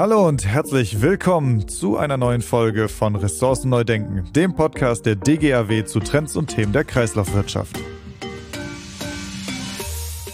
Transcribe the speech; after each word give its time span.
Hallo 0.00 0.26
und 0.26 0.46
herzlich 0.46 1.02
willkommen 1.02 1.68
zu 1.68 1.98
einer 1.98 2.16
neuen 2.16 2.40
Folge 2.40 2.88
von 2.88 3.16
Ressourcen 3.16 3.68
neu 3.68 3.84
denken, 3.84 4.32
dem 4.32 4.54
Podcast 4.54 5.04
der 5.04 5.14
DGAW 5.14 5.84
zu 5.84 6.00
Trends 6.00 6.36
und 6.36 6.46
Themen 6.46 6.72
der 6.72 6.84
Kreislaufwirtschaft. 6.84 7.78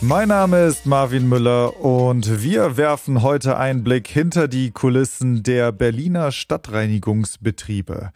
Mein 0.01 0.29
Name 0.29 0.67
ist 0.67 0.87
Marvin 0.87 1.29
Müller 1.29 1.81
und 1.85 2.45
wir 2.45 2.77
werfen 2.77 3.23
heute 3.23 3.59
einen 3.59 3.83
Blick 3.83 4.07
hinter 4.07 4.47
die 4.47 4.71
Kulissen 4.71 5.43
der 5.43 5.73
Berliner 5.73 6.31
Stadtreinigungsbetriebe. 6.31 8.13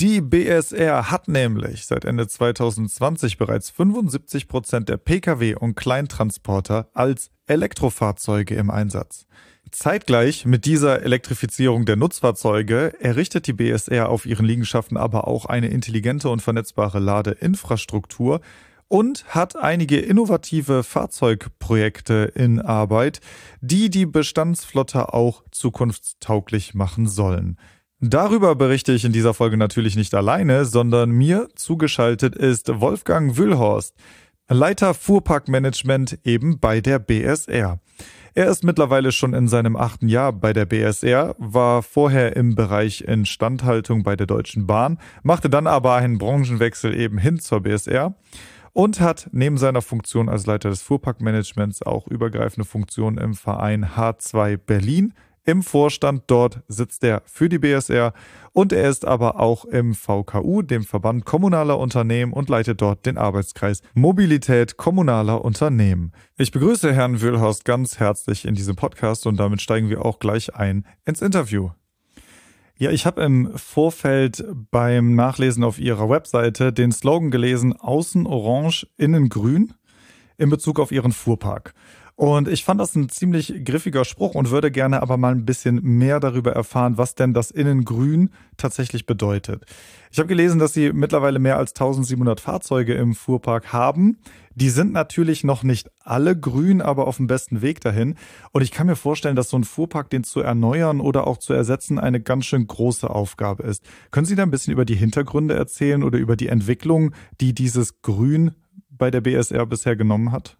Die 0.00 0.22
BSR 0.22 1.10
hat 1.10 1.28
nämlich 1.28 1.84
seit 1.84 2.06
Ende 2.06 2.26
2020 2.26 3.36
bereits 3.36 3.68
75 3.68 4.48
Prozent 4.48 4.88
der 4.88 4.96
Pkw 4.96 5.56
und 5.56 5.74
Kleintransporter 5.74 6.88
als 6.94 7.30
Elektrofahrzeuge 7.46 8.54
im 8.54 8.70
Einsatz. 8.70 9.26
Zeitgleich 9.78 10.46
mit 10.46 10.64
dieser 10.64 11.02
Elektrifizierung 11.02 11.84
der 11.84 11.96
Nutzfahrzeuge 11.96 12.94
errichtet 12.98 13.46
die 13.46 13.52
BSR 13.52 14.08
auf 14.08 14.24
ihren 14.24 14.46
Liegenschaften 14.46 14.96
aber 14.96 15.28
auch 15.28 15.44
eine 15.44 15.68
intelligente 15.68 16.30
und 16.30 16.40
vernetzbare 16.40 16.98
Ladeinfrastruktur 16.98 18.40
und 18.88 19.26
hat 19.26 19.54
einige 19.54 19.98
innovative 19.98 20.82
Fahrzeugprojekte 20.82 22.32
in 22.34 22.58
Arbeit, 22.58 23.20
die 23.60 23.90
die 23.90 24.06
Bestandsflotte 24.06 25.12
auch 25.12 25.44
zukunftstauglich 25.50 26.72
machen 26.72 27.06
sollen. 27.06 27.58
Darüber 28.00 28.54
berichte 28.54 28.92
ich 28.92 29.04
in 29.04 29.12
dieser 29.12 29.34
Folge 29.34 29.58
natürlich 29.58 29.94
nicht 29.94 30.14
alleine, 30.14 30.64
sondern 30.64 31.10
mir 31.10 31.48
zugeschaltet 31.54 32.34
ist 32.34 32.80
Wolfgang 32.80 33.36
Wühlhorst, 33.36 33.94
Leiter 34.48 34.94
Fuhrparkmanagement 34.94 36.20
eben 36.22 36.60
bei 36.60 36.80
der 36.80 37.00
BSR. 37.00 37.80
Er 38.34 38.46
ist 38.46 38.62
mittlerweile 38.62 39.10
schon 39.10 39.34
in 39.34 39.48
seinem 39.48 39.74
achten 39.74 40.08
Jahr 40.08 40.32
bei 40.32 40.52
der 40.52 40.66
BSR, 40.66 41.34
war 41.38 41.82
vorher 41.82 42.36
im 42.36 42.54
Bereich 42.54 43.00
Instandhaltung 43.00 44.04
bei 44.04 44.14
der 44.14 44.28
Deutschen 44.28 44.68
Bahn, 44.68 44.98
machte 45.24 45.50
dann 45.50 45.66
aber 45.66 45.94
einen 45.94 46.18
Branchenwechsel 46.18 46.94
eben 46.94 47.18
hin 47.18 47.40
zur 47.40 47.62
BSR 47.62 48.14
und 48.72 49.00
hat 49.00 49.28
neben 49.32 49.58
seiner 49.58 49.82
Funktion 49.82 50.28
als 50.28 50.46
Leiter 50.46 50.68
des 50.68 50.82
Fuhrparkmanagements 50.82 51.82
auch 51.82 52.06
übergreifende 52.06 52.68
Funktionen 52.68 53.18
im 53.18 53.34
Verein 53.34 53.84
H2 53.96 54.58
Berlin. 54.58 55.12
Im 55.48 55.62
Vorstand 55.62 56.24
dort 56.26 56.62
sitzt 56.66 57.04
er 57.04 57.22
für 57.24 57.48
die 57.48 57.60
BSR 57.60 58.12
und 58.52 58.72
er 58.72 58.90
ist 58.90 59.04
aber 59.04 59.38
auch 59.38 59.64
im 59.64 59.94
VKU, 59.94 60.62
dem 60.62 60.82
Verband 60.82 61.24
kommunaler 61.24 61.78
Unternehmen 61.78 62.32
und 62.32 62.48
leitet 62.48 62.82
dort 62.82 63.06
den 63.06 63.16
Arbeitskreis 63.16 63.80
Mobilität 63.94 64.76
kommunaler 64.76 65.44
Unternehmen. 65.44 66.10
Ich 66.36 66.50
begrüße 66.50 66.92
Herrn 66.92 67.20
Wühlhorst 67.20 67.64
ganz 67.64 68.00
herzlich 68.00 68.44
in 68.44 68.56
diesem 68.56 68.74
Podcast 68.74 69.24
und 69.24 69.38
damit 69.38 69.62
steigen 69.62 69.88
wir 69.88 70.04
auch 70.04 70.18
gleich 70.18 70.56
ein 70.56 70.84
ins 71.04 71.22
Interview. 71.22 71.70
Ja, 72.76 72.90
ich 72.90 73.06
habe 73.06 73.22
im 73.22 73.56
Vorfeld 73.56 74.44
beim 74.72 75.14
Nachlesen 75.14 75.62
auf 75.62 75.78
Ihrer 75.78 76.10
Webseite 76.10 76.72
den 76.72 76.90
Slogan 76.90 77.30
gelesen, 77.30 77.72
außen 77.72 78.26
orange, 78.26 78.88
innen 78.96 79.28
grün, 79.28 79.74
in 80.38 80.50
Bezug 80.50 80.80
auf 80.80 80.90
Ihren 80.90 81.12
Fuhrpark. 81.12 81.72
Und 82.16 82.48
ich 82.48 82.64
fand 82.64 82.80
das 82.80 82.96
ein 82.96 83.10
ziemlich 83.10 83.62
griffiger 83.62 84.06
Spruch 84.06 84.34
und 84.34 84.50
würde 84.50 84.70
gerne 84.70 85.02
aber 85.02 85.18
mal 85.18 85.32
ein 85.32 85.44
bisschen 85.44 85.82
mehr 85.82 86.18
darüber 86.18 86.52
erfahren, 86.52 86.96
was 86.96 87.14
denn 87.14 87.34
das 87.34 87.50
Innengrün 87.50 88.30
tatsächlich 88.56 89.04
bedeutet. 89.04 89.66
Ich 90.10 90.18
habe 90.18 90.26
gelesen, 90.26 90.58
dass 90.58 90.72
Sie 90.72 90.94
mittlerweile 90.94 91.38
mehr 91.38 91.58
als 91.58 91.72
1700 91.72 92.40
Fahrzeuge 92.40 92.94
im 92.94 93.14
Fuhrpark 93.14 93.70
haben. 93.74 94.16
Die 94.54 94.70
sind 94.70 94.94
natürlich 94.94 95.44
noch 95.44 95.62
nicht 95.62 95.90
alle 96.04 96.34
grün, 96.34 96.80
aber 96.80 97.06
auf 97.06 97.18
dem 97.18 97.26
besten 97.26 97.60
Weg 97.60 97.82
dahin. 97.82 98.14
Und 98.50 98.62
ich 98.62 98.70
kann 98.70 98.86
mir 98.86 98.96
vorstellen, 98.96 99.36
dass 99.36 99.50
so 99.50 99.58
ein 99.58 99.64
Fuhrpark, 99.64 100.08
den 100.08 100.24
zu 100.24 100.40
erneuern 100.40 101.02
oder 101.02 101.26
auch 101.26 101.36
zu 101.36 101.52
ersetzen, 101.52 101.98
eine 101.98 102.22
ganz 102.22 102.46
schön 102.46 102.66
große 102.66 103.10
Aufgabe 103.10 103.64
ist. 103.64 103.84
Können 104.10 104.24
Sie 104.24 104.36
da 104.36 104.42
ein 104.42 104.50
bisschen 104.50 104.72
über 104.72 104.86
die 104.86 104.96
Hintergründe 104.96 105.54
erzählen 105.54 106.02
oder 106.02 106.16
über 106.16 106.36
die 106.36 106.48
Entwicklung, 106.48 107.12
die 107.42 107.52
dieses 107.52 108.00
Grün 108.00 108.52
bei 108.88 109.10
der 109.10 109.20
BSR 109.20 109.66
bisher 109.66 109.96
genommen 109.96 110.32
hat? 110.32 110.56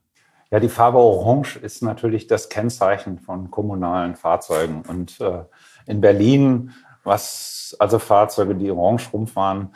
Ja, 0.50 0.60
die 0.60 0.68
Farbe 0.68 0.98
Orange 0.98 1.56
ist 1.56 1.82
natürlich 1.82 2.26
das 2.28 2.48
Kennzeichen 2.48 3.18
von 3.18 3.50
kommunalen 3.50 4.14
Fahrzeugen. 4.14 4.82
Und 4.88 5.20
äh, 5.20 5.42
in 5.86 6.00
Berlin, 6.00 6.72
was 7.02 7.76
also 7.78 7.98
Fahrzeuge, 7.98 8.54
die 8.54 8.70
orange 8.70 9.08
rumfahren, 9.12 9.74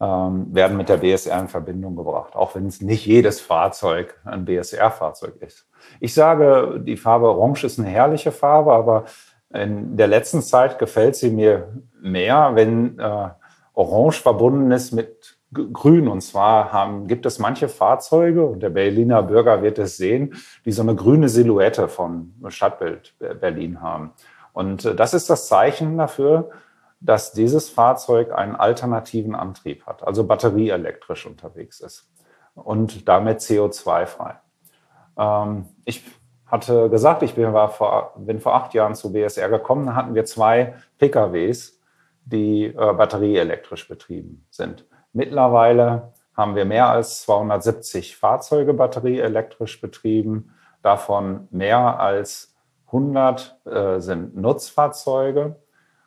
ähm, 0.00 0.54
werden 0.54 0.76
mit 0.76 0.88
der 0.88 0.98
BSR 0.98 1.40
in 1.40 1.48
Verbindung 1.48 1.96
gebracht, 1.96 2.34
auch 2.34 2.54
wenn 2.54 2.66
es 2.66 2.80
nicht 2.80 3.06
jedes 3.06 3.40
Fahrzeug 3.40 4.20
ein 4.24 4.44
BSR-Fahrzeug 4.44 5.36
ist. 5.40 5.68
Ich 6.00 6.14
sage, 6.14 6.80
die 6.84 6.96
Farbe 6.96 7.28
Orange 7.28 7.64
ist 7.64 7.78
eine 7.78 7.88
herrliche 7.88 8.32
Farbe, 8.32 8.72
aber 8.72 9.04
in 9.52 9.96
der 9.96 10.06
letzten 10.06 10.42
Zeit 10.42 10.78
gefällt 10.78 11.14
sie 11.14 11.30
mir 11.30 11.82
mehr, 12.00 12.52
wenn 12.54 12.98
äh, 12.98 13.28
Orange 13.74 14.20
verbunden 14.20 14.70
ist 14.70 14.92
mit 14.92 15.38
grün. 15.52 16.08
Und 16.08 16.20
zwar 16.20 16.72
haben, 16.72 17.06
gibt 17.06 17.26
es 17.26 17.38
manche 17.38 17.68
Fahrzeuge, 17.68 18.44
und 18.44 18.60
der 18.60 18.70
Berliner 18.70 19.22
Bürger 19.22 19.62
wird 19.62 19.78
es 19.78 19.96
sehen, 19.96 20.34
die 20.64 20.72
so 20.72 20.82
eine 20.82 20.94
grüne 20.94 21.28
Silhouette 21.28 21.88
von 21.88 22.34
Stadtbild 22.48 23.14
Berlin 23.40 23.80
haben. 23.80 24.12
Und 24.52 24.84
äh, 24.84 24.94
das 24.94 25.14
ist 25.14 25.30
das 25.30 25.48
Zeichen 25.48 25.98
dafür, 25.98 26.50
dass 27.00 27.32
dieses 27.32 27.68
Fahrzeug 27.68 28.32
einen 28.32 28.54
alternativen 28.54 29.34
Antrieb 29.34 29.86
hat, 29.86 30.06
also 30.06 30.24
batterieelektrisch 30.24 31.26
unterwegs 31.26 31.80
ist 31.80 32.08
und 32.54 33.08
damit 33.08 33.40
CO2-frei. 33.40 34.36
Ähm, 35.18 35.66
ich 35.84 36.04
hatte 36.46 36.90
gesagt, 36.90 37.22
ich 37.22 37.34
bin, 37.34 37.52
war 37.52 37.70
vor, 37.70 38.12
bin 38.16 38.40
vor 38.40 38.54
acht 38.54 38.74
Jahren 38.74 38.94
zu 38.94 39.12
BSR 39.12 39.48
gekommen, 39.48 39.86
da 39.86 39.94
hatten 39.94 40.14
wir 40.14 40.24
zwei 40.24 40.74
PKWs, 40.98 41.80
die 42.24 42.66
äh, 42.66 42.72
batterieelektrisch 42.72 43.88
betrieben 43.88 44.46
sind. 44.50 44.86
Mittlerweile 45.12 46.12
haben 46.36 46.54
wir 46.54 46.64
mehr 46.64 46.88
als 46.88 47.22
270 47.22 48.16
Fahrzeuge 48.16 48.74
batterieelektrisch 48.74 49.80
betrieben. 49.80 50.54
Davon 50.82 51.48
mehr 51.50 52.00
als 52.00 52.54
100 52.86 53.56
äh, 53.66 54.00
sind 54.00 54.36
Nutzfahrzeuge. 54.36 55.56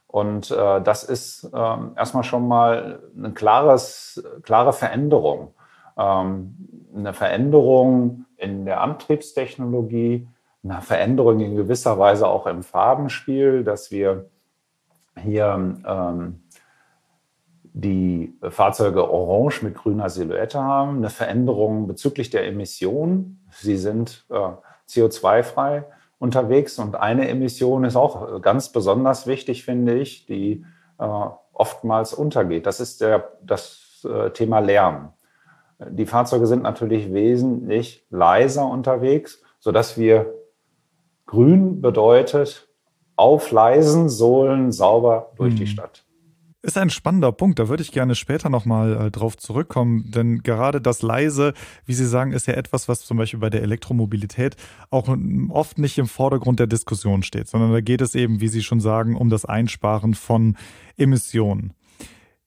Und 0.07 0.49
äh, 0.51 0.81
das 0.81 1.03
ist 1.03 1.49
ähm, 1.53 1.91
erstmal 1.97 2.23
schon 2.23 2.47
mal 2.47 3.01
eine 3.17 3.33
klares, 3.33 4.23
klare 4.43 4.73
Veränderung. 4.73 5.53
Ähm, 5.97 6.55
eine 6.95 7.13
Veränderung 7.13 8.25
in 8.37 8.65
der 8.65 8.81
Antriebstechnologie, 8.81 10.27
eine 10.63 10.81
Veränderung 10.81 11.39
in 11.41 11.55
gewisser 11.55 11.99
Weise 11.99 12.27
auch 12.27 12.47
im 12.47 12.63
Farbenspiel, 12.63 13.63
dass 13.63 13.91
wir 13.91 14.29
hier 15.21 15.79
ähm, 15.85 16.43
die 17.77 18.33
Fahrzeuge 18.41 19.11
orange 19.11 19.61
mit 19.61 19.75
grüner 19.75 20.09
Silhouette 20.09 20.63
haben, 20.63 20.97
eine 20.97 21.09
Veränderung 21.09 21.87
bezüglich 21.87 22.29
der 22.29 22.47
Emissionen. 22.47 23.45
Sie 23.51 23.75
sind 23.75 24.25
äh, 24.29 24.51
CO2-frei 24.87 25.83
unterwegs 26.17 26.79
und 26.79 26.95
eine 26.95 27.27
Emission 27.27 27.83
ist 27.83 27.97
auch 27.97 28.41
ganz 28.41 28.71
besonders 28.71 29.27
wichtig, 29.27 29.65
finde 29.65 29.97
ich, 29.97 30.25
die 30.25 30.63
äh, 30.99 31.05
oftmals 31.51 32.13
untergeht. 32.13 32.65
Das 32.65 32.79
ist 32.79 33.01
der, 33.01 33.33
das 33.43 34.07
äh, 34.09 34.29
Thema 34.29 34.59
Lärm. 34.59 35.11
Die 35.89 36.05
Fahrzeuge 36.05 36.47
sind 36.47 36.63
natürlich 36.63 37.11
wesentlich 37.11 38.07
leiser 38.09 38.65
unterwegs, 38.65 39.43
sodass 39.59 39.97
wir 39.97 40.33
grün 41.25 41.81
bedeutet, 41.81 42.69
auf 43.17 43.51
leisen 43.51 44.07
Sohlen 44.07 44.71
sauber 44.71 45.33
durch 45.35 45.51
hm. 45.51 45.57
die 45.57 45.67
Stadt. 45.67 46.04
Ist 46.65 46.79
ein 46.79 46.89
spannender 46.89 47.31
Punkt, 47.31 47.59
da 47.59 47.69
würde 47.69 47.83
ich 47.83 47.91
gerne 47.91 48.15
später 48.15 48.49
nochmal 48.49 48.99
äh, 48.99 49.11
drauf 49.11 49.37
zurückkommen, 49.37 50.09
denn 50.09 50.41
gerade 50.41 50.81
das 50.81 51.03
Leise, 51.03 51.53
wie 51.85 51.93
Sie 51.93 52.07
sagen, 52.07 52.31
ist 52.31 52.47
ja 52.47 52.55
etwas, 52.55 52.87
was 52.89 53.01
zum 53.01 53.17
Beispiel 53.17 53.39
bei 53.39 53.51
der 53.51 53.61
Elektromobilität 53.61 54.55
auch 54.89 55.15
oft 55.49 55.77
nicht 55.77 55.99
im 55.99 56.07
Vordergrund 56.07 56.59
der 56.59 56.65
Diskussion 56.65 57.21
steht, 57.21 57.47
sondern 57.49 57.71
da 57.71 57.81
geht 57.81 58.01
es 58.01 58.15
eben, 58.15 58.41
wie 58.41 58.47
Sie 58.47 58.63
schon 58.63 58.79
sagen, 58.79 59.15
um 59.15 59.29
das 59.29 59.45
Einsparen 59.45 60.15
von 60.15 60.57
Emissionen. 60.97 61.73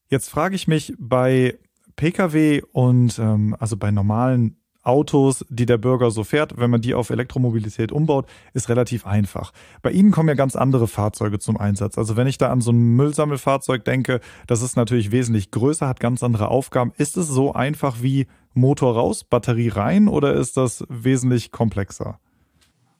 Jetzt 0.09 0.29
frage 0.29 0.55
ich 0.55 0.67
mich 0.67 0.93
bei 0.99 1.57
Pkw 1.95 2.61
und 2.73 3.17
ähm, 3.19 3.55
also 3.57 3.77
bei 3.77 3.89
normalen 3.89 4.58
Autos, 4.89 5.45
die 5.49 5.67
der 5.67 5.77
Bürger 5.77 6.09
so 6.09 6.23
fährt, 6.23 6.57
wenn 6.57 6.71
man 6.71 6.81
die 6.81 6.95
auf 6.95 7.11
Elektromobilität 7.11 7.91
umbaut, 7.91 8.25
ist 8.53 8.69
relativ 8.69 9.05
einfach. 9.05 9.51
Bei 9.83 9.91
Ihnen 9.91 10.09
kommen 10.09 10.29
ja 10.29 10.33
ganz 10.33 10.55
andere 10.55 10.87
Fahrzeuge 10.87 11.37
zum 11.37 11.57
Einsatz. 11.57 11.97
Also 11.97 12.17
wenn 12.17 12.25
ich 12.25 12.39
da 12.39 12.49
an 12.49 12.59
so 12.59 12.71
ein 12.71 12.95
Müllsammelfahrzeug 12.95 13.85
denke, 13.85 14.19
das 14.47 14.63
ist 14.63 14.75
natürlich 14.75 15.11
wesentlich 15.11 15.51
größer, 15.51 15.87
hat 15.87 15.99
ganz 15.99 16.23
andere 16.23 16.47
Aufgaben. 16.47 16.91
Ist 16.97 17.17
es 17.17 17.27
so 17.27 17.53
einfach 17.53 17.97
wie 18.01 18.25
Motor 18.55 18.95
raus, 18.95 19.23
Batterie 19.23 19.69
rein 19.69 20.07
oder 20.07 20.33
ist 20.33 20.57
das 20.57 20.83
wesentlich 20.89 21.51
komplexer? 21.51 22.19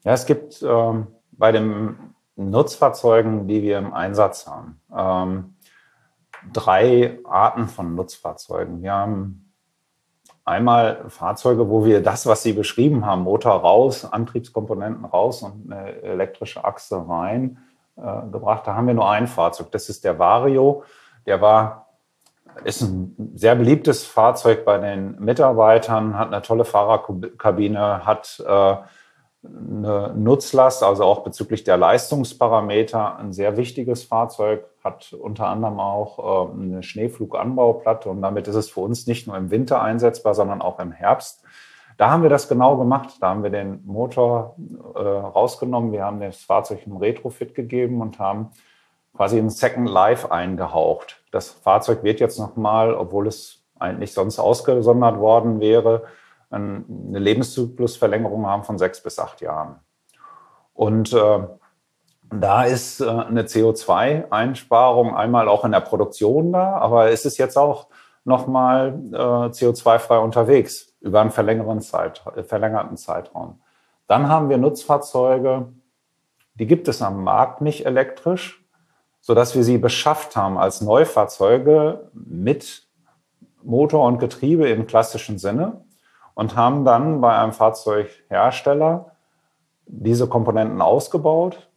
Ja, 0.04 0.12
es 0.12 0.26
gibt 0.26 0.62
ähm, 0.62 1.08
bei 1.32 1.50
den 1.50 1.96
Nutzfahrzeugen, 2.36 3.48
die 3.48 3.62
wir 3.62 3.78
im 3.78 3.92
Einsatz 3.92 4.46
haben, 4.46 4.80
ähm, 4.96 5.56
drei 6.52 7.18
Arten 7.24 7.66
von 7.66 7.96
Nutzfahrzeugen. 7.96 8.80
Wir 8.80 8.92
haben 8.92 9.49
Einmal 10.50 11.04
Fahrzeuge, 11.06 11.70
wo 11.70 11.84
wir 11.84 12.02
das, 12.02 12.26
was 12.26 12.42
Sie 12.42 12.52
beschrieben 12.52 13.06
haben, 13.06 13.22
Motor 13.22 13.52
raus, 13.52 14.04
Antriebskomponenten 14.04 15.04
raus 15.04 15.42
und 15.42 15.72
eine 15.72 16.02
elektrische 16.02 16.64
Achse 16.64 17.04
rein, 17.08 17.58
äh, 17.96 18.30
gebracht. 18.32 18.66
Da 18.66 18.74
haben 18.74 18.88
wir 18.88 18.94
nur 18.94 19.08
ein 19.08 19.28
Fahrzeug. 19.28 19.70
Das 19.70 19.88
ist 19.88 20.02
der 20.02 20.18
Vario. 20.18 20.82
Der 21.24 21.40
war, 21.40 21.86
ist 22.64 22.82
ein 22.82 23.32
sehr 23.36 23.54
beliebtes 23.54 24.04
Fahrzeug 24.04 24.64
bei 24.64 24.78
den 24.78 25.20
Mitarbeitern, 25.20 26.18
hat 26.18 26.32
eine 26.32 26.42
tolle 26.42 26.64
Fahrerkabine, 26.64 28.04
hat 28.04 28.42
äh, 28.44 28.76
eine 29.42 30.12
Nutzlast, 30.16 30.82
also 30.82 31.04
auch 31.04 31.22
bezüglich 31.22 31.64
der 31.64 31.76
Leistungsparameter, 31.76 33.16
ein 33.16 33.32
sehr 33.32 33.56
wichtiges 33.56 34.04
Fahrzeug, 34.04 34.64
hat 34.84 35.12
unter 35.12 35.46
anderem 35.46 35.80
auch 35.80 36.48
äh, 36.48 36.52
eine 36.52 36.82
Schneefluganbauplatte 36.82 38.10
und 38.10 38.20
damit 38.20 38.48
ist 38.48 38.54
es 38.54 38.70
für 38.70 38.80
uns 38.80 39.06
nicht 39.06 39.26
nur 39.26 39.36
im 39.36 39.50
Winter 39.50 39.82
einsetzbar, 39.82 40.34
sondern 40.34 40.60
auch 40.60 40.78
im 40.78 40.92
Herbst. 40.92 41.42
Da 41.96 42.10
haben 42.10 42.22
wir 42.22 42.30
das 42.30 42.48
genau 42.48 42.78
gemacht. 42.78 43.16
Da 43.20 43.28
haben 43.28 43.42
wir 43.42 43.50
den 43.50 43.84
Motor 43.84 44.56
äh, 44.94 44.98
rausgenommen, 44.98 45.92
wir 45.92 46.04
haben 46.04 46.20
das 46.20 46.38
Fahrzeug 46.38 46.86
im 46.86 46.96
Retrofit 46.96 47.54
gegeben 47.54 48.00
und 48.00 48.18
haben 48.18 48.50
quasi 49.14 49.38
ein 49.38 49.50
Second 49.50 49.88
Life 49.88 50.30
eingehaucht. 50.30 51.22
Das 51.30 51.50
Fahrzeug 51.50 52.02
wird 52.02 52.20
jetzt 52.20 52.38
nochmal, 52.38 52.94
obwohl 52.94 53.26
es 53.26 53.62
eigentlich 53.78 54.12
sonst 54.12 54.38
ausgesondert 54.38 55.18
worden 55.18 55.60
wäre, 55.60 56.04
eine 56.50 57.18
Lebenszyklusverlängerung 57.18 58.46
haben 58.46 58.64
von 58.64 58.78
sechs 58.78 59.02
bis 59.02 59.18
acht 59.18 59.40
Jahren. 59.40 59.76
Und 60.74 61.12
äh, 61.12 61.46
da 62.32 62.64
ist 62.64 63.00
äh, 63.00 63.08
eine 63.08 63.42
CO2-Einsparung 63.42 65.14
einmal 65.14 65.48
auch 65.48 65.64
in 65.64 65.72
der 65.72 65.80
Produktion 65.80 66.52
da, 66.52 66.76
aber 66.78 67.10
es 67.10 67.24
ist 67.24 67.38
jetzt 67.38 67.56
auch 67.56 67.88
nochmal 68.24 69.00
äh, 69.12 69.16
CO2-frei 69.16 70.18
unterwegs 70.18 70.94
über 71.00 71.20
einen 71.20 71.30
verlängerten, 71.30 71.80
Zeit, 71.80 72.22
verlängerten 72.46 72.96
Zeitraum. 72.96 73.60
Dann 74.06 74.28
haben 74.28 74.48
wir 74.48 74.58
Nutzfahrzeuge, 74.58 75.72
die 76.54 76.66
gibt 76.66 76.88
es 76.88 77.00
am 77.00 77.24
Markt 77.24 77.60
nicht 77.60 77.86
elektrisch, 77.86 78.64
sodass 79.20 79.54
wir 79.54 79.64
sie 79.64 79.78
beschafft 79.78 80.36
haben 80.36 80.58
als 80.58 80.80
Neufahrzeuge 80.80 82.10
mit 82.12 82.86
Motor 83.62 84.06
und 84.06 84.18
Getriebe 84.18 84.68
im 84.68 84.86
klassischen 84.86 85.38
Sinne 85.38 85.84
und 86.40 86.56
haben 86.56 86.86
dann 86.86 87.20
bei 87.20 87.36
einem 87.36 87.52
Fahrzeughersteller 87.52 89.14
diese 89.84 90.26
Komponenten 90.26 90.80
ausgebaut. 90.80 91.68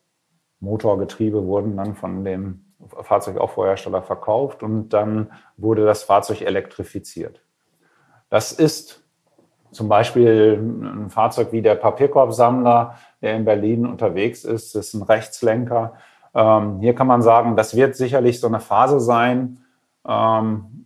Motorgetriebe 0.61 1.45
wurden 1.45 1.75
dann 1.75 1.95
von 1.95 2.23
dem 2.23 2.63
Fahrzeugaufbauhersteller 3.01 4.03
verkauft 4.03 4.63
und 4.63 4.87
dann 4.91 5.33
wurde 5.57 5.83
das 5.83 6.03
Fahrzeug 6.03 6.43
elektrifiziert. 6.43 7.41
Das 8.29 8.53
ist 8.53 9.03
zum 9.71 9.89
Beispiel 9.89 10.57
ein 10.57 11.09
Fahrzeug 11.09 11.51
wie 11.51 11.61
der 11.61 11.75
Papierkorbsammler, 11.75 12.95
der 13.21 13.35
in 13.35 13.43
Berlin 13.43 13.85
unterwegs 13.85 14.45
ist. 14.45 14.75
Das 14.75 14.87
ist 14.87 14.93
ein 14.93 15.03
Rechtslenker. 15.03 15.95
Ähm, 16.33 16.79
hier 16.79 16.95
kann 16.95 17.07
man 17.07 17.21
sagen, 17.21 17.57
das 17.57 17.75
wird 17.75 17.97
sicherlich 17.97 18.39
so 18.39 18.47
eine 18.47 18.61
Phase 18.61 19.01
sein, 19.01 19.57
ähm, 20.07 20.85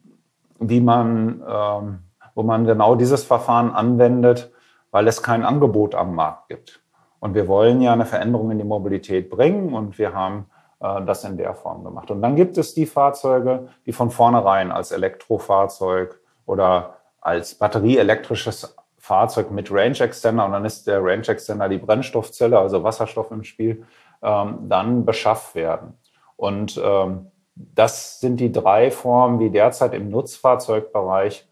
wie 0.60 0.82
man 0.82 1.44
ähm, 1.48 2.00
wo 2.38 2.44
man 2.44 2.66
genau 2.66 2.94
dieses 2.94 3.24
Verfahren 3.24 3.72
anwendet, 3.72 4.51
weil 4.92 5.07
es 5.07 5.24
kein 5.24 5.44
Angebot 5.44 5.95
am 5.95 6.13
Markt 6.13 6.50
gibt. 6.50 6.84
Und 7.19 7.34
wir 7.34 7.48
wollen 7.48 7.81
ja 7.81 7.94
eine 7.94 8.06
Veränderung 8.06 8.51
in 8.51 8.60
die 8.60 8.63
Mobilität 8.63 9.31
bringen 9.31 9.74
und 9.74 9.98
wir 9.98 10.13
haben 10.13 10.45
äh, 10.80 11.01
das 11.01 11.24
in 11.24 11.38
der 11.38 11.56
Form 11.56 11.84
gemacht. 11.84 12.12
Und 12.12 12.22
dann 12.22 12.36
gibt 12.36 12.60
es 12.60 12.75
die 12.75 12.86
Fahrzeuge, 12.86 13.69
die 13.88 13.92
von 13.92 14.12
vornherein 14.12 14.72
als 14.72 14.92
Elektrofahrzeug 14.92 16.19
oder 16.45 16.98
als 17.22 17.56
batterieelektrisches 17.56 18.75
Fahrzeug 19.00 19.50
mit 19.50 19.72
Range 19.72 20.00
Extender 20.00 20.45
und 20.45 20.51
dann 20.51 20.63
ist 20.63 20.86
der 20.86 21.04
Range 21.04 21.28
Extender 21.28 21.68
die 21.68 21.80
Brennstoffzelle, 21.80 22.60
also 22.60 22.83
Wasserstoff 22.83 23.31
im 23.31 23.44
Spiel, 23.44 23.83
ähm, 24.22 24.69
dann 24.69 25.06
beschafft 25.06 25.56
werden. 25.56 25.98
Und 26.36 26.80
ähm, 26.86 27.31
das 27.56 28.19
sind 28.19 28.40
die 28.40 28.51
drei 28.51 28.92
Formen, 28.92 29.40
wie 29.40 29.50
derzeit 29.50 29.95
im 29.95 30.12
Nutzfahrzeugbereich 30.12 31.48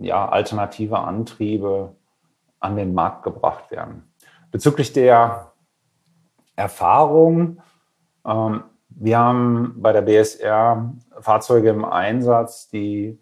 ja, 0.00 0.28
alternative 0.28 0.98
Antriebe 0.98 1.94
an 2.58 2.76
den 2.76 2.94
Markt 2.94 3.22
gebracht 3.22 3.70
werden. 3.70 4.12
Bezüglich 4.50 4.92
der 4.92 5.52
Erfahrung, 6.56 7.62
ähm, 8.26 8.64
wir 8.88 9.18
haben 9.18 9.74
bei 9.76 9.92
der 9.92 10.02
BSR 10.02 10.92
Fahrzeuge 11.20 11.70
im 11.70 11.84
Einsatz, 11.84 12.68
die 12.68 13.18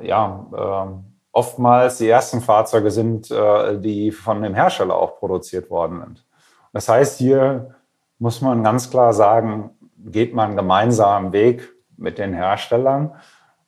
ja 0.00 0.46
äh, 0.52 1.10
oftmals 1.32 1.98
die 1.98 2.08
ersten 2.08 2.40
Fahrzeuge 2.40 2.90
sind, 2.90 3.30
äh, 3.30 3.78
die 3.78 4.10
von 4.10 4.42
dem 4.42 4.54
Hersteller 4.54 4.96
auch 4.96 5.18
produziert 5.18 5.70
worden 5.70 6.00
sind. 6.00 6.26
Das 6.72 6.88
heißt, 6.88 7.18
hier 7.18 7.74
muss 8.18 8.40
man 8.40 8.64
ganz 8.64 8.90
klar 8.90 9.12
sagen, 9.12 9.70
geht 9.96 10.34
man 10.34 10.56
gemeinsamen 10.56 11.32
Weg 11.32 11.68
mit 11.96 12.18
den 12.18 12.32
Herstellern. 12.32 13.12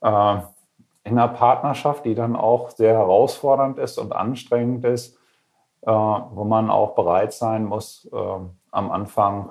Äh, 0.00 0.38
in 1.04 1.18
einer 1.18 1.28
Partnerschaft, 1.28 2.04
die 2.04 2.14
dann 2.14 2.36
auch 2.36 2.70
sehr 2.70 2.94
herausfordernd 2.94 3.78
ist 3.78 3.98
und 3.98 4.12
anstrengend 4.12 4.84
ist, 4.84 5.16
äh, 5.82 5.90
wo 5.90 6.44
man 6.44 6.70
auch 6.70 6.94
bereit 6.94 7.32
sein 7.32 7.64
muss, 7.64 8.08
äh, 8.12 8.16
am 8.70 8.90
Anfang 8.90 9.50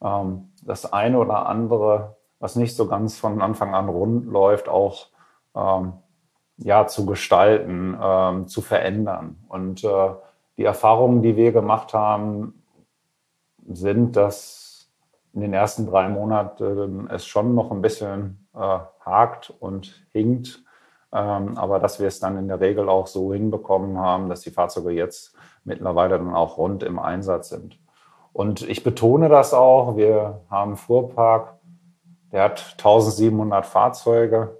äh, 0.00 0.24
das 0.62 0.92
eine 0.92 1.18
oder 1.18 1.46
andere, 1.46 2.16
was 2.40 2.56
nicht 2.56 2.74
so 2.74 2.86
ganz 2.86 3.18
von 3.18 3.42
Anfang 3.42 3.74
an 3.74 3.88
rund 3.88 4.26
läuft, 4.26 4.68
auch 4.68 5.08
ähm, 5.54 5.94
ja, 6.56 6.86
zu 6.86 7.06
gestalten, 7.06 7.96
ähm, 8.00 8.48
zu 8.48 8.62
verändern. 8.62 9.36
Und 9.48 9.84
äh, 9.84 10.10
die 10.56 10.64
Erfahrungen, 10.64 11.22
die 11.22 11.36
wir 11.36 11.52
gemacht 11.52 11.94
haben, 11.94 12.62
sind, 13.66 14.16
dass 14.16 14.88
in 15.34 15.40
den 15.42 15.52
ersten 15.52 15.86
drei 15.86 16.08
Monaten 16.08 17.08
es 17.10 17.26
schon 17.26 17.54
noch 17.54 17.70
ein 17.70 17.82
bisschen 17.82 18.48
äh, 18.54 18.78
hakt 19.04 19.50
und 19.60 20.04
hinkt 20.12 20.64
aber 21.10 21.78
dass 21.78 22.00
wir 22.00 22.06
es 22.06 22.20
dann 22.20 22.36
in 22.36 22.48
der 22.48 22.60
Regel 22.60 22.88
auch 22.88 23.06
so 23.06 23.32
hinbekommen 23.32 23.98
haben, 23.98 24.28
dass 24.28 24.42
die 24.42 24.50
Fahrzeuge 24.50 24.90
jetzt 24.90 25.34
mittlerweile 25.64 26.18
dann 26.18 26.34
auch 26.34 26.58
rund 26.58 26.82
im 26.82 26.98
Einsatz 26.98 27.48
sind. 27.48 27.78
Und 28.32 28.62
ich 28.68 28.84
betone 28.84 29.28
das 29.28 29.54
auch, 29.54 29.96
wir 29.96 30.42
haben 30.50 30.70
einen 30.70 30.76
Fuhrpark, 30.76 31.58
der 32.32 32.44
hat 32.44 32.74
1700 32.78 33.64
Fahrzeuge. 33.64 34.58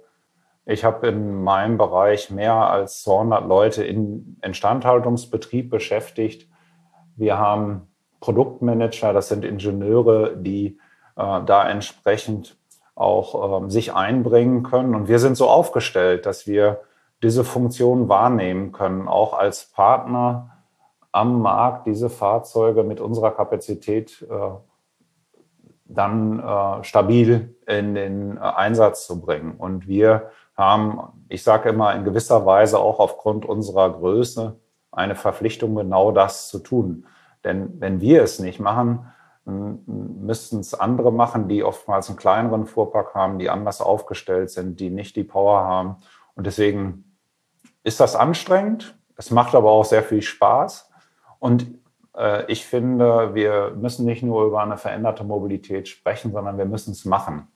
Ich 0.65 0.83
habe 0.83 1.07
in 1.07 1.43
meinem 1.43 1.77
Bereich 1.77 2.29
mehr 2.29 2.53
als 2.53 3.03
200 3.03 3.47
Leute 3.47 3.83
in 3.83 4.37
Instandhaltungsbetrieb 4.41 5.69
beschäftigt. 5.69 6.49
Wir 7.15 7.37
haben 7.37 7.87
Produktmanager, 8.19 9.13
das 9.13 9.29
sind 9.29 9.45
Ingenieure, 9.45 10.35
die 10.35 10.79
äh, 11.15 11.41
da 11.45 11.69
entsprechend 11.69 12.58
auch 12.99 13.61
ähm, 13.61 13.69
sich 13.69 13.93
einbringen 13.93 14.63
können. 14.63 14.93
Und 14.93 15.07
wir 15.07 15.19
sind 15.19 15.35
so 15.35 15.47
aufgestellt, 15.47 16.25
dass 16.25 16.47
wir 16.47 16.81
diese 17.23 17.43
Funktion 17.43 18.09
wahrnehmen 18.09 18.71
können, 18.71 19.07
auch 19.07 19.33
als 19.33 19.65
Partner 19.65 20.51
am 21.11 21.41
Markt 21.41 21.87
diese 21.87 22.09
Fahrzeuge 22.09 22.83
mit 22.83 22.99
unserer 22.99 23.31
Kapazität 23.31 24.25
äh, 24.29 24.35
dann 25.85 26.39
äh, 26.39 26.83
stabil 26.83 27.55
in 27.65 27.95
den 27.95 28.37
äh, 28.37 28.41
Einsatz 28.41 29.07
zu 29.07 29.19
bringen. 29.19 29.55
Und 29.57 29.87
wir 29.87 30.31
haben, 30.55 30.99
ich 31.29 31.43
sage 31.43 31.69
immer, 31.69 31.95
in 31.95 32.03
gewisser 32.03 32.45
Weise 32.45 32.79
auch 32.79 32.99
aufgrund 32.99 33.45
unserer 33.45 33.89
Größe 33.91 34.59
eine 34.91 35.15
Verpflichtung, 35.15 35.75
genau 35.75 36.11
das 36.11 36.49
zu 36.49 36.59
tun. 36.59 37.05
Denn 37.43 37.79
wenn 37.79 38.01
wir 38.01 38.23
es 38.23 38.39
nicht 38.39 38.59
machen, 38.59 39.07
müssten 39.85 40.59
es 40.59 40.73
andere 40.73 41.11
machen, 41.11 41.47
die 41.47 41.63
oftmals 41.63 42.09
einen 42.09 42.17
kleineren 42.17 42.65
Fuhrpark 42.65 43.15
haben, 43.15 43.39
die 43.39 43.49
anders 43.49 43.81
aufgestellt 43.81 44.49
sind, 44.49 44.79
die 44.79 44.89
nicht 44.89 45.15
die 45.15 45.23
Power 45.23 45.61
haben. 45.61 45.97
Und 46.35 46.47
deswegen 46.47 47.15
ist 47.83 47.99
das 47.99 48.15
anstrengend. 48.15 48.97
Es 49.15 49.31
macht 49.31 49.55
aber 49.55 49.71
auch 49.71 49.85
sehr 49.85 50.03
viel 50.03 50.21
Spaß. 50.21 50.89
Und 51.39 51.67
äh, 52.15 52.49
ich 52.51 52.65
finde, 52.65 53.33
wir 53.33 53.71
müssen 53.75 54.05
nicht 54.05 54.23
nur 54.23 54.45
über 54.45 54.61
eine 54.61 54.77
veränderte 54.77 55.23
Mobilität 55.23 55.87
sprechen, 55.87 56.31
sondern 56.31 56.57
wir 56.57 56.65
müssen 56.65 56.91
es 56.91 57.05
machen. 57.05 57.47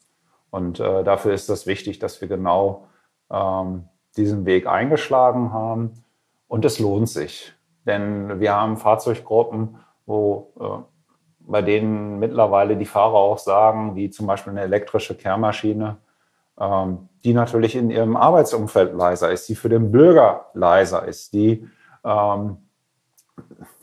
Und 0.50 0.80
äh, 0.80 1.04
dafür 1.04 1.34
ist 1.34 1.50
es 1.50 1.66
wichtig, 1.66 2.00
dass 2.00 2.22
wir 2.22 2.28
genau 2.28 2.88
ähm, 3.32 3.86
diesen 4.16 4.46
Weg 4.46 4.68
eingeschlagen 4.68 5.52
haben. 5.52 6.04
Und 6.48 6.66
es 6.66 6.80
lohnt 6.80 7.10
sich. 7.10 7.54
Denn 7.86 8.40
wir 8.40 8.54
haben 8.54 8.78
Fahrzeuggruppen, 8.78 9.78
wo 10.06 10.54
äh, 10.60 10.93
bei 11.48 11.62
denen 11.62 12.20
mittlerweile 12.20 12.78
die 12.78 12.86
Fahrer 12.86 13.16
auch 13.16 13.38
sagen, 13.38 13.96
wie 13.96 14.10
zum 14.10 14.28
Beispiel 14.28 14.52
eine 14.52 14.62
elektrische 14.62 15.16
Kehrmaschine, 15.16 15.98
ähm, 16.60 17.10
die 17.24 17.34
natürlich 17.34 17.76
in 17.76 17.90
ihrem 17.90 18.16
Arbeitsumfeld 18.16 18.94
leiser 18.94 19.32
ist, 19.32 19.50
die 19.50 19.56
für 19.56 19.70
den 19.70 19.92
Bürger 19.92 20.48
leiser 20.54 21.06
ist, 21.06 21.34
die 21.34 21.68
ähm, 22.04 22.58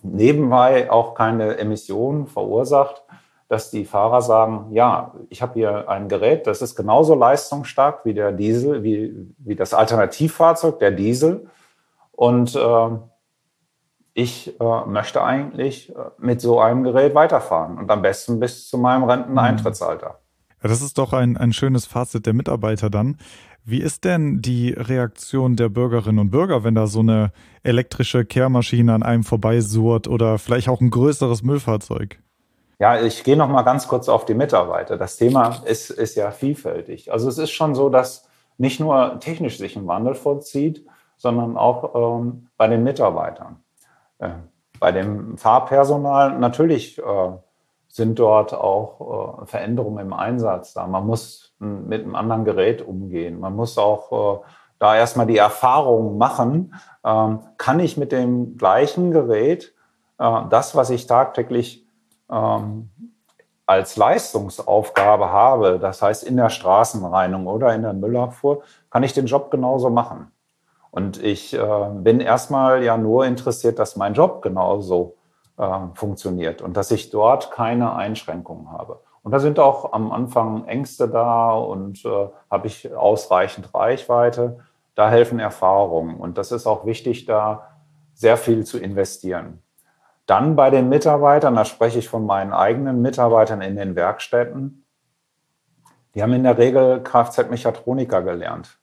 nebenbei 0.02 0.90
auch 0.90 1.14
keine 1.14 1.58
Emissionen 1.58 2.26
verursacht, 2.26 3.04
dass 3.48 3.70
die 3.70 3.84
Fahrer 3.84 4.22
sagen, 4.22 4.68
ja, 4.70 5.12
ich 5.28 5.42
habe 5.42 5.54
hier 5.54 5.88
ein 5.88 6.08
Gerät, 6.08 6.46
das 6.46 6.62
ist 6.62 6.76
genauso 6.76 7.14
leistungsstark 7.14 8.04
wie 8.04 8.14
der 8.14 8.30
Diesel, 8.30 8.84
wie, 8.84 9.34
wie 9.38 9.56
das 9.56 9.74
Alternativfahrzeug, 9.74 10.78
der 10.78 10.92
Diesel. 10.92 11.48
Und 12.12 12.54
äh, 12.54 12.90
ich 14.14 14.60
äh, 14.60 14.86
möchte 14.86 15.22
eigentlich 15.22 15.90
äh, 15.90 15.94
mit 16.18 16.40
so 16.40 16.60
einem 16.60 16.82
Gerät 16.82 17.14
weiterfahren 17.14 17.78
und 17.78 17.90
am 17.90 18.02
besten 18.02 18.40
bis 18.40 18.68
zu 18.68 18.78
meinem 18.78 19.04
Renteneintrittsalter. 19.04 20.18
Ja, 20.62 20.68
das 20.68 20.82
ist 20.82 20.98
doch 20.98 21.12
ein, 21.12 21.36
ein 21.36 21.52
schönes 21.52 21.86
Fazit 21.86 22.26
der 22.26 22.34
Mitarbeiter 22.34 22.90
dann. 22.90 23.16
Wie 23.64 23.80
ist 23.80 24.04
denn 24.04 24.40
die 24.40 24.70
Reaktion 24.70 25.54
der 25.54 25.68
Bürgerinnen 25.68 26.18
und 26.18 26.30
Bürger, 26.30 26.64
wenn 26.64 26.74
da 26.74 26.86
so 26.86 27.00
eine 27.00 27.30
elektrische 27.62 28.24
Kehrmaschine 28.24 28.94
an 28.94 29.02
einem 29.02 29.22
vorbeisurrt 29.22 30.08
oder 30.08 30.38
vielleicht 30.38 30.68
auch 30.68 30.80
ein 30.80 30.90
größeres 30.90 31.42
Müllfahrzeug? 31.42 32.18
Ja, 32.78 33.00
ich 33.00 33.24
gehe 33.24 33.36
noch 33.36 33.48
mal 33.48 33.62
ganz 33.62 33.86
kurz 33.88 34.08
auf 34.08 34.24
die 34.24 34.34
Mitarbeiter. 34.34 34.96
Das 34.96 35.18
Thema 35.18 35.62
ist, 35.66 35.90
ist 35.90 36.16
ja 36.16 36.30
vielfältig. 36.30 37.12
Also 37.12 37.28
es 37.28 37.36
ist 37.36 37.50
schon 37.50 37.74
so, 37.74 37.90
dass 37.90 38.26
nicht 38.56 38.80
nur 38.80 39.20
technisch 39.20 39.58
sich 39.58 39.76
ein 39.76 39.86
Wandel 39.86 40.14
vollzieht, 40.14 40.86
sondern 41.18 41.58
auch 41.58 42.20
ähm, 42.20 42.48
bei 42.56 42.66
den 42.68 42.82
Mitarbeitern. 42.82 43.62
Äh, 44.20 44.30
bei 44.78 44.92
dem 44.92 45.36
Fahrpersonal 45.36 46.38
natürlich 46.38 46.98
äh, 46.98 47.02
sind 47.88 48.18
dort 48.18 48.54
auch 48.54 49.42
äh, 49.42 49.46
Veränderungen 49.46 50.06
im 50.06 50.12
Einsatz 50.12 50.72
da. 50.72 50.86
Man 50.86 51.06
muss 51.06 51.54
mit 51.58 52.04
einem 52.04 52.14
anderen 52.14 52.44
Gerät 52.44 52.80
umgehen. 52.80 53.40
Man 53.40 53.54
muss 53.54 53.76
auch 53.76 54.44
da 54.78 54.96
erstmal 54.96 55.26
die 55.26 55.36
Erfahrung 55.36 56.16
machen, 56.16 56.74
ähm, 57.04 57.40
kann 57.58 57.80
ich 57.80 57.98
mit 57.98 58.12
dem 58.12 58.56
gleichen 58.56 59.10
Gerät 59.10 59.74
das, 60.16 60.74
was 60.76 60.90
ich 60.90 61.06
tagtäglich 61.06 61.86
ähm, 62.30 62.90
als 63.70 63.96
Leistungsaufgabe 63.96 65.30
habe, 65.30 65.78
das 65.78 66.02
heißt 66.02 66.24
in 66.24 66.36
der 66.36 66.50
Straßenreinigung 66.50 67.46
oder 67.46 67.72
in 67.74 67.82
der 67.82 67.92
Müllabfuhr, 67.92 68.62
kann 68.90 69.02
ich 69.02 69.12
den 69.12 69.26
Job 69.26 69.50
genauso 69.50 69.90
machen. 69.90 70.32
Und 70.90 71.22
ich 71.22 71.54
äh, 71.54 71.88
bin 71.94 72.20
erstmal 72.20 72.82
ja 72.82 72.96
nur 72.96 73.24
interessiert, 73.24 73.78
dass 73.78 73.96
mein 73.96 74.14
Job 74.14 74.42
genauso 74.42 75.16
äh, 75.56 75.78
funktioniert 75.94 76.62
und 76.62 76.76
dass 76.76 76.90
ich 76.90 77.10
dort 77.10 77.52
keine 77.52 77.94
Einschränkungen 77.94 78.72
habe. 78.72 79.00
Und 79.22 79.32
da 79.32 79.38
sind 79.38 79.58
auch 79.58 79.92
am 79.92 80.10
Anfang 80.12 80.64
Ängste 80.66 81.08
da 81.08 81.52
und 81.52 82.04
äh, 82.04 82.28
habe 82.50 82.66
ich 82.66 82.92
ausreichend 82.94 83.74
Reichweite. 83.74 84.60
Da 84.94 85.10
helfen 85.10 85.38
Erfahrungen. 85.38 86.16
Und 86.16 86.38
das 86.38 86.52
ist 86.52 86.66
auch 86.66 86.86
wichtig, 86.86 87.26
da 87.26 87.68
sehr 88.14 88.36
viel 88.36 88.64
zu 88.64 88.78
investieren. 88.78 89.62
Dann 90.26 90.56
bei 90.56 90.70
den 90.70 90.88
Mitarbeitern, 90.88 91.54
da 91.56 91.64
spreche 91.64 91.98
ich 91.98 92.08
von 92.08 92.24
meinen 92.24 92.52
eigenen 92.52 93.02
Mitarbeitern 93.02 93.62
in 93.62 93.76
den 93.76 93.94
Werkstätten. 93.96 94.84
Die 96.14 96.22
haben 96.22 96.32
in 96.32 96.42
der 96.42 96.58
Regel 96.58 97.02
Kfz-Mechatroniker 97.02 98.22
gelernt. 98.22 98.78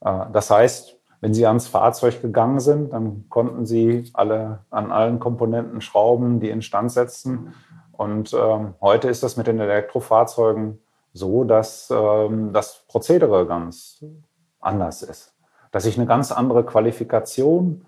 Äh, 0.00 0.26
das 0.32 0.50
heißt, 0.50 0.95
wenn 1.26 1.34
Sie 1.34 1.44
ans 1.44 1.66
Fahrzeug 1.66 2.22
gegangen 2.22 2.60
sind, 2.60 2.92
dann 2.92 3.24
konnten 3.30 3.66
Sie 3.66 4.08
alle 4.12 4.60
an 4.70 4.92
allen 4.92 5.18
Komponenten 5.18 5.80
schrauben, 5.80 6.38
die 6.38 6.50
instand 6.50 6.92
setzen. 6.92 7.52
Und 7.90 8.32
ähm, 8.32 8.74
heute 8.80 9.08
ist 9.08 9.24
das 9.24 9.36
mit 9.36 9.48
den 9.48 9.58
Elektrofahrzeugen 9.58 10.78
so, 11.12 11.42
dass 11.42 11.90
ähm, 11.90 12.52
das 12.52 12.84
Prozedere 12.86 13.44
ganz 13.44 14.04
anders 14.60 15.02
ist. 15.02 15.34
Dass 15.72 15.84
ich 15.84 15.98
eine 15.98 16.06
ganz 16.06 16.30
andere 16.30 16.64
Qualifikation 16.64 17.86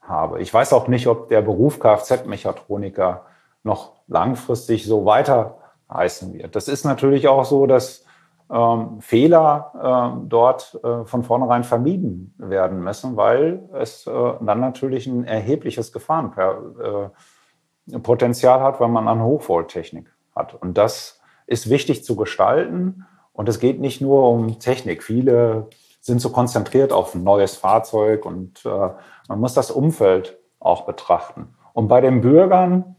habe. 0.00 0.40
Ich 0.40 0.54
weiß 0.54 0.72
auch 0.72 0.88
nicht, 0.88 1.08
ob 1.08 1.28
der 1.28 1.42
Beruf 1.42 1.78
Kfz-Mechatroniker 1.78 3.26
noch 3.64 3.96
langfristig 4.06 4.86
so 4.86 5.04
weiter 5.04 5.58
heißen 5.92 6.32
wird. 6.32 6.56
Das 6.56 6.68
ist 6.68 6.86
natürlich 6.86 7.28
auch 7.28 7.44
so, 7.44 7.66
dass 7.66 8.06
ähm, 8.50 9.00
Fehler 9.00 9.72
äh, 9.74 10.26
dort 10.28 10.78
äh, 10.82 11.04
von 11.04 11.22
vornherein 11.22 11.64
vermieden 11.64 12.34
werden 12.38 12.82
müssen, 12.82 13.16
weil 13.16 13.68
es 13.74 14.06
äh, 14.06 14.32
dann 14.40 14.60
natürlich 14.60 15.06
ein 15.06 15.24
erhebliches 15.24 15.92
Gefahrenpotenzial 15.92 18.58
äh, 18.58 18.62
hat, 18.62 18.80
weil 18.80 18.88
man 18.88 19.08
an 19.08 19.22
Hochvolttechnik 19.22 20.12
hat. 20.34 20.54
Und 20.54 20.78
das 20.78 21.20
ist 21.46 21.70
wichtig 21.70 22.04
zu 22.04 22.16
gestalten. 22.16 23.06
Und 23.32 23.48
es 23.48 23.60
geht 23.60 23.80
nicht 23.80 24.00
nur 24.00 24.28
um 24.28 24.58
Technik. 24.58 25.02
Viele 25.02 25.68
sind 26.00 26.20
so 26.20 26.30
konzentriert 26.30 26.92
auf 26.92 27.14
ein 27.14 27.22
neues 27.22 27.56
Fahrzeug 27.56 28.26
und 28.26 28.64
äh, 28.66 28.88
man 29.28 29.40
muss 29.40 29.54
das 29.54 29.70
Umfeld 29.70 30.38
auch 30.58 30.84
betrachten. 30.84 31.54
Und 31.72 31.88
bei 31.88 32.00
den 32.00 32.20
Bürgern 32.20 32.96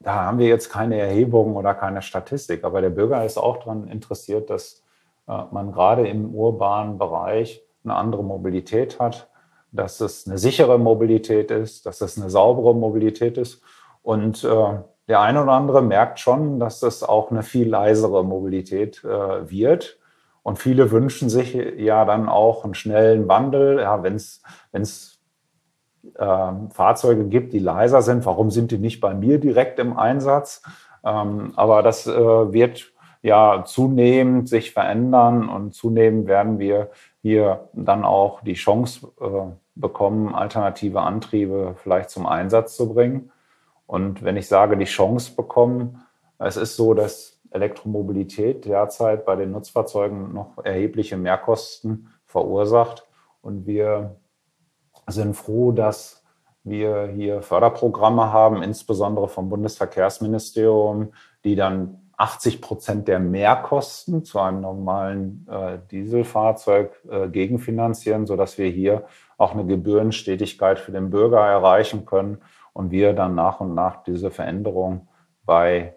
da 0.00 0.14
haben 0.14 0.38
wir 0.38 0.48
jetzt 0.48 0.70
keine 0.70 0.98
Erhebung 0.98 1.56
oder 1.56 1.74
keine 1.74 2.02
Statistik, 2.02 2.64
aber 2.64 2.80
der 2.80 2.90
Bürger 2.90 3.24
ist 3.24 3.36
auch 3.36 3.58
daran 3.58 3.86
interessiert, 3.86 4.48
dass 4.50 4.82
äh, 5.28 5.42
man 5.50 5.72
gerade 5.72 6.08
im 6.08 6.34
urbanen 6.34 6.98
Bereich 6.98 7.62
eine 7.84 7.94
andere 7.94 8.24
Mobilität 8.24 8.98
hat, 8.98 9.30
dass 9.72 10.00
es 10.00 10.26
eine 10.26 10.38
sichere 10.38 10.78
Mobilität 10.78 11.50
ist, 11.50 11.86
dass 11.86 12.00
es 12.00 12.18
eine 12.18 12.30
saubere 12.30 12.74
Mobilität 12.74 13.38
ist. 13.38 13.62
Und 14.02 14.42
äh, 14.42 14.78
der 15.06 15.20
eine 15.20 15.42
oder 15.42 15.52
andere 15.52 15.82
merkt 15.82 16.18
schon, 16.18 16.58
dass 16.58 16.80
das 16.80 17.02
auch 17.02 17.30
eine 17.30 17.42
viel 17.42 17.68
leisere 17.68 18.24
Mobilität 18.24 19.04
äh, 19.04 19.50
wird. 19.50 19.98
Und 20.42 20.58
viele 20.58 20.90
wünschen 20.90 21.28
sich 21.28 21.54
ja 21.54 22.04
dann 22.06 22.28
auch 22.28 22.64
einen 22.64 22.74
schnellen 22.74 23.28
Wandel. 23.28 23.80
Ja, 23.80 24.02
wenn 24.02 24.14
es 24.14 25.19
ähm, 26.18 26.70
Fahrzeuge 26.70 27.24
gibt, 27.24 27.52
die 27.52 27.58
leiser 27.58 28.02
sind. 28.02 28.24
Warum 28.26 28.50
sind 28.50 28.70
die 28.70 28.78
nicht 28.78 29.00
bei 29.00 29.14
mir 29.14 29.38
direkt 29.38 29.78
im 29.78 29.96
Einsatz? 29.96 30.62
Ähm, 31.04 31.52
aber 31.56 31.82
das 31.82 32.06
äh, 32.06 32.12
wird 32.52 32.92
ja 33.22 33.64
zunehmend 33.66 34.48
sich 34.48 34.72
verändern 34.72 35.48
und 35.48 35.74
zunehmend 35.74 36.26
werden 36.26 36.58
wir 36.58 36.90
hier 37.22 37.68
dann 37.74 38.04
auch 38.04 38.40
die 38.42 38.54
Chance 38.54 39.08
äh, 39.20 39.52
bekommen, 39.74 40.34
alternative 40.34 41.00
Antriebe 41.00 41.74
vielleicht 41.82 42.10
zum 42.10 42.26
Einsatz 42.26 42.76
zu 42.76 42.92
bringen. 42.92 43.30
Und 43.86 44.22
wenn 44.22 44.36
ich 44.36 44.48
sage, 44.48 44.76
die 44.76 44.84
Chance 44.84 45.34
bekommen, 45.34 46.02
es 46.38 46.56
ist 46.56 46.76
so, 46.76 46.94
dass 46.94 47.38
Elektromobilität 47.50 48.64
derzeit 48.64 49.24
bei 49.24 49.36
den 49.36 49.50
Nutzfahrzeugen 49.50 50.32
noch 50.32 50.64
erhebliche 50.64 51.16
Mehrkosten 51.16 52.08
verursacht 52.24 53.06
und 53.42 53.66
wir 53.66 54.16
sind 55.10 55.34
froh, 55.34 55.72
dass 55.72 56.22
wir 56.62 57.06
hier 57.06 57.42
Förderprogramme 57.42 58.32
haben, 58.32 58.62
insbesondere 58.62 59.28
vom 59.28 59.48
Bundesverkehrsministerium, 59.48 61.12
die 61.44 61.56
dann 61.56 62.10
80 62.16 62.60
Prozent 62.60 63.08
der 63.08 63.18
Mehrkosten 63.18 64.24
zu 64.24 64.40
einem 64.40 64.60
normalen 64.60 65.46
äh, 65.50 65.78
Dieselfahrzeug 65.90 66.92
äh, 67.10 67.28
gegenfinanzieren, 67.28 68.26
sodass 68.26 68.58
wir 68.58 68.68
hier 68.68 69.06
auch 69.38 69.52
eine 69.52 69.64
Gebührenstetigkeit 69.64 70.78
für 70.78 70.92
den 70.92 71.08
Bürger 71.08 71.40
erreichen 71.40 72.04
können 72.04 72.42
und 72.74 72.90
wir 72.90 73.14
dann 73.14 73.34
nach 73.34 73.60
und 73.60 73.74
nach 73.74 74.02
diese 74.02 74.30
Veränderung 74.30 75.08
bei 75.46 75.96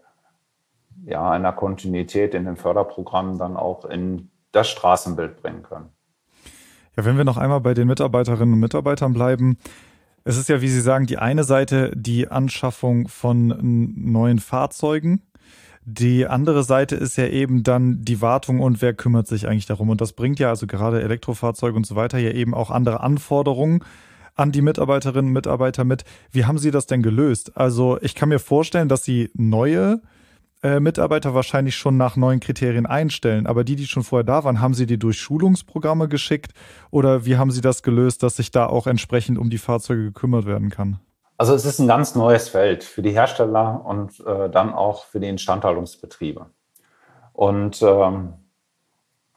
ja, 1.05 1.29
einer 1.29 1.51
Kontinuität 1.51 2.33
in 2.33 2.45
den 2.45 2.55
Förderprogrammen 2.55 3.37
dann 3.37 3.57
auch 3.57 3.83
in 3.83 4.31
das 4.53 4.69
Straßenbild 4.69 5.41
bringen 5.41 5.63
können. 5.63 5.89
Ja, 6.95 7.05
wenn 7.05 7.17
wir 7.17 7.23
noch 7.23 7.37
einmal 7.37 7.61
bei 7.61 7.73
den 7.73 7.87
Mitarbeiterinnen 7.87 8.53
und 8.53 8.59
Mitarbeitern 8.59 9.13
bleiben, 9.13 9.57
es 10.25 10.37
ist 10.37 10.47
ja, 10.47 10.61
wie 10.61 10.69
Sie 10.69 10.81
sagen, 10.81 11.05
die 11.05 11.17
eine 11.17 11.43
Seite 11.43 11.91
die 11.95 12.29
Anschaffung 12.29 13.07
von 13.07 13.57
neuen 13.95 14.39
Fahrzeugen. 14.39 15.21
Die 15.85 16.27
andere 16.27 16.63
Seite 16.63 16.95
ist 16.95 17.17
ja 17.17 17.27
eben 17.27 17.63
dann 17.63 18.05
die 18.05 18.21
Wartung 18.21 18.61
und 18.61 18.81
wer 18.81 18.93
kümmert 18.93 19.27
sich 19.27 19.47
eigentlich 19.47 19.65
darum. 19.65 19.89
Und 19.89 19.99
das 19.99 20.13
bringt 20.13 20.39
ja 20.39 20.49
also 20.49 20.65
gerade 20.65 21.01
Elektrofahrzeuge 21.01 21.75
und 21.75 21.85
so 21.85 21.97
weiter 21.97 22.19
ja 22.19 22.31
eben 22.31 22.53
auch 22.53 22.71
andere 22.71 23.01
Anforderungen 23.01 23.83
an 24.35 24.53
die 24.53 24.61
Mitarbeiterinnen 24.61 25.27
und 25.27 25.33
Mitarbeiter 25.33 25.83
mit. 25.83 26.05
Wie 26.31 26.45
haben 26.45 26.57
Sie 26.57 26.71
das 26.71 26.85
denn 26.87 27.03
gelöst? 27.03 27.57
Also 27.57 27.99
ich 28.01 28.15
kann 28.15 28.29
mir 28.29 28.39
vorstellen, 28.39 28.87
dass 28.87 29.03
Sie 29.03 29.29
neue 29.33 30.01
äh, 30.63 30.79
Mitarbeiter 30.79 31.33
wahrscheinlich 31.33 31.75
schon 31.75 31.97
nach 31.97 32.15
neuen 32.15 32.39
Kriterien 32.39 32.85
einstellen. 32.85 33.47
Aber 33.47 33.63
die, 33.63 33.75
die 33.75 33.85
schon 33.85 34.03
vorher 34.03 34.23
da 34.23 34.43
waren, 34.43 34.61
haben 34.61 34.73
Sie 34.73 34.85
die 34.85 34.97
durch 34.97 35.19
Schulungsprogramme 35.19 36.07
geschickt 36.07 36.53
oder 36.89 37.25
wie 37.25 37.37
haben 37.37 37.51
Sie 37.51 37.61
das 37.61 37.83
gelöst, 37.83 38.23
dass 38.23 38.37
sich 38.37 38.49
da 38.49 38.65
auch 38.65 38.87
entsprechend 38.87 39.37
um 39.37 39.49
die 39.49 39.57
Fahrzeuge 39.57 40.05
gekümmert 40.05 40.45
werden 40.45 40.69
kann? 40.69 40.99
Also 41.37 41.53
es 41.53 41.65
ist 41.65 41.79
ein 41.79 41.87
ganz 41.87 42.15
neues 42.15 42.47
Feld 42.49 42.83
für 42.83 43.01
die 43.01 43.11
Hersteller 43.11 43.83
und 43.85 44.19
äh, 44.25 44.49
dann 44.49 44.73
auch 44.73 45.03
für 45.05 45.19
die 45.19 45.27
Instandhaltungsbetriebe. 45.27 46.45
Und 47.33 47.81
ähm, 47.81 48.33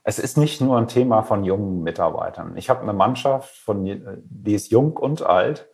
es 0.04 0.20
ist 0.20 0.36
nicht 0.36 0.60
nur 0.60 0.78
ein 0.78 0.86
Thema 0.86 1.22
von 1.22 1.42
jungen 1.42 1.82
Mitarbeitern. 1.82 2.56
Ich 2.56 2.70
habe 2.70 2.82
eine 2.82 2.92
Mannschaft, 2.92 3.56
von, 3.56 3.84
die 3.84 4.54
ist 4.54 4.70
jung 4.70 4.96
und 4.96 5.22
alt. 5.22 5.68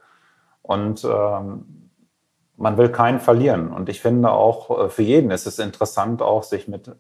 Und 0.62 1.04
ähm, 1.04 1.81
man 2.62 2.78
will 2.78 2.90
keinen 2.90 3.18
verlieren. 3.18 3.72
Und 3.72 3.88
ich 3.88 4.00
finde 4.00 4.30
auch, 4.30 4.84
äh, 4.84 4.88
für 4.88 5.02
jeden 5.02 5.32
ist 5.32 5.46
es 5.46 5.58
interessant, 5.58 6.22
auch 6.22 6.44
sich 6.44 6.68
mit 6.68 6.92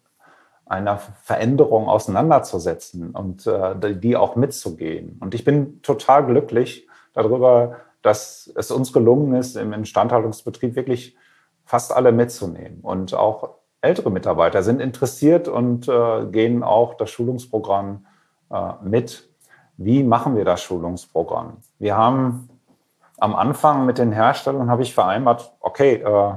einer 0.66 0.98
Veränderung 0.98 1.88
auseinanderzusetzen 1.88 3.12
und 3.12 3.46
äh, 3.46 3.94
die 3.94 4.16
auch 4.16 4.34
mitzugehen. 4.34 5.18
Und 5.20 5.34
ich 5.34 5.44
bin 5.44 5.80
total 5.82 6.26
glücklich 6.26 6.88
darüber, 7.12 7.76
dass 8.02 8.52
es 8.56 8.72
uns 8.72 8.92
gelungen 8.92 9.34
ist, 9.34 9.56
im 9.56 9.72
Instandhaltungsbetrieb 9.72 10.74
wirklich 10.74 11.16
fast 11.64 11.92
alle 11.92 12.10
mitzunehmen. 12.10 12.80
Und 12.82 13.14
auch 13.14 13.50
ältere 13.80 14.10
Mitarbeiter 14.10 14.64
sind 14.64 14.80
interessiert 14.80 15.46
und 15.46 15.86
äh, 15.86 16.26
gehen 16.26 16.64
auch 16.64 16.94
das 16.94 17.10
Schulungsprogramm 17.10 18.06
mit. 18.82 19.30
Wie 19.78 20.02
machen 20.02 20.36
wir 20.36 20.44
das 20.44 20.60
Schulungsprogramm? 20.60 21.56
Wir 21.78 21.96
haben 21.96 22.50
am 23.18 23.34
Anfang 23.34 23.86
mit 23.86 23.98
den 23.98 24.12
Herstellern 24.12 24.70
habe 24.70 24.82
ich 24.82 24.94
vereinbart, 24.94 25.52
okay, 25.60 25.94
äh, 25.96 26.34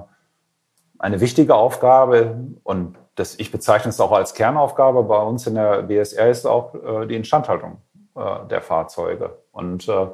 eine 0.99 1.19
wichtige 1.21 1.55
Aufgabe 1.55 2.39
und 2.63 2.97
das, 3.15 3.39
ich 3.39 3.51
bezeichne 3.51 3.89
es 3.89 3.99
auch 3.99 4.11
als 4.11 4.33
Kernaufgabe 4.33 5.03
bei 5.03 5.21
uns 5.21 5.47
in 5.47 5.55
der 5.55 5.83
BSR 5.83 6.29
ist 6.29 6.45
auch 6.45 6.75
äh, 6.75 7.05
die 7.07 7.15
Instandhaltung 7.15 7.77
äh, 8.15 8.45
der 8.49 8.61
Fahrzeuge. 8.61 9.37
Und 9.51 9.87
äh, 9.87 10.07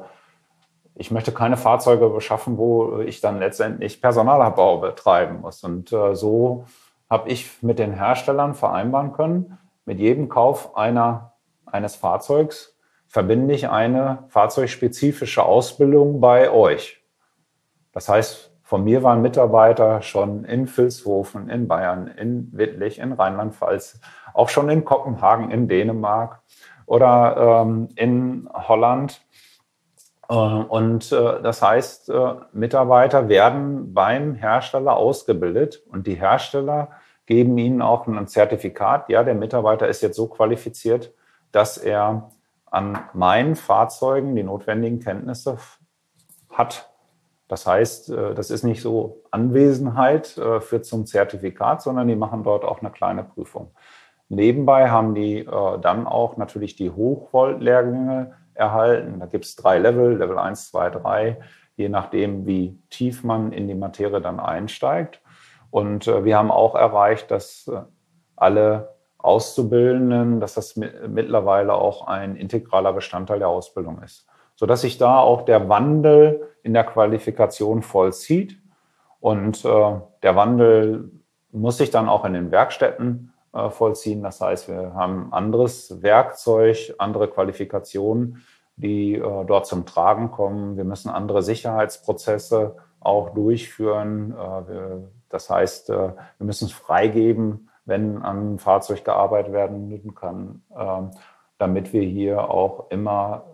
ich 0.94 1.10
möchte 1.10 1.32
keine 1.32 1.56
Fahrzeuge 1.56 2.08
beschaffen, 2.08 2.58
wo 2.58 3.00
ich 3.00 3.20
dann 3.20 3.38
letztendlich 3.38 4.00
Personalabbau 4.00 4.78
betreiben 4.78 5.40
muss. 5.40 5.64
Und 5.64 5.92
äh, 5.92 6.14
so 6.14 6.66
habe 7.10 7.28
ich 7.28 7.62
mit 7.62 7.78
den 7.78 7.92
Herstellern 7.92 8.54
vereinbaren 8.54 9.12
können, 9.12 9.58
mit 9.84 9.98
jedem 9.98 10.28
Kauf 10.28 10.76
einer, 10.76 11.32
eines 11.66 11.96
Fahrzeugs 11.96 12.71
verbinde 13.12 13.52
ich 13.52 13.68
eine 13.68 14.24
fahrzeugspezifische 14.28 15.44
Ausbildung 15.44 16.22
bei 16.22 16.50
euch. 16.50 17.04
Das 17.92 18.08
heißt, 18.08 18.50
von 18.62 18.84
mir 18.84 19.02
waren 19.02 19.20
Mitarbeiter 19.20 20.00
schon 20.00 20.46
in 20.46 20.66
Vilshofen, 20.66 21.50
in 21.50 21.68
Bayern, 21.68 22.06
in 22.06 22.48
Wittlich, 22.52 22.98
in 22.98 23.12
Rheinland-Pfalz, 23.12 24.00
auch 24.32 24.48
schon 24.48 24.70
in 24.70 24.86
Kopenhagen, 24.86 25.50
in 25.50 25.68
Dänemark 25.68 26.40
oder 26.86 27.64
ähm, 27.66 27.90
in 27.96 28.48
Holland. 28.50 29.20
Äh, 30.30 30.34
und 30.34 31.12
äh, 31.12 31.42
das 31.42 31.60
heißt, 31.60 32.08
äh, 32.08 32.34
Mitarbeiter 32.54 33.28
werden 33.28 33.92
beim 33.92 34.36
Hersteller 34.36 34.96
ausgebildet 34.96 35.82
und 35.86 36.06
die 36.06 36.14
Hersteller 36.14 36.92
geben 37.26 37.58
ihnen 37.58 37.82
auch 37.82 38.06
ein 38.06 38.26
Zertifikat. 38.26 39.10
Ja, 39.10 39.22
der 39.22 39.34
Mitarbeiter 39.34 39.86
ist 39.86 40.00
jetzt 40.00 40.16
so 40.16 40.28
qualifiziert, 40.28 41.12
dass 41.50 41.76
er 41.76 42.30
an 42.72 42.98
meinen 43.14 43.54
Fahrzeugen 43.54 44.34
die 44.34 44.42
notwendigen 44.42 44.98
Kenntnisse 44.98 45.58
hat. 46.50 46.90
Das 47.48 47.66
heißt, 47.66 48.08
das 48.08 48.50
ist 48.50 48.64
nicht 48.64 48.80
so 48.80 49.24
Anwesenheit 49.30 50.26
für 50.60 50.80
zum 50.80 51.04
Zertifikat, 51.04 51.82
sondern 51.82 52.08
die 52.08 52.16
machen 52.16 52.44
dort 52.44 52.64
auch 52.64 52.80
eine 52.80 52.90
kleine 52.90 53.24
Prüfung. 53.24 53.74
Nebenbei 54.30 54.88
haben 54.88 55.14
die 55.14 55.44
dann 55.44 56.06
auch 56.06 56.38
natürlich 56.38 56.76
die 56.76 56.90
Hochvolt-Lehrgänge 56.90 58.32
erhalten. 58.54 59.20
Da 59.20 59.26
gibt 59.26 59.44
es 59.44 59.56
drei 59.56 59.78
Level, 59.78 60.16
Level 60.16 60.38
1, 60.38 60.70
2, 60.70 60.90
3, 60.90 61.40
je 61.76 61.88
nachdem, 61.88 62.46
wie 62.46 62.78
tief 62.90 63.24
man 63.24 63.52
in 63.52 63.68
die 63.68 63.74
Materie 63.74 64.20
dann 64.20 64.40
einsteigt. 64.40 65.20
Und 65.70 66.06
äh, 66.06 66.24
wir 66.24 66.36
haben 66.36 66.50
auch 66.50 66.74
erreicht, 66.74 67.30
dass 67.30 67.66
äh, 67.68 67.82
alle 68.36 68.94
Auszubildenden, 69.22 70.40
dass 70.40 70.54
das 70.54 70.76
mittlerweile 70.76 71.74
auch 71.74 72.06
ein 72.06 72.36
integraler 72.36 72.92
Bestandteil 72.92 73.38
der 73.38 73.48
Ausbildung 73.48 74.02
ist, 74.02 74.26
sodass 74.56 74.82
sich 74.82 74.98
da 74.98 75.18
auch 75.18 75.42
der 75.42 75.68
Wandel 75.68 76.48
in 76.62 76.74
der 76.74 76.84
Qualifikation 76.84 77.82
vollzieht. 77.82 78.58
Und 79.20 79.64
äh, 79.64 79.94
der 80.22 80.36
Wandel 80.36 81.10
muss 81.52 81.78
sich 81.78 81.90
dann 81.90 82.08
auch 82.08 82.24
in 82.24 82.32
den 82.32 82.50
Werkstätten 82.50 83.32
äh, 83.52 83.68
vollziehen. 83.70 84.22
Das 84.22 84.40
heißt, 84.40 84.68
wir 84.68 84.94
haben 84.94 85.32
anderes 85.32 86.02
Werkzeug, 86.02 86.94
andere 86.98 87.28
Qualifikationen, 87.28 88.42
die 88.76 89.14
äh, 89.14 89.44
dort 89.44 89.66
zum 89.66 89.86
Tragen 89.86 90.30
kommen. 90.30 90.76
Wir 90.76 90.84
müssen 90.84 91.10
andere 91.10 91.42
Sicherheitsprozesse 91.42 92.76
auch 92.98 93.34
durchführen. 93.34 94.34
Äh, 94.34 95.06
das 95.28 95.48
heißt, 95.48 95.88
wir 95.88 96.14
müssen 96.40 96.66
es 96.66 96.72
freigeben, 96.72 97.70
wenn 97.84 98.22
an 98.22 98.38
einem 98.38 98.58
Fahrzeug 98.58 99.04
gearbeitet 99.04 99.52
werden 99.52 100.14
kann, 100.14 100.62
ähm, 100.76 101.10
damit 101.58 101.92
wir 101.92 102.02
hier 102.02 102.50
auch 102.50 102.90
immer 102.90 103.44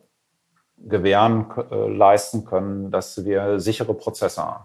gewähren 0.78 1.46
leisten 1.70 2.44
können, 2.44 2.90
dass 2.90 3.24
wir 3.24 3.58
sichere 3.58 3.94
Prozesse 3.94 4.44
haben. 4.44 4.64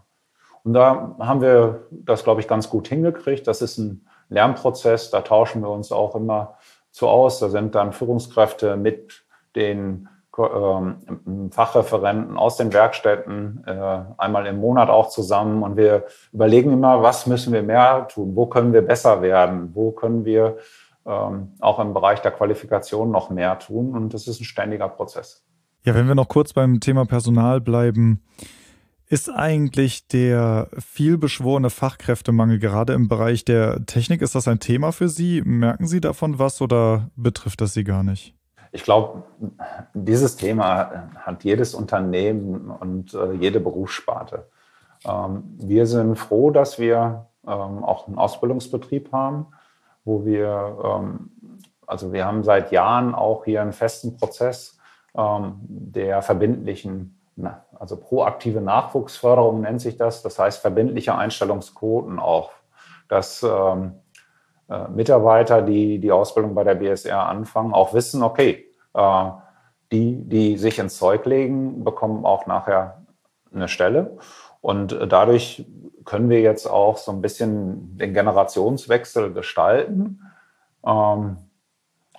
Und 0.63 0.73
da 0.73 1.15
haben 1.19 1.41
wir 1.41 1.87
das, 1.91 2.23
glaube 2.23 2.39
ich, 2.39 2.47
ganz 2.47 2.69
gut 2.69 2.87
hingekriegt. 2.87 3.47
Das 3.47 3.61
ist 3.61 3.77
ein 3.77 4.07
Lernprozess. 4.29 5.11
Da 5.11 5.21
tauschen 5.21 5.61
wir 5.61 5.69
uns 5.69 5.91
auch 5.91 6.15
immer 6.15 6.57
zu 6.91 7.07
aus. 7.07 7.39
Da 7.39 7.49
sind 7.49 7.75
dann 7.75 7.91
Führungskräfte 7.91 8.77
mit 8.77 9.25
den 9.55 10.07
Fachreferenten 10.35 12.37
aus 12.37 12.57
den 12.57 12.73
Werkstätten 12.73 13.63
äh, 13.67 13.99
einmal 14.17 14.47
im 14.47 14.59
Monat 14.59 14.89
auch 14.89 15.09
zusammen 15.09 15.61
und 15.61 15.77
wir 15.77 16.05
überlegen 16.31 16.73
immer, 16.73 17.03
was 17.03 17.27
müssen 17.27 17.53
wir 17.53 17.61
mehr 17.61 18.07
tun, 18.07 18.35
wo 18.35 18.47
können 18.47 18.73
wir 18.73 18.81
besser 18.81 19.21
werden, 19.21 19.69
wo 19.75 19.91
können 19.91 20.25
wir 20.25 20.57
ähm, 21.05 21.51
auch 21.59 21.77
im 21.79 21.93
Bereich 21.93 22.19
der 22.21 22.31
Qualifikation 22.31 23.11
noch 23.11 23.29
mehr 23.29 23.59
tun 23.59 23.93
und 23.93 24.15
das 24.15 24.27
ist 24.27 24.41
ein 24.41 24.45
ständiger 24.45 24.89
Prozess. 24.89 25.45
Ja, 25.83 25.93
wenn 25.93 26.07
wir 26.07 26.15
noch 26.15 26.29
kurz 26.29 26.53
beim 26.53 26.79
Thema 26.79 27.05
Personal 27.05 27.61
bleiben, 27.61 28.23
ist 29.07 29.29
eigentlich 29.29 30.07
der 30.07 30.69
vielbeschworene 30.79 31.69
Fachkräftemangel 31.69 32.57
gerade 32.57 32.93
im 32.93 33.07
Bereich 33.07 33.45
der 33.45 33.85
Technik, 33.85 34.23
ist 34.23 34.33
das 34.33 34.47
ein 34.47 34.59
Thema 34.59 34.93
für 34.93 35.09
Sie? 35.09 35.43
Merken 35.43 35.85
Sie 35.85 36.01
davon 36.01 36.39
was 36.39 36.59
oder 36.61 37.11
betrifft 37.15 37.61
das 37.61 37.73
Sie 37.73 37.83
gar 37.83 38.01
nicht? 38.01 38.33
Ich 38.73 38.83
glaube, 38.83 39.23
dieses 39.93 40.35
Thema 40.35 41.09
hat 41.19 41.43
jedes 41.43 41.75
Unternehmen 41.75 42.71
und 42.71 43.13
äh, 43.13 43.33
jede 43.33 43.59
Berufssparte. 43.59 44.47
Ähm, 45.05 45.43
wir 45.59 45.85
sind 45.85 46.17
froh, 46.17 46.49
dass 46.49 46.79
wir 46.79 47.27
ähm, 47.45 47.83
auch 47.83 48.07
einen 48.07 48.17
Ausbildungsbetrieb 48.17 49.11
haben, 49.11 49.45
wo 50.03 50.25
wir, 50.25 50.77
ähm, 50.83 51.29
also 51.85 52.11
wir 52.11 52.25
haben 52.25 52.43
seit 52.43 52.71
Jahren 52.71 53.13
auch 53.13 53.45
hier 53.45 53.61
einen 53.61 53.73
festen 53.73 54.17
Prozess 54.17 54.79
ähm, 55.15 55.59
der 55.61 56.23
verbindlichen 56.23 57.19
also 57.79 57.97
proaktive 57.97 58.61
Nachwuchsförderung 58.61 59.61
nennt 59.61 59.81
sich 59.81 59.97
das. 59.97 60.21
Das 60.21 60.37
heißt 60.37 60.61
verbindliche 60.61 61.15
Einstellungsquoten 61.15 62.19
auch, 62.19 62.51
dass 63.07 63.43
ähm, 63.43 63.93
äh, 64.73 64.89
Mitarbeiter, 64.89 65.61
die 65.61 65.99
die 65.99 66.11
Ausbildung 66.11 66.55
bei 66.55 66.63
der 66.63 66.75
BSR 66.75 67.27
anfangen, 67.27 67.73
auch 67.73 67.93
wissen, 67.93 68.23
okay, 68.23 68.65
äh, 68.93 69.29
die, 69.91 70.27
die 70.27 70.57
sich 70.57 70.79
ins 70.79 70.97
Zeug 70.97 71.25
legen, 71.25 71.83
bekommen 71.83 72.25
auch 72.25 72.47
nachher 72.47 73.03
eine 73.53 73.67
Stelle. 73.67 74.17
Und 74.61 74.93
äh, 74.93 75.07
dadurch 75.07 75.65
können 76.05 76.29
wir 76.29 76.41
jetzt 76.41 76.65
auch 76.67 76.97
so 76.97 77.11
ein 77.11 77.21
bisschen 77.21 77.97
den 77.97 78.13
Generationswechsel 78.13 79.33
gestalten. 79.33 80.21
Ähm, 80.85 81.37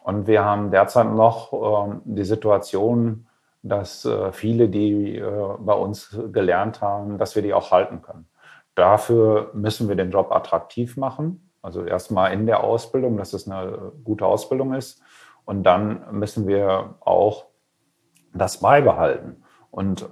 und 0.05 0.27
wir 0.27 0.45
haben 0.45 0.71
derzeit 0.71 1.07
noch 1.07 1.53
ähm, 1.53 2.03
die 2.05 2.25
Situation, 2.25 3.27
dass 3.63 4.05
äh, 4.05 4.33
viele, 4.33 4.69
die 4.69 5.17
äh, 5.17 5.57
bei 5.59 5.73
uns 5.73 6.17
gelernt 6.33 6.83
haben, 6.83 7.19
dass 7.19 7.35
wir 7.35 7.43
die 7.43 7.55
auch 7.55 7.71
halten 7.71 8.03
können. 8.03 8.29
Dafür 8.75 9.51
müssen 9.55 9.89
wir 9.89 9.97
den 9.97 10.11
Job 10.11 10.31
attraktiv 10.31 10.97
machen. 10.97 11.44
Also 11.65 11.83
erstmal 11.83 12.35
in 12.35 12.45
der 12.45 12.63
Ausbildung, 12.63 13.17
dass 13.17 13.33
es 13.33 13.49
eine 13.49 13.93
gute 14.05 14.27
Ausbildung 14.27 14.75
ist. 14.75 15.01
Und 15.47 15.63
dann 15.63 16.05
müssen 16.13 16.47
wir 16.47 16.97
auch 17.01 17.47
das 18.35 18.61
beibehalten. 18.61 19.43
Und 19.71 20.07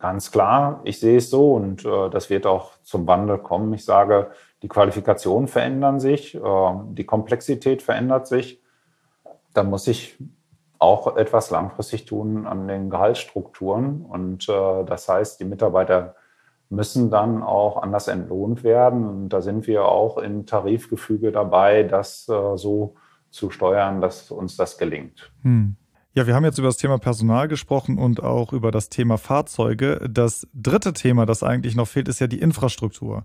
ganz 0.00 0.32
klar, 0.32 0.80
ich 0.82 0.98
sehe 0.98 1.18
es 1.18 1.30
so 1.30 1.54
und 1.54 1.84
äh, 1.84 2.10
das 2.10 2.28
wird 2.28 2.44
auch 2.44 2.72
zum 2.82 3.06
Wandel 3.06 3.38
kommen. 3.38 3.72
Ich 3.72 3.84
sage, 3.84 4.32
die 4.62 4.68
Qualifikationen 4.68 5.46
verändern 5.46 6.00
sich, 6.00 6.34
äh, 6.34 6.40
die 6.90 7.06
Komplexität 7.06 7.80
verändert 7.80 8.26
sich. 8.26 8.60
Da 9.54 9.62
muss 9.62 9.86
ich 9.86 10.18
auch 10.80 11.16
etwas 11.16 11.50
langfristig 11.50 12.04
tun 12.04 12.48
an 12.48 12.66
den 12.66 12.90
Gehaltsstrukturen. 12.90 14.04
Und 14.04 14.48
äh, 14.48 14.84
das 14.84 15.08
heißt, 15.08 15.38
die 15.38 15.44
Mitarbeiter 15.44 16.16
müssen 16.70 17.10
dann 17.10 17.42
auch 17.42 17.82
anders 17.82 18.08
entlohnt 18.08 18.62
werden. 18.64 19.06
Und 19.06 19.28
da 19.30 19.40
sind 19.40 19.66
wir 19.66 19.86
auch 19.86 20.18
im 20.18 20.46
Tarifgefüge 20.46 21.32
dabei, 21.32 21.82
das 21.82 22.28
äh, 22.28 22.56
so 22.56 22.94
zu 23.30 23.50
steuern, 23.50 24.00
dass 24.00 24.30
uns 24.30 24.56
das 24.56 24.78
gelingt. 24.78 25.32
Hm. 25.42 25.76
Ja, 26.14 26.26
wir 26.26 26.34
haben 26.34 26.44
jetzt 26.44 26.58
über 26.58 26.68
das 26.68 26.78
Thema 26.78 26.98
Personal 26.98 27.46
gesprochen 27.48 27.98
und 27.98 28.22
auch 28.22 28.52
über 28.52 28.70
das 28.70 28.88
Thema 28.88 29.18
Fahrzeuge. 29.18 30.08
Das 30.10 30.48
dritte 30.52 30.92
Thema, 30.92 31.26
das 31.26 31.42
eigentlich 31.42 31.76
noch 31.76 31.86
fehlt, 31.86 32.08
ist 32.08 32.18
ja 32.18 32.26
die 32.26 32.40
Infrastruktur. 32.40 33.24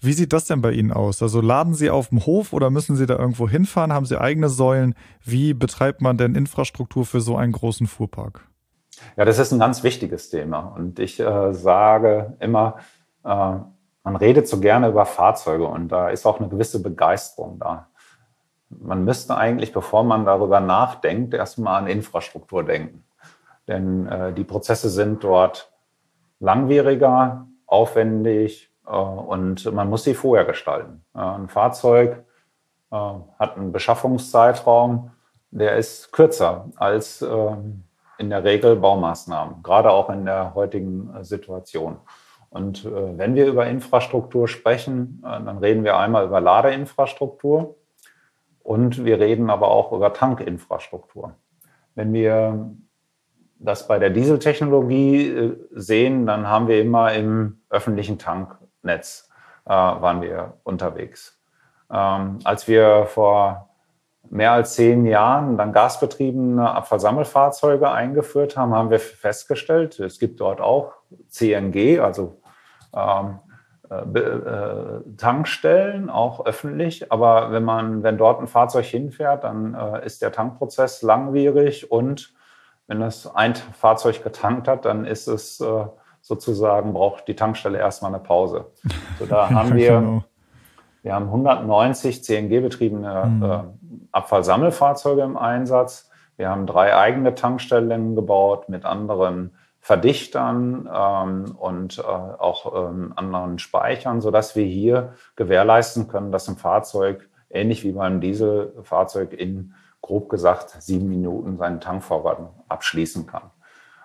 Wie 0.00 0.12
sieht 0.12 0.32
das 0.32 0.44
denn 0.44 0.60
bei 0.60 0.72
Ihnen 0.72 0.92
aus? 0.92 1.22
Also 1.22 1.40
laden 1.40 1.72
Sie 1.72 1.88
auf 1.88 2.10
dem 2.10 2.26
Hof 2.26 2.52
oder 2.52 2.68
müssen 2.68 2.96
Sie 2.96 3.06
da 3.06 3.18
irgendwo 3.18 3.48
hinfahren? 3.48 3.92
Haben 3.92 4.04
Sie 4.04 4.20
eigene 4.20 4.50
Säulen? 4.50 4.94
Wie 5.24 5.54
betreibt 5.54 6.02
man 6.02 6.18
denn 6.18 6.34
Infrastruktur 6.34 7.06
für 7.06 7.20
so 7.20 7.36
einen 7.36 7.52
großen 7.52 7.86
Fuhrpark? 7.86 8.46
Ja, 9.16 9.24
das 9.24 9.38
ist 9.38 9.52
ein 9.52 9.58
ganz 9.58 9.82
wichtiges 9.82 10.30
Thema. 10.30 10.74
Und 10.76 10.98
ich 10.98 11.20
äh, 11.20 11.52
sage 11.52 12.36
immer, 12.40 12.76
äh, 13.24 13.28
man 13.28 14.16
redet 14.16 14.48
so 14.48 14.60
gerne 14.60 14.88
über 14.88 15.04
Fahrzeuge 15.04 15.66
und 15.66 15.88
da 15.88 16.10
ist 16.10 16.26
auch 16.26 16.38
eine 16.38 16.48
gewisse 16.48 16.80
Begeisterung 16.82 17.58
da. 17.58 17.88
Man 18.68 19.04
müsste 19.04 19.36
eigentlich, 19.36 19.72
bevor 19.72 20.04
man 20.04 20.24
darüber 20.24 20.60
nachdenkt, 20.60 21.34
erstmal 21.34 21.82
an 21.82 21.88
Infrastruktur 21.88 22.64
denken. 22.64 23.04
Denn 23.66 24.06
äh, 24.06 24.32
die 24.32 24.44
Prozesse 24.44 24.90
sind 24.90 25.24
dort 25.24 25.72
langwieriger, 26.38 27.46
aufwendig, 27.66 28.70
äh, 28.86 28.90
und 28.90 29.72
man 29.72 29.88
muss 29.90 30.04
sie 30.04 30.14
vorher 30.14 30.44
gestalten. 30.44 31.04
Ein 31.12 31.48
Fahrzeug 31.48 32.24
äh, 32.90 32.96
hat 32.96 33.56
einen 33.56 33.72
Beschaffungszeitraum, 33.72 35.10
der 35.50 35.76
ist 35.76 36.12
kürzer 36.12 36.70
als 36.76 37.22
ähm, 37.22 37.84
in 38.18 38.30
der 38.30 38.44
Regel 38.44 38.76
Baumaßnahmen, 38.76 39.62
gerade 39.62 39.90
auch 39.90 40.10
in 40.10 40.24
der 40.24 40.54
heutigen 40.54 41.14
äh, 41.14 41.24
Situation. 41.24 41.98
Und 42.50 42.84
äh, 42.84 43.18
wenn 43.18 43.34
wir 43.34 43.46
über 43.46 43.66
Infrastruktur 43.66 44.48
sprechen, 44.48 45.22
äh, 45.24 45.42
dann 45.44 45.58
reden 45.58 45.84
wir 45.84 45.98
einmal 45.98 46.24
über 46.26 46.40
Ladeinfrastruktur 46.40 47.76
und 48.62 49.04
wir 49.04 49.20
reden 49.20 49.50
aber 49.50 49.68
auch 49.68 49.92
über 49.92 50.12
Tankinfrastruktur. 50.12 51.34
Wenn 51.94 52.12
wir 52.12 52.74
das 53.58 53.88
bei 53.88 53.98
der 53.98 54.10
Dieseltechnologie 54.10 55.28
äh, 55.28 55.56
sehen, 55.72 56.26
dann 56.26 56.48
haben 56.48 56.68
wir 56.68 56.80
immer 56.80 57.12
im 57.12 57.60
öffentlichen 57.70 58.18
Tanknetz 58.18 59.30
äh, 59.66 59.70
waren 59.70 60.22
wir 60.22 60.54
unterwegs. 60.62 61.40
Ähm, 61.90 62.38
als 62.44 62.68
wir 62.68 63.06
vor 63.06 63.65
mehr 64.30 64.52
als 64.52 64.74
zehn 64.74 65.06
Jahren 65.06 65.56
dann 65.56 65.72
gasbetriebene 65.72 66.70
Abfallsammelfahrzeuge 66.70 67.90
eingeführt 67.90 68.56
haben, 68.56 68.74
haben 68.74 68.90
wir 68.90 69.00
festgestellt, 69.00 70.00
es 70.00 70.18
gibt 70.18 70.40
dort 70.40 70.60
auch 70.60 70.92
CNG, 71.28 72.00
also 72.00 72.40
ähm, 72.94 73.38
äh, 73.88 74.18
äh, 74.18 75.00
Tankstellen, 75.16 76.10
auch 76.10 76.44
öffentlich. 76.44 77.12
Aber 77.12 77.52
wenn 77.52 77.62
man, 77.62 78.02
wenn 78.02 78.18
dort 78.18 78.40
ein 78.40 78.48
Fahrzeug 78.48 78.84
hinfährt, 78.84 79.44
dann 79.44 79.74
äh, 79.74 80.04
ist 80.04 80.22
der 80.22 80.32
Tankprozess 80.32 81.02
langwierig 81.02 81.90
und 81.90 82.34
wenn 82.88 83.00
das 83.00 83.32
ein 83.34 83.54
Fahrzeug 83.54 84.24
getankt 84.24 84.66
hat, 84.66 84.84
dann 84.84 85.04
ist 85.04 85.28
es 85.28 85.60
äh, 85.60 85.86
sozusagen, 86.20 86.92
braucht 86.94 87.28
die 87.28 87.36
Tankstelle 87.36 87.78
erstmal 87.78 88.12
eine 88.12 88.22
Pause. 88.22 88.66
So, 89.18 89.26
da 89.26 89.50
haben 89.50 89.76
wir, 89.76 90.00
genau. 90.00 90.24
wir 91.02 91.14
haben 91.14 91.26
190 91.26 92.24
CNG-betriebene 92.24 93.24
mhm. 93.26 93.42
äh, 93.42 93.85
Abfallsammelfahrzeuge 94.12 95.22
im 95.22 95.36
Einsatz. 95.36 96.10
Wir 96.36 96.50
haben 96.50 96.66
drei 96.66 96.94
eigene 96.96 97.34
Tankstellen 97.34 98.14
gebaut 98.14 98.68
mit 98.68 98.84
anderen 98.84 99.52
Verdichtern 99.80 100.88
ähm, 100.92 101.56
und 101.56 101.98
äh, 101.98 102.02
auch 102.02 102.88
ähm, 102.90 103.12
anderen 103.14 103.58
Speichern, 103.58 104.20
sodass 104.20 104.56
wir 104.56 104.64
hier 104.64 105.12
gewährleisten 105.36 106.08
können, 106.08 106.32
dass 106.32 106.48
ein 106.48 106.56
Fahrzeug 106.56 107.28
ähnlich 107.50 107.84
wie 107.84 107.92
beim 107.92 108.20
Dieselfahrzeug 108.20 109.32
in 109.32 109.74
grob 110.02 110.28
gesagt 110.28 110.70
sieben 110.80 111.08
Minuten 111.08 111.56
seinen 111.56 111.80
Tankvorrat 111.80 112.38
abschließen 112.68 113.26
kann. 113.26 113.50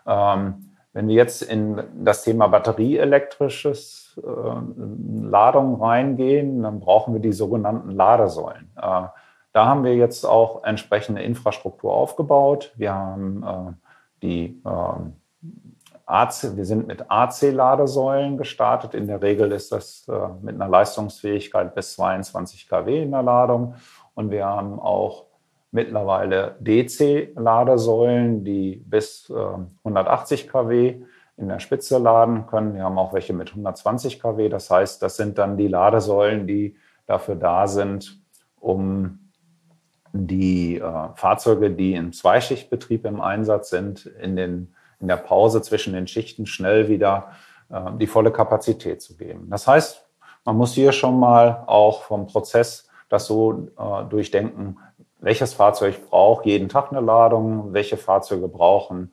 Ähm, 0.05 0.71
wenn 0.93 1.07
wir 1.07 1.15
jetzt 1.15 1.41
in 1.41 1.81
das 2.03 2.23
Thema 2.23 2.47
batterieelektrisches 2.47 4.19
äh, 4.21 5.27
Ladung 5.27 5.81
reingehen, 5.81 6.63
dann 6.63 6.79
brauchen 6.79 7.13
wir 7.13 7.21
die 7.21 7.31
sogenannten 7.31 7.91
Ladesäulen. 7.91 8.71
Äh, 8.75 9.03
da 9.53 9.65
haben 9.65 9.83
wir 9.83 9.95
jetzt 9.95 10.25
auch 10.25 10.63
entsprechende 10.63 11.21
Infrastruktur 11.21 11.93
aufgebaut. 11.93 12.71
Wir 12.75 12.93
haben 12.93 13.43
äh, 13.43 13.87
die 14.21 14.61
äh, 14.65 15.49
AC, 16.05 16.55
wir 16.55 16.65
sind 16.65 16.87
mit 16.87 17.09
AC-Ladesäulen 17.09 18.37
gestartet. 18.37 18.93
In 18.93 19.07
der 19.07 19.21
Regel 19.21 19.51
ist 19.51 19.71
das 19.71 20.07
äh, 20.07 20.27
mit 20.41 20.55
einer 20.55 20.67
Leistungsfähigkeit 20.67 21.73
bis 21.75 21.93
22 21.93 22.67
kW 22.67 23.03
in 23.03 23.11
der 23.11 23.23
Ladung. 23.23 23.75
Und 24.13 24.31
wir 24.31 24.45
haben 24.45 24.79
auch 24.79 25.25
mittlerweile 25.71 26.55
DC-Ladesäulen, 26.59 28.43
die 28.43 28.83
bis 28.85 29.29
äh, 29.29 29.33
180 29.83 30.49
kW 30.49 31.01
in 31.37 31.47
der 31.47 31.59
Spitze 31.59 31.97
laden 31.97 32.45
können. 32.45 32.75
Wir 32.75 32.83
haben 32.83 32.99
auch 32.99 33.13
welche 33.13 33.33
mit 33.33 33.49
120 33.49 34.21
kW. 34.21 34.49
Das 34.49 34.69
heißt, 34.69 35.01
das 35.01 35.15
sind 35.15 35.37
dann 35.37 35.57
die 35.57 35.67
Ladesäulen, 35.67 36.45
die 36.45 36.75
dafür 37.05 37.35
da 37.35 37.67
sind, 37.67 38.21
um 38.59 39.30
die 40.13 40.77
äh, 40.77 41.09
Fahrzeuge, 41.15 41.71
die 41.71 41.93
im 41.93 42.13
Zweischichtbetrieb 42.13 43.05
im 43.05 43.21
Einsatz 43.21 43.69
sind, 43.69 44.05
in, 44.05 44.35
den, 44.35 44.73
in 44.99 45.07
der 45.07 45.17
Pause 45.17 45.61
zwischen 45.61 45.93
den 45.93 46.07
Schichten 46.07 46.45
schnell 46.45 46.87
wieder 46.89 47.31
äh, 47.69 47.91
die 47.97 48.07
volle 48.07 48.31
Kapazität 48.31 49.01
zu 49.01 49.15
geben. 49.15 49.49
Das 49.49 49.67
heißt, 49.67 50.05
man 50.45 50.57
muss 50.57 50.73
hier 50.73 50.91
schon 50.91 51.19
mal 51.19 51.63
auch 51.67 52.03
vom 52.03 52.27
Prozess 52.27 52.89
das 53.09 53.25
so 53.25 53.67
äh, 53.77 54.05
durchdenken, 54.09 54.79
welches 55.19 55.53
Fahrzeug 55.53 56.09
braucht 56.09 56.45
jeden 56.45 56.67
Tag 56.67 56.91
eine 56.91 57.01
Ladung, 57.01 57.73
welche 57.73 57.97
Fahrzeuge 57.97 58.47
brauchen 58.47 59.11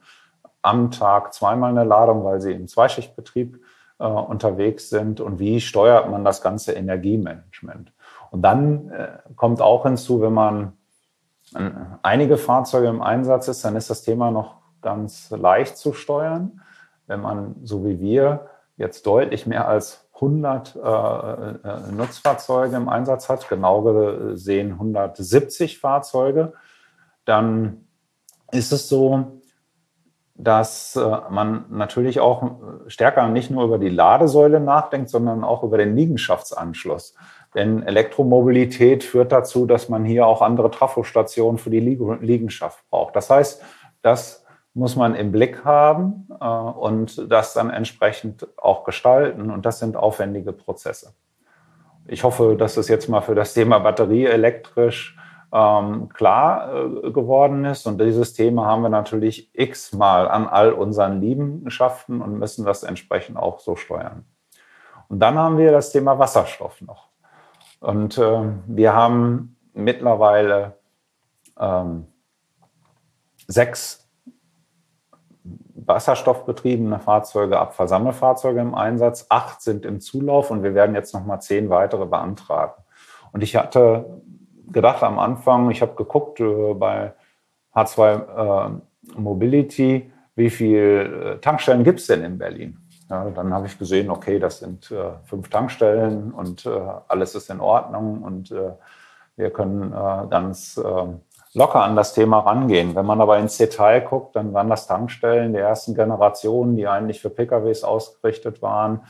am 0.62 0.90
Tag 0.90 1.32
zweimal 1.32 1.70
eine 1.70 1.84
Ladung, 1.84 2.24
weil 2.24 2.40
sie 2.40 2.52
im 2.52 2.68
Zweischichtbetrieb 2.68 3.60
äh, 3.98 4.04
unterwegs 4.04 4.90
sind 4.90 5.20
und 5.20 5.38
wie 5.38 5.60
steuert 5.60 6.10
man 6.10 6.24
das 6.24 6.42
ganze 6.42 6.72
Energiemanagement. 6.72 7.92
Und 8.30 8.42
dann 8.42 8.90
äh, 8.90 9.08
kommt 9.36 9.60
auch 9.60 9.84
hinzu, 9.84 10.20
wenn 10.20 10.34
man 10.34 10.77
einige 12.02 12.36
Fahrzeuge 12.36 12.88
im 12.88 13.02
Einsatz 13.02 13.48
ist, 13.48 13.64
dann 13.64 13.76
ist 13.76 13.90
das 13.90 14.02
Thema 14.02 14.30
noch 14.30 14.56
ganz 14.82 15.30
leicht 15.30 15.76
zu 15.76 15.92
steuern. 15.92 16.60
Wenn 17.06 17.20
man, 17.20 17.56
so 17.62 17.84
wie 17.84 18.00
wir, 18.00 18.48
jetzt 18.76 19.06
deutlich 19.06 19.46
mehr 19.46 19.66
als 19.66 20.08
100 20.14 20.76
äh, 20.76 20.78
äh, 20.80 21.92
Nutzfahrzeuge 21.92 22.76
im 22.76 22.88
Einsatz 22.88 23.28
hat, 23.28 23.48
genau 23.48 23.82
gesehen 23.82 24.72
170 24.72 25.78
Fahrzeuge, 25.78 26.54
dann 27.24 27.86
ist 28.50 28.72
es 28.72 28.88
so, 28.88 29.40
dass 30.34 30.96
äh, 30.96 31.18
man 31.30 31.66
natürlich 31.70 32.20
auch 32.20 32.58
stärker 32.86 33.28
nicht 33.28 33.50
nur 33.50 33.64
über 33.64 33.78
die 33.78 33.88
Ladesäule 33.88 34.60
nachdenkt, 34.60 35.10
sondern 35.10 35.44
auch 35.44 35.62
über 35.62 35.78
den 35.78 35.96
Liegenschaftsanschluss. 35.96 37.14
Denn 37.54 37.82
Elektromobilität 37.82 39.04
führt 39.04 39.32
dazu, 39.32 39.66
dass 39.66 39.88
man 39.88 40.04
hier 40.04 40.26
auch 40.26 40.42
andere 40.42 40.70
Trafostationen 40.70 41.58
für 41.58 41.70
die 41.70 41.80
Liegenschaft 41.80 42.84
braucht. 42.90 43.16
Das 43.16 43.30
heißt, 43.30 43.62
dass 44.02 44.44
muss 44.78 44.96
man 44.96 45.14
im 45.14 45.32
Blick 45.32 45.64
haben 45.64 46.28
äh, 46.40 46.44
und 46.44 47.30
das 47.30 47.52
dann 47.52 47.70
entsprechend 47.70 48.46
auch 48.56 48.84
gestalten. 48.84 49.50
Und 49.50 49.66
das 49.66 49.80
sind 49.80 49.96
aufwendige 49.96 50.52
Prozesse. 50.52 51.14
Ich 52.06 52.24
hoffe, 52.24 52.56
dass 52.56 52.76
es 52.76 52.88
jetzt 52.88 53.08
mal 53.08 53.20
für 53.20 53.34
das 53.34 53.54
Thema 53.54 53.80
Batterie 53.80 54.24
elektrisch 54.24 55.18
ähm, 55.52 56.08
klar 56.10 56.72
äh, 56.72 57.10
geworden 57.10 57.64
ist. 57.64 57.86
Und 57.86 58.00
dieses 58.00 58.34
Thema 58.34 58.66
haben 58.66 58.82
wir 58.82 58.88
natürlich 58.88 59.50
x-mal 59.52 60.28
an 60.28 60.46
all 60.46 60.72
unseren 60.72 61.20
Liegenschaften 61.20 62.22
und 62.22 62.38
müssen 62.38 62.64
das 62.64 62.82
entsprechend 62.82 63.36
auch 63.36 63.58
so 63.58 63.76
steuern. 63.76 64.24
Und 65.08 65.20
dann 65.20 65.36
haben 65.36 65.58
wir 65.58 65.72
das 65.72 65.90
Thema 65.90 66.18
Wasserstoff 66.18 66.80
noch. 66.82 67.07
Und 67.80 68.18
äh, 68.18 68.42
wir 68.66 68.94
haben 68.94 69.56
mittlerweile 69.72 70.78
ähm, 71.58 72.06
sechs 73.46 74.08
wasserstoffbetriebene 75.74 77.00
Fahrzeuge, 77.00 77.58
Abfallsammelfahrzeuge 77.58 78.60
im 78.60 78.74
Einsatz. 78.74 79.26
Acht 79.30 79.62
sind 79.62 79.86
im 79.86 80.00
Zulauf 80.00 80.50
und 80.50 80.62
wir 80.62 80.74
werden 80.74 80.94
jetzt 80.94 81.14
nochmal 81.14 81.40
zehn 81.40 81.70
weitere 81.70 82.04
beantragen. 82.04 82.82
Und 83.32 83.42
ich 83.42 83.56
hatte 83.56 84.22
gedacht 84.70 85.02
am 85.02 85.18
Anfang, 85.18 85.70
ich 85.70 85.80
habe 85.80 85.94
geguckt 85.94 86.40
äh, 86.40 86.74
bei 86.74 87.14
H2 87.74 88.66
äh, 88.66 89.18
Mobility, 89.18 90.12
wie 90.34 90.50
viele 90.50 91.34
äh, 91.34 91.38
Tankstellen 91.38 91.84
gibt 91.84 92.00
es 92.00 92.06
denn 92.06 92.22
in 92.22 92.38
Berlin? 92.38 92.78
Ja, 93.10 93.30
dann 93.30 93.54
habe 93.54 93.66
ich 93.66 93.78
gesehen, 93.78 94.10
okay, 94.10 94.38
das 94.38 94.58
sind 94.58 94.90
äh, 94.90 95.12
fünf 95.24 95.48
Tankstellen 95.48 96.32
und 96.32 96.66
äh, 96.66 96.80
alles 97.08 97.34
ist 97.34 97.48
in 97.48 97.60
Ordnung 97.60 98.22
und 98.22 98.50
äh, 98.50 98.72
wir 99.36 99.52
können 99.52 99.92
ganz 100.30 100.80
locker 101.54 101.82
an 101.82 101.96
das 101.96 102.14
Thema 102.14 102.40
rangehen. 102.40 102.94
Wenn 102.94 103.06
man 103.06 103.20
aber 103.20 103.38
ins 103.38 103.56
Detail 103.56 104.00
guckt, 104.00 104.36
dann 104.36 104.52
waren 104.52 104.68
das 104.68 104.86
Tankstellen 104.86 105.52
der 105.52 105.66
ersten 105.66 105.94
Generation, 105.94 106.76
die 106.76 106.86
eigentlich 106.86 107.20
für 107.20 107.30
PKWs 107.30 107.84
ausgerichtet 107.84 108.62
waren, 108.62 109.02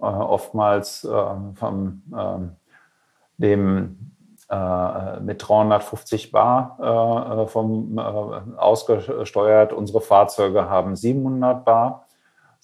äh, 0.00 0.04
oftmals 0.04 1.04
äh, 1.04 1.34
vom 1.54 2.02
äh, 2.14 3.42
dem 3.42 4.12
äh, 4.50 5.20
mit 5.20 5.46
350 5.46 6.32
Bar 6.32 6.78
äh, 6.80 7.42
äh, 7.42 7.46
vom 7.46 7.98
ausgesteuert. 7.98 9.72
Unsere 9.72 10.00
Fahrzeuge 10.00 10.68
haben 10.68 10.96
700 10.96 11.64
Bar, 11.64 12.05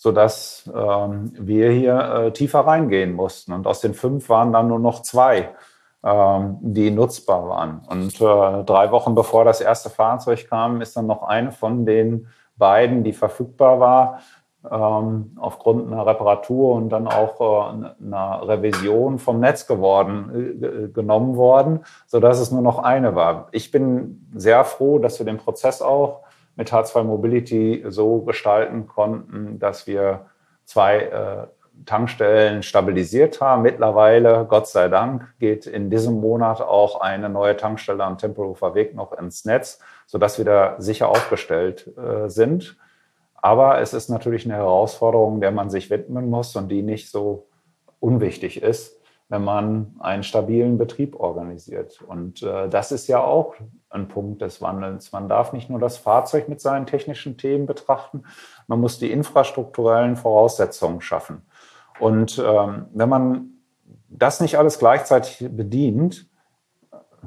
sodass 0.02 0.68
ähm, 0.74 1.32
wir 1.38 1.70
hier 1.70 2.32
tiefer 2.34 2.60
reingehen 2.60 3.14
mussten. 3.14 3.52
Und 3.52 3.68
aus 3.68 3.80
den 3.80 3.94
fünf 3.94 4.28
waren 4.28 4.52
dann 4.52 4.66
nur 4.66 4.80
noch 4.80 5.02
zwei 5.02 5.50
ähm, 6.04 6.58
die 6.60 6.90
nutzbar 6.90 7.48
waren. 7.48 7.82
Und 7.88 8.20
äh, 8.20 8.64
drei 8.64 8.90
Wochen 8.90 9.14
bevor 9.14 9.44
das 9.44 9.60
erste 9.60 9.88
Fahrzeug 9.88 10.48
kam, 10.48 10.80
ist 10.80 10.96
dann 10.96 11.06
noch 11.06 11.22
eine 11.22 11.52
von 11.52 11.86
den 11.86 12.26
beiden, 12.56 13.04
die 13.04 13.12
verfügbar 13.12 13.78
war, 13.78 14.18
ähm, 14.68 15.36
aufgrund 15.38 15.86
einer 15.86 16.04
Reparatur 16.04 16.74
und 16.74 16.88
dann 16.88 17.06
auch 17.06 17.40
äh, 17.40 18.04
einer 18.04 18.48
Revision 18.48 19.20
vom 19.20 19.38
Netz 19.38 19.68
geworden, 19.68 20.60
äh, 20.60 20.88
genommen 20.88 21.36
worden, 21.36 21.84
so 22.08 22.18
dass 22.18 22.40
es 22.40 22.50
nur 22.50 22.62
noch 22.62 22.80
eine 22.80 23.14
war. 23.14 23.46
Ich 23.52 23.70
bin 23.70 24.26
sehr 24.34 24.64
froh, 24.64 24.98
dass 24.98 25.20
wir 25.20 25.26
den 25.26 25.38
Prozess 25.38 25.82
auch 25.82 26.22
mit 26.56 26.72
H2 26.72 27.02
Mobility 27.02 27.84
so 27.88 28.20
gestalten 28.20 28.86
konnten, 28.86 29.58
dass 29.58 29.86
wir 29.86 30.26
zwei 30.64 31.48
Tankstellen 31.86 32.62
stabilisiert 32.62 33.40
haben. 33.40 33.62
Mittlerweile, 33.62 34.46
Gott 34.48 34.68
sei 34.68 34.88
Dank, 34.88 35.34
geht 35.38 35.66
in 35.66 35.90
diesem 35.90 36.20
Monat 36.20 36.60
auch 36.60 37.00
eine 37.00 37.28
neue 37.28 37.56
Tankstelle 37.56 38.04
am 38.04 38.18
Tempelhofer 38.18 38.74
Weg 38.74 38.94
noch 38.94 39.12
ins 39.12 39.44
Netz, 39.44 39.80
sodass 40.06 40.38
wir 40.38 40.44
da 40.44 40.76
sicher 40.78 41.08
aufgestellt 41.08 41.90
äh, 41.96 42.28
sind. 42.28 42.76
Aber 43.34 43.80
es 43.80 43.92
ist 43.92 44.08
natürlich 44.08 44.44
eine 44.44 44.54
Herausforderung, 44.54 45.40
der 45.40 45.50
man 45.50 45.70
sich 45.70 45.90
widmen 45.90 46.30
muss 46.30 46.54
und 46.54 46.68
die 46.68 46.82
nicht 46.82 47.10
so 47.10 47.48
unwichtig 47.98 48.62
ist, 48.62 49.00
wenn 49.28 49.44
man 49.44 49.96
einen 50.00 50.22
stabilen 50.22 50.78
Betrieb 50.78 51.16
organisiert. 51.16 52.02
Und 52.02 52.42
äh, 52.42 52.68
das 52.68 52.92
ist 52.92 53.06
ja 53.06 53.22
auch 53.22 53.54
ein 53.88 54.08
Punkt 54.08 54.42
des 54.42 54.60
Wandels. 54.60 55.12
Man 55.12 55.28
darf 55.28 55.52
nicht 55.52 55.70
nur 55.70 55.78
das 55.78 55.96
Fahrzeug 55.96 56.48
mit 56.48 56.60
seinen 56.60 56.86
technischen 56.86 57.36
Themen 57.38 57.66
betrachten, 57.66 58.24
man 58.66 58.80
muss 58.80 58.98
die 58.98 59.10
infrastrukturellen 59.10 60.16
Voraussetzungen 60.16 61.00
schaffen. 61.00 61.42
Und 62.00 62.42
ähm, 62.44 62.86
wenn 62.92 63.08
man 63.08 63.50
das 64.08 64.40
nicht 64.40 64.58
alles 64.58 64.78
gleichzeitig 64.78 65.48
bedient, 65.50 66.26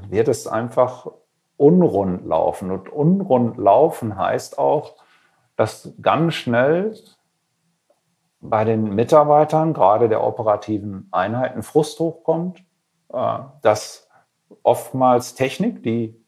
wird 0.10 0.27
es 0.27 0.47
einfach 0.47 1.08
unrund 1.58 2.25
laufen. 2.25 2.71
Und 2.71 2.89
unrund 2.89 3.58
laufen 3.58 4.17
heißt 4.17 4.58
auch, 4.58 4.95
dass 5.55 5.93
ganz 6.01 6.34
schnell 6.34 6.95
bei 8.49 8.63
den 8.63 8.95
Mitarbeitern, 8.95 9.73
gerade 9.73 10.10
der 10.10 10.23
operativen 10.23 11.08
Einheiten, 11.12 11.63
Frust 11.63 11.99
hochkommt, 11.99 12.63
äh, 13.13 13.39
dass 13.62 14.08
oftmals 14.63 15.36
Technik, 15.36 15.84
die 15.84 16.19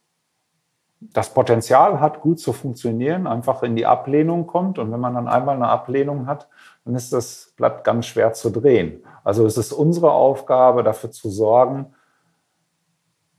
das 1.00 1.34
Potenzial 1.34 2.00
hat, 2.00 2.22
gut 2.22 2.40
zu 2.40 2.54
funktionieren, 2.54 3.28
einfach 3.28 3.62
in 3.64 3.76
die 3.76 3.86
Ablehnung 3.86 4.48
kommt. 4.48 4.80
Und 4.80 4.92
wenn 4.92 5.00
man 5.00 5.14
dann 5.14 5.28
einmal 5.28 5.56
eine 5.56 5.68
Ablehnung 5.68 6.26
hat, 6.26 6.50
dann 6.86 6.96
ist 6.96 7.14
das 7.14 7.54
Blatt 7.56 7.84
ganz 7.84 8.08
schwer 8.08 8.34
zu 8.34 8.50
drehen. 8.50 9.04
Also 9.24 9.46
es 9.46 9.58
ist 9.58 9.74
unsere 9.74 10.12
Aufgabe, 10.12 10.84
dafür 10.84 11.12
zu 11.12 11.30
sorgen, 11.30 11.94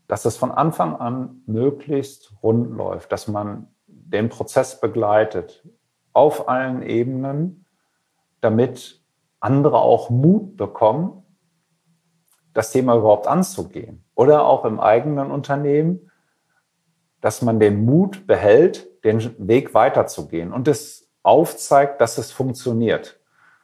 dass 0.06 0.24
es 0.24 0.36
von 0.36 0.50
Anfang 0.50 0.96
an 0.96 1.42
möglichst 1.46 2.32
rund 2.42 2.70
läuft, 2.70 3.12
dass 3.12 3.28
man 3.28 3.68
den 3.86 4.28
Prozess 4.28 4.80
begleitet 4.80 5.68
auf 6.12 6.48
allen 6.48 6.82
Ebenen, 6.82 7.66
damit 8.40 9.02
andere 9.40 9.78
auch 9.78 10.10
Mut 10.10 10.56
bekommen, 10.56 11.22
das 12.54 12.72
Thema 12.72 12.96
überhaupt 12.96 13.26
anzugehen. 13.26 14.04
Oder 14.14 14.44
auch 14.44 14.64
im 14.64 14.80
eigenen 14.80 15.30
Unternehmen, 15.30 16.10
dass 17.20 17.42
man 17.42 17.60
den 17.60 17.84
Mut 17.84 18.26
behält, 18.26 18.88
den 19.04 19.34
Weg 19.38 19.74
weiterzugehen 19.74 20.52
und 20.52 20.68
es 20.68 21.08
aufzeigt, 21.22 22.00
dass 22.00 22.18
es 22.18 22.32
funktioniert. 22.32 23.20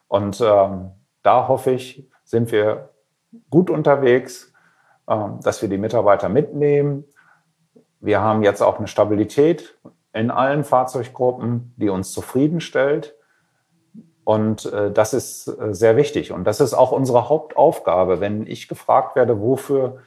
Und 0.09 0.41
ähm, 0.41 0.93
da 1.23 1.49
hoffe 1.49 1.73
ich, 1.73 2.09
sind 2.25 2.53
wir 2.53 2.91
gut 3.51 3.71
unterwegs, 3.71 4.53
ähm, 5.09 5.41
dass 5.43 5.63
wir 5.63 5.69
die 5.69 5.79
Mitarbeiter 5.79 6.29
mitnehmen. 6.29 7.05
Wir 8.01 8.21
haben 8.21 8.43
jetzt 8.43 8.63
auch 8.63 8.79
eine 8.79 8.87
Stabilität 8.87 9.79
in 10.13 10.31
allen 10.31 10.65
Fahrzeuggruppen, 10.65 11.75
die 11.77 11.89
uns 11.89 12.13
zufriedenstellt. 12.13 13.17
Und 14.25 14.73
äh, 14.73 14.91
das 14.91 15.15
ist 15.15 15.49
äh, 15.49 15.75
sehr 15.75 15.97
wichtig. 15.97 16.33
Und 16.33 16.45
das 16.45 16.61
ist 16.61 16.75
auch 16.75 16.93
unsere 16.93 17.29
Hauptaufgabe. 17.29 18.21
Wenn 18.21 18.47
ich 18.47 18.69
gefragt 18.69 19.17
werde, 19.17 19.41
wofür 19.41 19.99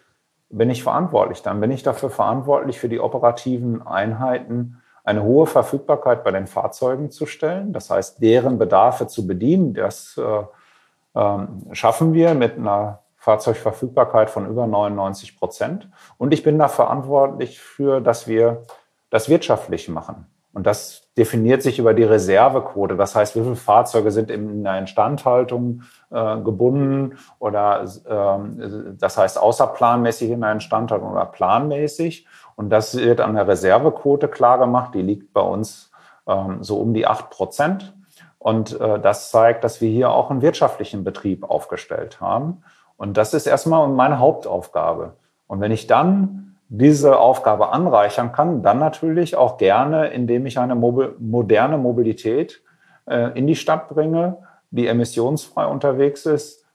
bin 0.50 0.70
ich 0.70 0.84
verantwortlich. 0.84 1.42
Dann 1.42 1.60
bin 1.60 1.72
ich 1.72 1.84
dafür 1.84 2.10
verantwortlich, 2.10 2.80
für 2.80 2.90
die 2.90 3.00
operativen 3.00 3.86
Einheiten 3.86 4.82
eine 5.04 5.24
hohe 5.24 5.46
Verfügbarkeit 5.46 6.24
bei 6.24 6.32
den 6.32 6.48
Fahrzeugen 6.48 7.12
zu 7.12 7.26
stellen. 7.26 7.74
Das 7.74 7.90
heißt, 7.90 8.22
deren 8.22 8.58
Bedarfe 8.58 9.08
zu 9.08 9.28
bedienen. 9.28 9.74
Das 9.74 10.18
äh, 10.18 11.20
äh, 11.20 11.48
schaffen 11.74 12.14
wir 12.14 12.34
mit 12.34 12.58
einer 12.58 13.00
Fahrzeugverfügbarkeit 13.18 14.30
von 14.30 14.48
über 14.48 14.68
99 14.68 15.38
Prozent. 15.38 15.90
Und 16.18 16.34
ich 16.34 16.44
bin 16.44 16.58
da 16.58 16.68
verantwortlich 16.68 17.60
für, 17.60 18.02
dass 18.02 18.28
wir 18.28 18.64
das 19.10 19.30
wirtschaftlich 19.30 19.90
machen. 19.90 20.28
Und 20.58 20.66
das 20.66 21.04
definiert 21.16 21.62
sich 21.62 21.78
über 21.78 21.94
die 21.94 22.04
Reservequote. 22.04 22.96
Das 22.96 23.16
heißt, 23.16 23.36
wie 23.36 23.44
viele 23.44 23.56
Fahrzeuge 23.56 24.10
sind 24.10 24.32
in 24.32 24.64
der 24.64 24.80
Instandhaltung 24.80 25.84
äh, 26.10 26.38
gebunden 26.38 27.20
oder 27.38 27.84
äh, 27.84 28.96
das 28.98 29.20
heißt 29.20 29.40
außerplanmäßig 29.40 30.32
in 30.32 30.42
der 30.42 30.54
Instandhaltung 30.54 31.12
oder 31.12 31.26
planmäßig. 31.26 32.26
Und 32.56 32.72
das 32.72 32.98
wird 32.98 33.22
an 33.22 33.36
der 33.36 33.48
Reservequote 33.48 34.30
klar 34.30 34.58
gemacht. 34.58 34.96
Die 34.96 35.04
liegt 35.04 35.32
bei 35.32 35.42
uns 35.42 35.92
ähm, 36.28 36.64
so 36.64 36.80
um 36.80 36.96
die 36.96 37.06
acht 37.06 37.30
Prozent. 37.30 37.94
Und 38.40 38.82
äh, 38.82 39.00
das 39.00 39.30
zeigt, 39.30 39.64
dass 39.64 39.80
wir 39.80 39.92
hier 39.92 40.10
auch 40.10 40.32
einen 40.32 40.42
wirtschaftlichen 40.42 41.04
Betrieb 41.04 41.48
aufgestellt 41.48 42.20
haben. 42.20 42.64
Und 42.96 43.16
das 43.16 43.36
ist 43.36 43.46
erstmal 43.46 43.88
meine 43.90 44.18
Hauptaufgabe. 44.18 45.18
Und 45.46 45.62
wenn 45.62 45.72
ich 45.72 45.86
dann 45.86 46.47
diese 46.70 47.18
Aufgabe 47.18 47.70
anreichern 47.70 48.32
kann, 48.32 48.62
dann 48.62 48.80
natürlich 48.80 49.36
auch 49.36 49.58
gerne, 49.58 50.08
indem 50.08 50.46
ich 50.46 50.60
eine 50.60 50.76
Mobil 50.76 51.16
moderne 51.20 51.78
Mobilität 51.78 52.62
äh, 53.06 53.38
in 53.38 53.48
die 53.48 53.56
Stadt 53.56 53.88
bringe, 53.88 54.38
die 54.72 54.88
emissionsfrei 54.88 55.66
unterwegs 55.66 56.26
ist, 56.26 56.66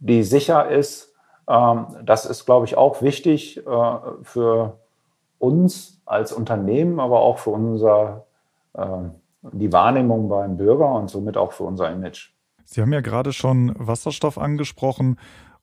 die 0.00 0.22
sicher 0.22 0.68
ist. 0.70 1.14
Ähm, 1.48 1.86
das 2.02 2.24
ist, 2.24 2.46
glaube 2.46 2.66
ich, 2.66 2.76
auch 2.76 3.02
wichtig 3.02 3.58
äh, 3.58 3.96
für 4.22 4.78
uns 5.38 6.00
als 6.06 6.32
Unternehmen, 6.32 6.98
aber 6.98 7.20
auch 7.20 7.38
für 7.38 7.50
unser, 7.50 8.24
äh, 8.74 8.86
die 9.42 9.72
Wahrnehmung 9.72 10.28
beim 10.28 10.56
Bürger 10.56 10.92
und 10.94 11.10
somit 11.10 11.36
auch 11.36 11.52
für 11.52 11.64
unser 11.64 11.90
Image. 11.90 12.30
Sie 12.64 12.80
haben 12.80 12.92
ja 12.92 13.00
gerade 13.00 13.32
schon 13.32 13.74
Wasserstoff 13.76 14.38
angesprochen 14.38 15.18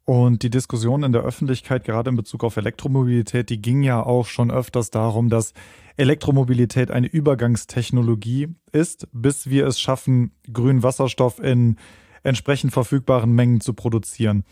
und 0.09 0.41
die 0.41 0.49
Diskussion 0.49 1.03
in 1.03 1.11
der 1.11 1.21
Öffentlichkeit, 1.21 1.83
gerade 1.83 2.09
in 2.09 2.15
Bezug 2.15 2.43
auf 2.43 2.57
Elektromobilität, 2.57 3.51
die 3.51 3.61
ging 3.61 3.83
ja 3.83 4.01
auch 4.01 4.25
schon 4.25 4.49
öfters 4.49 4.89
darum, 4.89 5.29
dass 5.29 5.53
Elektromobilität 5.97 6.89
eine 6.89 7.05
Übergangstechnologie 7.05 8.47
ist, 8.71 9.07
bis 9.13 9.51
wir 9.51 9.67
es 9.67 9.79
schaffen, 9.79 10.31
grünen 10.51 10.81
Wasserstoff 10.81 11.37
in 11.37 11.77
entsprechend 12.23 12.73
verfügbaren 12.73 13.31
Mengen 13.33 13.61
zu 13.61 13.75
produzieren. 13.75 14.45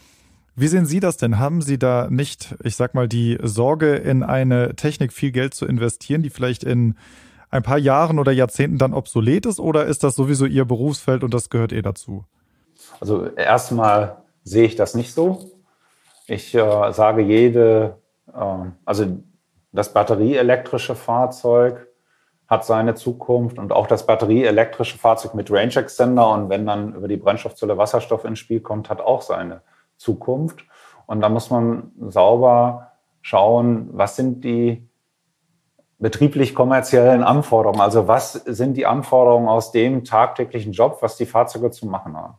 Wie 0.56 0.67
sehen 0.67 0.86
Sie 0.86 1.00
das 1.00 1.17
denn? 1.17 1.39
Haben 1.39 1.63
Sie 1.63 1.80
da 1.80 2.08
nicht, 2.12 2.54
ich 2.63 2.76
sag 2.76 2.93
mal, 2.93 3.08
die 3.08 3.39
Sorge, 3.41 3.96
in 3.96 4.22
eine 4.22 4.76
Technik 4.76 5.12
viel 5.12 5.32
Geld 5.32 5.56
zu 5.56 5.65
investieren, 5.65 6.22
die 6.22 6.30
vielleicht 6.30 6.63
in 6.63 6.93
ein 7.50 7.63
paar 7.63 7.80
Jahren 7.80 8.20
oder 8.20 8.32
Jahrzehnten 8.32 8.78
dann 8.78 8.93
obsolet 8.93 9.48
ist? 9.48 9.60
Oder 9.60 9.88
ist 9.88 10.04
das 10.04 10.13
sowieso 10.13 10.46
Ihr 10.46 10.65
Berufsfeld 10.65 11.24
und 11.24 11.34
das 11.34 11.50
gehört 11.50 11.74
eh 11.74 11.82
dazu? 11.82 12.26
Also 13.00 13.26
erstmal 13.26 14.17
sehe 14.48 14.66
ich 14.66 14.76
das 14.76 14.96
nicht 14.96 15.14
so. 15.14 15.40
Ich 16.26 16.56
äh, 16.56 16.92
sage 16.94 17.22
jede, 17.22 17.98
äh, 18.34 18.70
also 18.86 19.06
das 19.72 19.94
batterieelektrische 19.94 20.96
Fahrzeug 20.96 21.88
hat 22.48 22.66
seine 22.66 22.96
Zukunft 22.96 23.60
und 23.60 23.74
auch 23.74 23.88
das 23.88 24.06
batterieelektrische 24.06 24.98
Fahrzeug 24.98 25.34
mit 25.34 25.52
Range 25.52 25.76
Extender 25.76 26.30
und 26.32 26.50
wenn 26.50 26.66
dann 26.66 26.96
über 26.96 27.10
die 27.10 27.18
Brennstoffzelle 27.18 27.78
Wasserstoff 27.78 28.24
ins 28.24 28.40
Spiel 28.40 28.62
kommt, 28.62 28.90
hat 28.90 29.02
auch 29.02 29.22
seine 29.22 29.62
Zukunft. 29.98 30.66
Und 31.08 31.22
da 31.22 31.30
muss 31.30 31.50
man 31.50 31.92
sauber 32.08 32.94
schauen, 33.22 33.90
was 33.92 34.16
sind 34.16 34.46
die 34.46 34.88
betrieblich 36.00 36.56
kommerziellen 36.56 37.24
Anforderungen? 37.24 37.82
Also 37.82 38.08
was 38.08 38.34
sind 38.34 38.78
die 38.78 38.86
Anforderungen 38.86 39.50
aus 39.50 39.72
dem 39.72 40.06
tagtäglichen 40.06 40.72
Job, 40.72 41.00
was 41.02 41.18
die 41.18 41.26
Fahrzeuge 41.26 41.72
zu 41.72 41.86
machen 41.88 42.16
haben? 42.16 42.36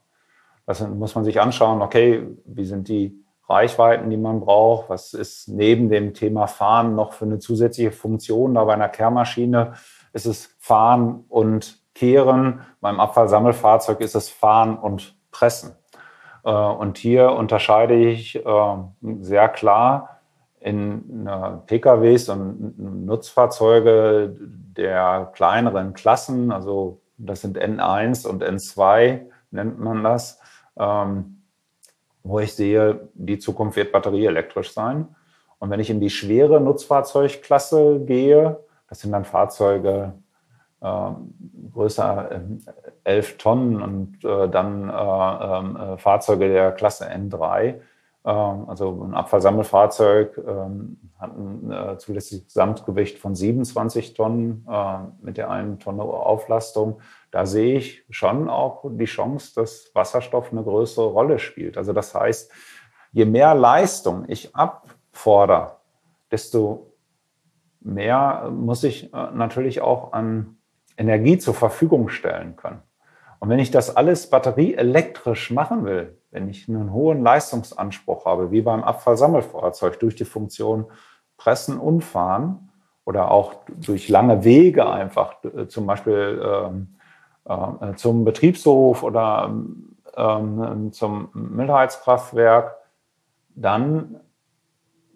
Das 0.69 0.87
muss 0.87 1.15
man 1.15 1.25
sich 1.25 1.41
anschauen, 1.41 1.81
okay, 1.81 2.29
wie 2.45 2.67
sind 2.67 2.89
die 2.89 3.25
Reichweiten, 3.49 4.11
die 4.11 4.19
man 4.19 4.41
braucht? 4.41 4.91
Was 4.91 5.15
ist 5.15 5.49
neben 5.49 5.89
dem 5.89 6.13
Thema 6.13 6.47
Fahren 6.47 6.95
noch 6.95 7.15
für 7.15 7.25
eine 7.25 7.39
zusätzliche 7.39 7.91
Funktion 7.91 8.53
da 8.53 8.65
bei 8.65 8.75
einer 8.75 8.91
Kehrmaschine? 8.91 9.73
Ist 10.13 10.27
es 10.27 10.55
Fahren 10.59 11.25
und 11.31 11.79
Kehren? 11.95 12.61
Beim 12.83 13.01
Abfallsammelfahrzeug 13.01 14.03
ist 14.03 14.15
es 14.15 14.29
Fahren 14.29 14.77
und 14.77 15.17
Pressen. 15.31 15.75
Äh, 16.45 16.51
und 16.51 16.99
hier 16.99 17.33
unterscheide 17.33 17.95
ich 17.95 18.37
äh, 18.37 18.77
sehr 19.23 19.49
klar 19.49 20.21
in 20.61 21.27
PKWs 21.67 22.29
und 22.29 23.07
Nutzfahrzeuge 23.07 24.37
der 24.39 25.31
kleineren 25.33 25.95
Klassen, 25.95 26.53
also 26.53 27.01
das 27.17 27.41
sind 27.41 27.57
N1 27.59 28.27
und 28.27 28.43
N2 28.45 29.29
nennt 29.51 29.79
man 29.79 30.03
das, 30.05 30.38
ähm, 30.79 31.43
wo 32.23 32.41
ich 32.41 32.55
sehe, 32.55 33.09
die 33.15 33.39
Zukunft 33.39 33.77
wird 33.77 33.93
batterieelektrisch 33.93 34.73
sein. 34.73 35.09
Und 35.59 35.71
wenn 35.71 35.81
ich 35.81 35.91
in 35.91 36.01
die 36.01 36.11
schwere 36.11 36.61
Nutzfahrzeugklasse 36.61 38.01
gehe, 38.01 38.59
das 38.89 39.01
sind 39.01 39.13
dann 39.13 39.25
Fahrzeuge 39.25 40.15
äh, 40.81 41.11
größer 41.73 42.31
äh, 42.31 42.41
11 43.05 43.39
Tonnen 43.39 43.83
und 43.83 44.25
äh, 44.25 44.49
dann 44.49 44.89
äh, 44.89 44.93
ähm, 44.93 45.77
äh, 45.77 45.99
Fahrzeuge 45.99 46.49
der 46.49 46.73
Klasse 46.73 47.11
N3, 47.11 47.65
äh, 47.65 47.75
Ähm, 47.75 47.88
also 48.31 49.05
ein 49.05 49.15
Abfallsammelfahrzeug 49.15 50.39
ähm, 50.39 50.99
hat 51.19 51.37
ein 51.37 51.73
äh, 51.73 51.99
zulässiges 51.99 52.47
Gesamtgewicht 52.47 53.19
von 53.19 53.35
27 53.35 54.15
Tonnen 54.15 54.67
äh, 54.71 54.99
mit 55.21 55.37
der 55.37 55.51
einen 55.51 55.79
Tonne 55.79 56.03
Auflastung. 56.03 57.01
Da 57.31 57.47
sehe 57.47 57.79
ich 57.79 58.05
schon 58.11 58.51
auch 58.51 58.85
die 58.91 59.07
Chance, 59.07 59.53
dass 59.55 59.91
Wasserstoff 59.95 60.53
eine 60.53 60.63
größere 60.63 61.07
Rolle 61.07 61.39
spielt. 61.39 61.79
Also 61.79 61.93
das 61.93 62.15
heißt, 62.15 62.53
je 63.13 63.25
mehr 63.25 63.55
Leistung 63.55 64.25
ich 64.29 64.55
abfordere, 64.55 65.77
desto 66.31 66.93
mehr 67.81 68.51
muss 68.51 68.85
ich 68.85 69.13
äh, 69.15 69.31
natürlich 69.33 69.81
auch 69.81 70.13
an 70.13 70.59
Energie 70.97 71.39
zur 71.39 71.55
Verfügung 71.55 72.09
stellen 72.09 72.57
können. 72.57 72.83
Und 73.41 73.49
wenn 73.49 73.59
ich 73.59 73.71
das 73.71 73.97
alles 73.97 74.31
batterieelektrisch 74.31 75.51
machen 75.51 75.85
will, 75.85 76.19
wenn 76.31 76.49
ich 76.49 76.69
einen 76.69 76.93
hohen 76.93 77.23
Leistungsanspruch 77.23 78.25
habe, 78.27 78.51
wie 78.51 78.63
beim 78.63 78.83
Abfallsammelfahrzeug, 78.83 80.01
durch 80.01 80.17
die 80.17 80.25
Funktion 80.25 80.87
Pressen 81.37 81.79
und 81.79 82.03
Fahren 82.03 82.71
oder 83.05 83.31
auch 83.31 83.55
durch 83.69 84.09
lange 84.09 84.45
Wege 84.45 84.91
einfach, 84.91 85.43
äh, 85.45 85.69
zum 85.69 85.87
Beispiel 85.87 86.43
ähm, 86.45 86.99
äh, 87.45 87.95
zum 87.95 88.25
Betriebshof 88.25 89.03
oder 89.03 89.55
ähm, 90.17 90.93
zum 90.93 91.31
Müllheizkraftwerk, 91.33 92.77
dann 93.55 94.21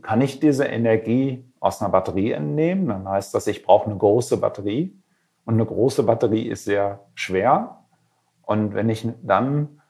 kann 0.01 0.21
ich 0.21 0.41
diese 0.41 0.65
Energie 0.65 1.45
aus 1.61 1.81
einer 1.81 1.91
Batterie 1.91 2.33
entnehmen. 2.33 2.89
Dann 2.89 3.09
heißt 3.09 3.35
das, 3.35 3.47
ich 3.47 3.65
brauche 3.65 3.87
eine 3.87 3.97
große 3.97 4.37
Batterie. 4.37 4.99
Und 5.45 5.55
eine 5.55 5.67
große 5.67 6.03
Batterie 6.05 6.49
ist 6.49 6.65
sehr 6.65 7.01
schwer. 7.15 7.82
Und 8.53 8.75
wenn 8.75 8.91
ich 8.91 9.09
dann 9.23 9.81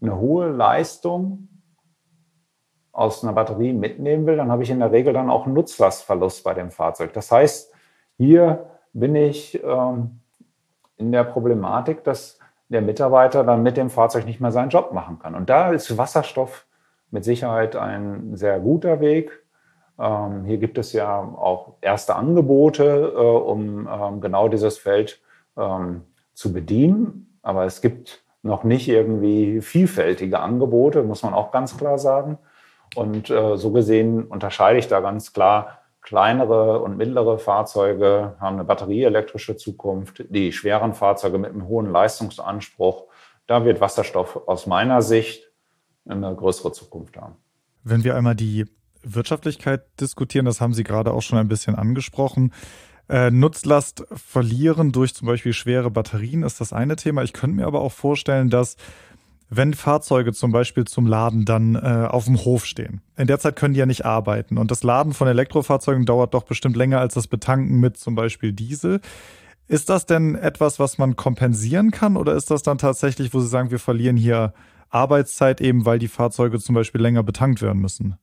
eine 0.00 0.16
hohe 0.16 0.48
Leistung 0.48 1.48
aus 2.92 3.24
einer 3.24 3.32
Batterie 3.32 3.72
mitnehmen 3.72 4.24
will, 4.24 4.36
dann 4.36 4.52
habe 4.52 4.62
ich 4.62 4.70
in 4.70 4.78
der 4.78 4.92
Regel 4.92 5.12
dann 5.12 5.30
auch 5.30 5.46
einen 5.46 5.54
Nutzlastverlust 5.54 6.44
bei 6.44 6.54
dem 6.54 6.70
Fahrzeug. 6.70 7.12
Das 7.12 7.32
heißt, 7.32 7.72
hier 8.16 8.70
bin 8.92 9.16
ich 9.16 9.60
ähm, 9.64 10.20
in 10.96 11.10
der 11.10 11.24
Problematik, 11.24 12.04
dass 12.04 12.38
der 12.68 12.82
Mitarbeiter 12.82 13.42
dann 13.42 13.64
mit 13.64 13.76
dem 13.76 13.90
Fahrzeug 13.90 14.26
nicht 14.26 14.40
mehr 14.40 14.52
seinen 14.52 14.70
Job 14.70 14.92
machen 14.92 15.18
kann. 15.18 15.34
Und 15.34 15.50
da 15.50 15.72
ist 15.72 15.98
Wasserstoff 15.98 16.68
mit 17.10 17.24
Sicherheit 17.24 17.74
ein 17.74 18.36
sehr 18.36 18.60
guter 18.60 19.00
Weg. 19.00 19.44
Ähm, 19.98 20.44
hier 20.44 20.58
gibt 20.58 20.78
es 20.78 20.92
ja 20.92 21.18
auch 21.18 21.78
erste 21.80 22.14
Angebote, 22.14 23.12
äh, 23.12 23.18
um 23.18 23.88
ähm, 23.88 24.20
genau 24.20 24.46
dieses 24.46 24.78
Feld 24.78 25.20
ähm, 25.56 26.02
zu 26.32 26.52
bedienen. 26.52 27.33
Aber 27.44 27.64
es 27.64 27.80
gibt 27.80 28.24
noch 28.42 28.64
nicht 28.64 28.88
irgendwie 28.88 29.60
vielfältige 29.60 30.40
Angebote, 30.40 31.02
muss 31.02 31.22
man 31.22 31.34
auch 31.34 31.52
ganz 31.52 31.76
klar 31.76 31.98
sagen. 31.98 32.38
Und 32.96 33.30
äh, 33.30 33.56
so 33.56 33.70
gesehen 33.70 34.24
unterscheide 34.24 34.78
ich 34.78 34.88
da 34.88 35.00
ganz 35.00 35.32
klar, 35.32 35.78
kleinere 36.02 36.80
und 36.80 36.98
mittlere 36.98 37.38
Fahrzeuge 37.38 38.36
haben 38.38 38.56
eine 38.56 38.64
batterieelektrische 38.64 39.56
Zukunft, 39.56 40.24
die 40.28 40.52
schweren 40.52 40.92
Fahrzeuge 40.92 41.38
mit 41.38 41.50
einem 41.50 41.66
hohen 41.66 41.90
Leistungsanspruch, 41.90 43.06
da 43.46 43.64
wird 43.64 43.80
Wasserstoff 43.80 44.46
aus 44.46 44.66
meiner 44.66 45.00
Sicht 45.00 45.50
eine 46.06 46.34
größere 46.34 46.72
Zukunft 46.72 47.16
haben. 47.16 47.36
Wenn 47.82 48.04
wir 48.04 48.16
einmal 48.16 48.34
die 48.34 48.66
Wirtschaftlichkeit 49.02 49.82
diskutieren, 50.00 50.44
das 50.44 50.60
haben 50.60 50.74
Sie 50.74 50.84
gerade 50.84 51.12
auch 51.12 51.22
schon 51.22 51.38
ein 51.38 51.48
bisschen 51.48 51.74
angesprochen, 51.74 52.52
äh, 53.08 53.30
Nutzlast 53.30 54.04
verlieren 54.12 54.92
durch 54.92 55.14
zum 55.14 55.26
Beispiel 55.26 55.52
schwere 55.52 55.90
Batterien 55.90 56.42
ist 56.42 56.60
das 56.60 56.72
eine 56.72 56.96
Thema. 56.96 57.22
Ich 57.22 57.32
könnte 57.32 57.56
mir 57.56 57.66
aber 57.66 57.80
auch 57.80 57.92
vorstellen, 57.92 58.50
dass 58.50 58.76
wenn 59.50 59.74
Fahrzeuge 59.74 60.32
zum 60.32 60.52
Beispiel 60.52 60.84
zum 60.84 61.06
Laden 61.06 61.44
dann 61.44 61.74
äh, 61.74 62.08
auf 62.08 62.24
dem 62.24 62.44
Hof 62.44 62.64
stehen. 62.64 63.02
In 63.16 63.26
der 63.26 63.38
Zeit 63.38 63.56
können 63.56 63.74
die 63.74 63.80
ja 63.80 63.86
nicht 63.86 64.04
arbeiten. 64.04 64.58
Und 64.58 64.70
das 64.70 64.82
Laden 64.82 65.12
von 65.12 65.28
Elektrofahrzeugen 65.28 66.06
dauert 66.06 66.34
doch 66.34 66.44
bestimmt 66.44 66.76
länger 66.76 67.00
als 67.00 67.14
das 67.14 67.28
Betanken 67.28 67.78
mit 67.78 67.96
zum 67.96 68.14
Beispiel 68.14 68.52
Diesel. 68.52 69.00
Ist 69.68 69.90
das 69.90 70.06
denn 70.06 70.34
etwas, 70.34 70.78
was 70.78 70.98
man 70.98 71.16
kompensieren 71.16 71.90
kann? 71.90 72.16
Oder 72.16 72.34
ist 72.34 72.50
das 72.50 72.62
dann 72.62 72.78
tatsächlich, 72.78 73.32
wo 73.32 73.40
Sie 73.40 73.48
sagen, 73.48 73.70
wir 73.70 73.78
verlieren 73.78 74.16
hier 74.16 74.52
Arbeitszeit 74.90 75.60
eben, 75.60 75.84
weil 75.84 75.98
die 75.98 76.08
Fahrzeuge 76.08 76.58
zum 76.58 76.74
Beispiel 76.74 77.00
länger 77.00 77.22
betankt 77.22 77.62
werden 77.62 77.80
müssen? 77.80 78.16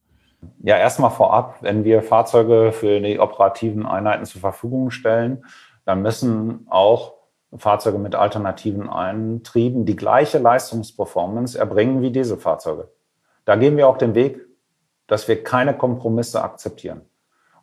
Ja, 0.63 0.77
erstmal 0.77 1.11
vorab, 1.11 1.57
wenn 1.61 1.83
wir 1.83 2.01
Fahrzeuge 2.01 2.71
für 2.71 2.99
die 2.99 3.19
operativen 3.19 3.85
Einheiten 3.85 4.25
zur 4.25 4.41
Verfügung 4.41 4.91
stellen, 4.91 5.45
dann 5.85 6.01
müssen 6.01 6.65
auch 6.69 7.13
Fahrzeuge 7.55 7.99
mit 7.99 8.15
alternativen 8.15 8.89
Eintrieben 8.89 9.85
die 9.85 9.95
gleiche 9.95 10.37
Leistungsperformance 10.37 11.57
erbringen 11.57 12.01
wie 12.01 12.11
Dieselfahrzeuge. 12.11 12.89
Da 13.45 13.55
gehen 13.55 13.77
wir 13.77 13.87
auch 13.87 13.97
den 13.97 14.15
Weg, 14.15 14.39
dass 15.07 15.27
wir 15.27 15.43
keine 15.43 15.75
Kompromisse 15.75 16.43
akzeptieren. 16.43 17.01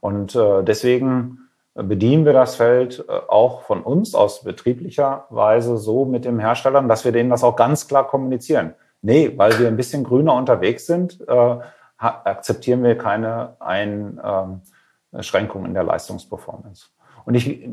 Und 0.01 0.35
äh, 0.35 0.63
deswegen 0.63 1.49
bedienen 1.75 2.25
wir 2.25 2.33
das 2.33 2.57
Feld 2.57 3.05
äh, 3.09 3.13
auch 3.29 3.63
von 3.63 3.83
uns 3.83 4.15
aus 4.15 4.43
betrieblicher 4.43 5.27
Weise 5.31 5.79
so 5.79 6.05
mit 6.05 6.25
den 6.25 6.39
Herstellern, 6.39 6.89
dass 6.89 7.05
wir 7.05 7.13
denen 7.13 7.31
das 7.31 7.45
auch 7.45 7.57
ganz 7.57 7.89
klar 7.89 8.07
kommunizieren. 8.07 8.75
Nee, 9.01 9.33
weil 9.37 9.59
wir 9.59 9.69
ein 9.69 9.77
bisschen 9.77 10.05
grüner 10.05 10.35
unterwegs 10.35 10.87
sind, 10.87 11.21
äh, 11.29 11.57
akzeptieren 11.99 12.83
wir 12.83 12.97
keine 12.97 13.57
Einschränkungen 13.61 15.67
in 15.67 15.75
der 15.75 15.85
Leistungsperformance. 15.85 16.87
Und 17.25 17.35
ich 17.35 17.69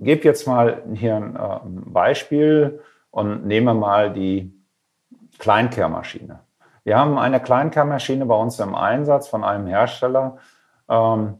gebe 0.00 0.24
jetzt 0.24 0.46
mal 0.46 0.82
hier 0.94 1.16
ein 1.16 1.36
äh, 1.36 1.58
Beispiel 1.90 2.80
und 3.10 3.46
nehme 3.46 3.74
mal 3.74 4.10
die 4.12 4.52
Kleinkehrmaschine. 5.38 6.40
Wir 6.84 6.96
haben 6.96 7.18
eine 7.18 7.40
Kleinkehrmaschine 7.40 8.24
bei 8.26 8.36
uns 8.36 8.60
im 8.60 8.74
Einsatz 8.74 9.28
von 9.28 9.44
einem 9.44 9.66
Hersteller, 9.66 10.38
ähm, 10.88 11.38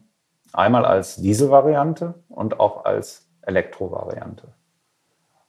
einmal 0.53 0.85
als 0.85 1.17
Dieselvariante 1.17 2.15
und 2.29 2.61
auch 2.61 2.85
als 2.85 3.29
Elektrovariante. 3.43 4.49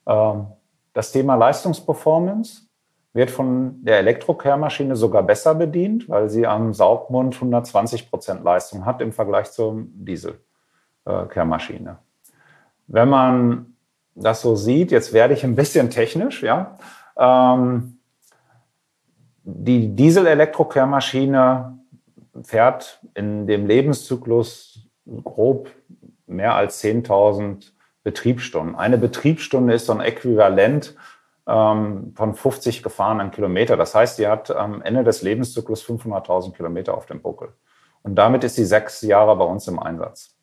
Ähm, 0.06 0.46
das 0.92 1.12
Thema 1.12 1.34
Leistungsperformance 1.34 2.67
wird 3.12 3.30
von 3.30 3.84
der 3.84 3.98
Elektrokehrmaschine 3.98 4.96
sogar 4.96 5.22
besser 5.22 5.54
bedient, 5.54 6.08
weil 6.08 6.28
sie 6.28 6.46
am 6.46 6.74
Saugmund 6.74 7.34
120 7.34 8.10
Prozent 8.10 8.44
Leistung 8.44 8.84
hat 8.84 9.00
im 9.00 9.12
Vergleich 9.12 9.50
zur 9.50 9.84
Dieselkehrmaschine. 9.86 11.98
Wenn 12.86 13.08
man 13.08 13.74
das 14.14 14.42
so 14.42 14.56
sieht, 14.56 14.90
jetzt 14.90 15.12
werde 15.12 15.34
ich 15.34 15.44
ein 15.44 15.54
bisschen 15.54 15.90
technisch, 15.90 16.42
ja. 16.42 16.78
Ähm, 17.16 17.98
die 19.42 19.94
Diesel-Elektrokehrmaschine 19.94 21.78
fährt 22.42 23.00
in 23.14 23.46
dem 23.46 23.66
Lebenszyklus 23.66 24.88
grob 25.24 25.70
mehr 26.26 26.54
als 26.54 26.82
10.000 26.84 27.72
Betriebsstunden. 28.02 28.76
Eine 28.76 28.98
Betriebsstunde 28.98 29.74
ist 29.74 29.86
so 29.86 29.92
ein 29.92 30.00
Äquivalent 30.00 30.94
ähm, 31.48 32.12
von 32.14 32.34
50 32.34 32.82
gefahrenen 32.82 33.30
Kilometer. 33.30 33.76
Das 33.76 33.94
heißt, 33.94 34.16
sie 34.16 34.28
hat 34.28 34.50
am 34.50 34.82
Ende 34.82 35.02
des 35.02 35.22
Lebenszyklus 35.22 35.82
500.000 35.84 36.52
Kilometer 36.52 36.94
auf 36.94 37.06
dem 37.06 37.22
Buckel. 37.22 37.54
Und 38.02 38.16
damit 38.16 38.44
ist 38.44 38.56
sie 38.56 38.66
sechs 38.66 39.00
Jahre 39.02 39.34
bei 39.36 39.44
uns 39.44 39.66
im 39.66 39.78
Einsatz. 39.78 40.36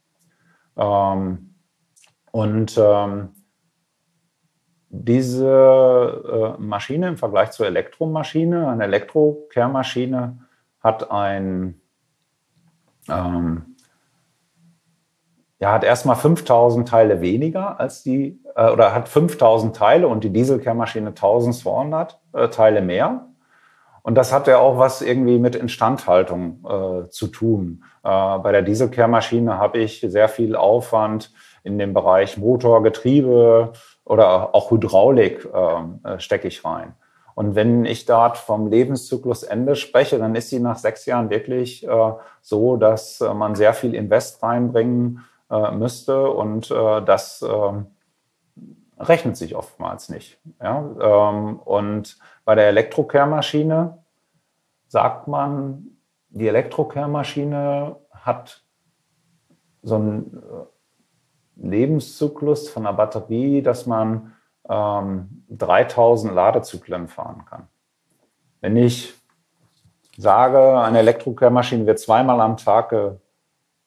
Ähm, 0.76 1.56
und 2.32 2.78
ähm, 2.78 3.30
diese 4.90 6.56
äh, 6.58 6.62
Maschine 6.62 7.08
im 7.10 7.18
Vergleich 7.18 7.52
zur 7.52 7.68
Elektromaschine, 7.68 8.68
eine 8.68 8.84
Elektrokehrmaschine 8.86 10.40
hat 10.80 11.12
ein 11.12 11.82
ähm, 13.10 13.75
ja, 15.60 15.72
hat 15.72 15.84
erstmal 15.84 16.16
5000 16.16 16.88
Teile 16.88 17.22
weniger 17.22 17.80
als 17.80 18.04
die, 18.04 18.42
äh, 18.56 18.70
oder 18.70 18.94
hat 18.94 19.08
5000 19.08 19.76
Teile 19.76 20.08
und 20.08 20.24
die 20.24 20.32
Dieselkehrmaschine 20.32 21.10
1200 21.10 22.20
äh, 22.34 22.48
Teile 22.50 22.82
mehr. 22.82 23.28
Und 24.02 24.16
das 24.16 24.32
hat 24.32 24.48
ja 24.48 24.60
auch 24.60 24.78
was 24.78 25.02
irgendwie 25.02 25.40
mit 25.40 25.56
Instandhaltung 25.56 26.64
äh, 26.64 27.10
zu 27.10 27.28
tun. 27.28 27.84
Äh, 28.04 28.38
bei 28.40 28.52
der 28.52 28.62
Dieselkehrmaschine 28.62 29.58
habe 29.58 29.80
ich 29.80 30.02
sehr 30.02 30.28
viel 30.28 30.56
Aufwand 30.56 31.34
in 31.64 31.80
dem 31.80 31.94
Bereich 31.94 32.38
Motor, 32.38 32.84
Getriebe 32.84 33.72
oder 34.04 34.54
auch 34.54 34.70
Hydraulik 34.70 35.48
äh, 35.52 36.14
äh 36.14 36.20
stecke 36.20 36.48
ich 36.48 36.64
rein. 36.64 36.94
Und 37.34 37.56
wenn 37.56 37.86
ich 37.86 38.06
dort 38.06 38.38
vom 38.38 38.68
Lebenszyklusende 38.68 39.76
spreche, 39.76 40.20
dann 40.20 40.36
ist 40.36 40.50
sie 40.50 40.60
nach 40.60 40.78
sechs 40.78 41.06
Jahren 41.06 41.30
wirklich 41.30 41.86
so, 42.42 42.78
dass 42.78 43.20
man 43.20 43.56
sehr 43.56 43.74
viel 43.74 43.94
Invest 43.94 44.42
reinbringen 44.42 45.26
äh, 45.50 45.72
müsste 45.72 46.30
und 46.30 46.72
äh, 46.72 47.02
das 47.04 47.42
äh, 47.42 47.84
rechnet 49.00 49.38
sich 49.38 49.56
oftmals 49.56 50.10
nicht. 50.10 50.40
Ja? 50.62 50.80
Ähm, 51.00 51.60
und 51.60 52.18
bei 52.46 52.56
der 52.56 52.68
Elektrokehrmaschine 52.68 54.04
sagt 54.88 55.28
man, 55.28 55.98
die 56.30 56.48
Elektrokehrmaschine 56.48 57.96
hat 58.12 58.64
so 59.84 59.96
einen 59.96 60.38
äh, 60.38 61.68
Lebenszyklus 61.68 62.70
von 62.70 62.84
der 62.84 62.94
Batterie, 62.94 63.62
dass 63.62 63.86
man 63.86 64.34
ähm, 64.68 65.46
3000 65.50 66.34
Ladezyklen 66.34 67.08
fahren 67.08 67.46
kann. 67.46 67.68
Wenn 68.62 68.78
ich 68.78 69.14
sage, 70.18 70.80
eine 70.80 71.00
Elektrokehrmaschine 71.00 71.86
wird 71.86 72.00
zweimal 72.00 72.42
am 72.42 72.58
Tag 72.58 73.20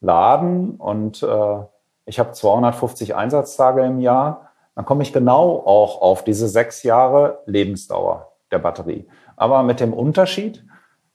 geladen 0.00 0.76
und 0.76 1.22
äh, 1.22 1.58
ich 2.06 2.18
habe 2.18 2.32
250 2.32 3.14
Einsatztage 3.14 3.84
im 3.84 4.00
Jahr, 4.00 4.52
dann 4.74 4.84
komme 4.84 5.02
ich 5.02 5.12
genau 5.12 5.62
auch 5.66 6.00
auf 6.00 6.24
diese 6.24 6.48
sechs 6.48 6.82
Jahre 6.82 7.40
Lebensdauer 7.46 8.32
der 8.50 8.58
Batterie. 8.58 9.08
Aber 9.36 9.62
mit 9.62 9.80
dem 9.80 9.92
Unterschied, 9.92 10.64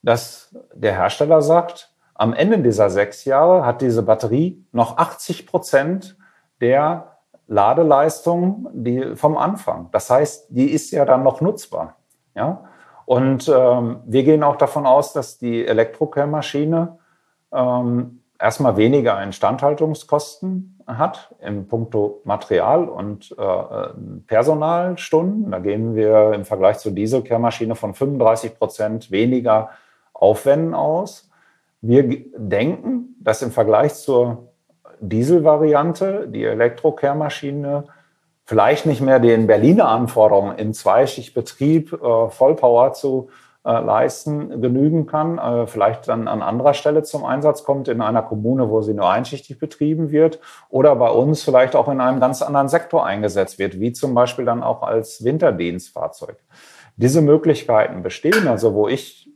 dass 0.02 0.54
der 0.74 0.94
Hersteller 0.94 1.42
sagt, 1.42 1.92
am 2.14 2.32
Ende 2.32 2.58
dieser 2.58 2.90
sechs 2.90 3.24
Jahre 3.24 3.66
hat 3.66 3.80
diese 3.80 4.02
Batterie 4.02 4.64
noch 4.70 4.98
80 4.98 5.46
Prozent 5.46 6.16
der 6.60 7.18
Ladeleistung 7.46 8.68
die 8.72 9.16
vom 9.16 9.36
Anfang. 9.36 9.88
Das 9.92 10.08
heißt, 10.10 10.46
die 10.50 10.70
ist 10.70 10.90
ja 10.92 11.04
dann 11.04 11.22
noch 11.22 11.40
nutzbar. 11.40 11.96
Ja? 12.34 12.64
Und 13.04 13.52
ähm, 13.54 14.00
wir 14.06 14.24
gehen 14.24 14.42
auch 14.42 14.56
davon 14.56 14.86
aus, 14.86 15.12
dass 15.12 15.38
die 15.38 15.66
Elektrokehrmaschine 15.66 16.98
ähm, 17.52 18.22
erstmal 18.44 18.76
weniger 18.76 19.22
Instandhaltungskosten 19.22 20.78
hat 20.86 21.34
im 21.40 21.66
Punkto 21.66 22.20
Material 22.24 22.90
und 22.90 23.34
äh, 23.38 24.20
Personalstunden. 24.26 25.50
Da 25.50 25.60
gehen 25.60 25.94
wir 25.94 26.34
im 26.34 26.44
Vergleich 26.44 26.76
zur 26.76 26.92
Dieselkehrmaschine 26.92 27.74
von 27.74 27.94
35 27.94 28.58
Prozent 28.58 29.10
weniger 29.10 29.70
Aufwänden 30.12 30.74
aus. 30.74 31.30
Wir 31.80 32.04
denken, 32.36 33.16
dass 33.18 33.40
im 33.40 33.50
Vergleich 33.50 33.94
zur 33.94 34.52
Dieselvariante 35.00 36.28
die 36.28 36.44
Elektrokehrmaschine 36.44 37.84
vielleicht 38.44 38.84
nicht 38.84 39.00
mehr 39.00 39.20
den 39.20 39.46
Berliner 39.46 39.88
Anforderungen 39.88 40.58
in 40.58 40.74
Zweischichtbetrieb 40.74 41.94
äh, 41.94 42.28
Vollpower 42.28 42.92
zu 42.92 43.30
leisten, 43.70 44.60
genügen 44.60 45.06
kann, 45.06 45.38
äh, 45.38 45.66
vielleicht 45.66 46.08
dann 46.08 46.28
an 46.28 46.42
anderer 46.42 46.74
Stelle 46.74 47.02
zum 47.02 47.24
Einsatz 47.24 47.64
kommt, 47.64 47.88
in 47.88 48.02
einer 48.02 48.22
Kommune, 48.22 48.68
wo 48.68 48.82
sie 48.82 48.92
nur 48.92 49.08
einschichtig 49.08 49.58
betrieben 49.58 50.10
wird 50.10 50.38
oder 50.68 50.94
bei 50.96 51.08
uns 51.08 51.42
vielleicht 51.42 51.74
auch 51.74 51.88
in 51.88 52.00
einem 52.00 52.20
ganz 52.20 52.42
anderen 52.42 52.68
Sektor 52.68 53.06
eingesetzt 53.06 53.58
wird, 53.58 53.80
wie 53.80 53.92
zum 53.92 54.14
Beispiel 54.14 54.44
dann 54.44 54.62
auch 54.62 54.82
als 54.82 55.24
Winterdienstfahrzeug. 55.24 56.36
Diese 56.96 57.22
Möglichkeiten 57.22 58.02
bestehen, 58.02 58.46
also 58.48 58.74
wo 58.74 58.86
ich 58.86 59.30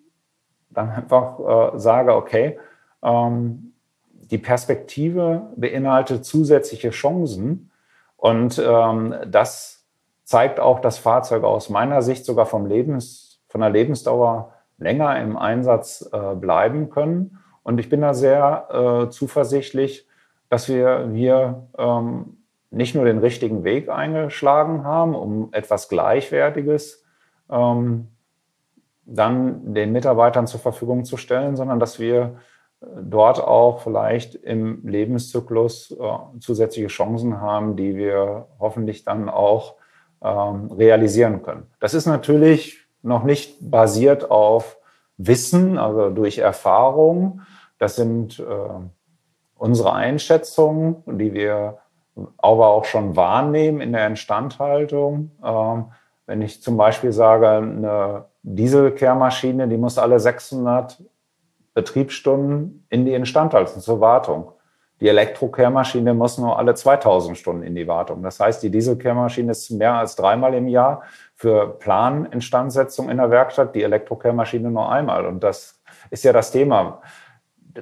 dann 0.68 0.90
einfach 0.90 1.74
äh, 1.74 1.78
sage, 1.78 2.14
okay, 2.14 2.58
ähm, 3.02 3.72
die 4.12 4.38
Perspektive 4.38 5.50
beinhaltet 5.56 6.26
zusätzliche 6.26 6.90
Chancen 6.90 7.70
und 8.18 8.62
ähm, 8.62 9.14
das 9.26 9.86
zeigt 10.24 10.60
auch, 10.60 10.80
dass 10.80 10.98
Fahrzeuge 10.98 11.46
aus 11.46 11.70
meiner 11.70 12.02
Sicht 12.02 12.26
sogar 12.26 12.44
vom 12.44 12.66
Lebens, 12.66 13.27
von 13.48 13.60
der 13.60 13.70
Lebensdauer 13.70 14.52
länger 14.78 15.20
im 15.20 15.36
Einsatz 15.36 16.08
äh, 16.12 16.34
bleiben 16.34 16.90
können. 16.90 17.38
Und 17.62 17.78
ich 17.80 17.88
bin 17.88 18.00
da 18.00 18.14
sehr 18.14 18.68
äh, 19.06 19.10
zuversichtlich, 19.10 20.06
dass 20.48 20.68
wir 20.68 21.10
hier 21.12 21.66
ähm, 21.76 22.38
nicht 22.70 22.94
nur 22.94 23.04
den 23.04 23.18
richtigen 23.18 23.64
Weg 23.64 23.88
eingeschlagen 23.88 24.84
haben, 24.84 25.14
um 25.14 25.48
etwas 25.52 25.88
Gleichwertiges 25.88 27.04
ähm, 27.50 28.08
dann 29.04 29.74
den 29.74 29.92
Mitarbeitern 29.92 30.46
zur 30.46 30.60
Verfügung 30.60 31.04
zu 31.04 31.16
stellen, 31.16 31.56
sondern 31.56 31.80
dass 31.80 31.98
wir 31.98 32.36
dort 32.80 33.40
auch 33.40 33.80
vielleicht 33.80 34.34
im 34.34 34.86
Lebenszyklus 34.86 35.90
äh, 35.92 36.40
zusätzliche 36.40 36.88
Chancen 36.88 37.40
haben, 37.40 37.76
die 37.76 37.96
wir 37.96 38.46
hoffentlich 38.60 39.04
dann 39.04 39.28
auch 39.28 39.74
ähm, 40.22 40.70
realisieren 40.72 41.42
können. 41.42 41.66
Das 41.80 41.94
ist 41.94 42.06
natürlich 42.06 42.87
noch 43.08 43.24
nicht 43.24 43.56
basiert 43.60 44.30
auf 44.30 44.78
Wissen, 45.16 45.78
also 45.78 46.10
durch 46.10 46.38
Erfahrung. 46.38 47.42
Das 47.78 47.96
sind 47.96 48.38
äh, 48.38 48.44
unsere 49.56 49.92
Einschätzungen, 49.92 51.02
die 51.06 51.34
wir 51.34 51.78
aber 52.36 52.68
auch 52.68 52.84
schon 52.84 53.16
wahrnehmen 53.16 53.80
in 53.80 53.92
der 53.92 54.06
Instandhaltung. 54.06 55.32
Ähm, 55.44 55.86
wenn 56.26 56.42
ich 56.42 56.62
zum 56.62 56.76
Beispiel 56.76 57.12
sage, 57.12 57.48
eine 57.48 58.26
Dieselkehrmaschine, 58.42 59.68
die 59.68 59.76
muss 59.76 59.98
alle 59.98 60.20
600 60.20 61.02
Betriebsstunden 61.74 62.86
in 62.90 63.04
die 63.04 63.14
Instandhaltung 63.14 63.80
zur 63.80 64.00
Wartung. 64.00 64.52
Die 65.00 65.08
Elektrokehrmaschine 65.08 66.12
muss 66.12 66.38
nur 66.38 66.58
alle 66.58 66.74
2000 66.74 67.38
Stunden 67.38 67.62
in 67.62 67.74
die 67.74 67.86
Wartung. 67.86 68.22
Das 68.22 68.40
heißt, 68.40 68.62
die 68.62 68.70
Dieselkehrmaschine 68.70 69.52
ist 69.52 69.70
mehr 69.70 69.94
als 69.94 70.16
dreimal 70.16 70.54
im 70.54 70.66
Jahr 70.66 71.02
für 71.36 71.78
Planinstandsetzung 71.78 73.08
in 73.08 73.18
der 73.18 73.30
Werkstatt, 73.30 73.74
die 73.74 73.82
Elektrokehrmaschine 73.84 74.70
nur 74.70 74.90
einmal. 74.90 75.26
Und 75.26 75.44
das 75.44 75.80
ist 76.10 76.24
ja 76.24 76.32
das 76.32 76.50
Thema. 76.50 77.00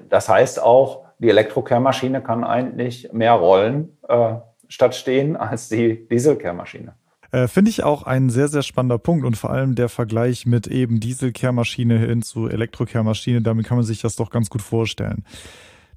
Das 0.08 0.28
heißt 0.28 0.62
auch, 0.62 1.06
die 1.18 1.30
Elektrokehrmaschine 1.30 2.22
kann 2.22 2.44
eigentlich 2.44 3.10
mehr 3.12 3.32
rollen 3.32 3.96
äh, 4.08 4.34
statt 4.68 4.94
stehen 4.94 5.36
als 5.36 5.70
die 5.70 6.06
Dieselkehrmaschine. 6.08 6.94
Äh, 7.32 7.48
Finde 7.48 7.70
ich 7.70 7.82
auch 7.82 8.02
ein 8.02 8.30
sehr, 8.30 8.48
sehr 8.48 8.62
spannender 8.62 8.98
Punkt 8.98 9.24
und 9.24 9.36
vor 9.36 9.50
allem 9.50 9.74
der 9.74 9.88
Vergleich 9.88 10.46
mit 10.46 10.66
eben 10.66 11.00
Dieselkehrmaschine 11.00 11.98
hin 11.98 12.22
zu 12.22 12.48
Elektrokehrmaschine, 12.48 13.42
damit 13.42 13.66
kann 13.66 13.78
man 13.78 13.86
sich 13.86 14.02
das 14.02 14.16
doch 14.16 14.30
ganz 14.30 14.50
gut 14.50 14.62
vorstellen. 14.62 15.24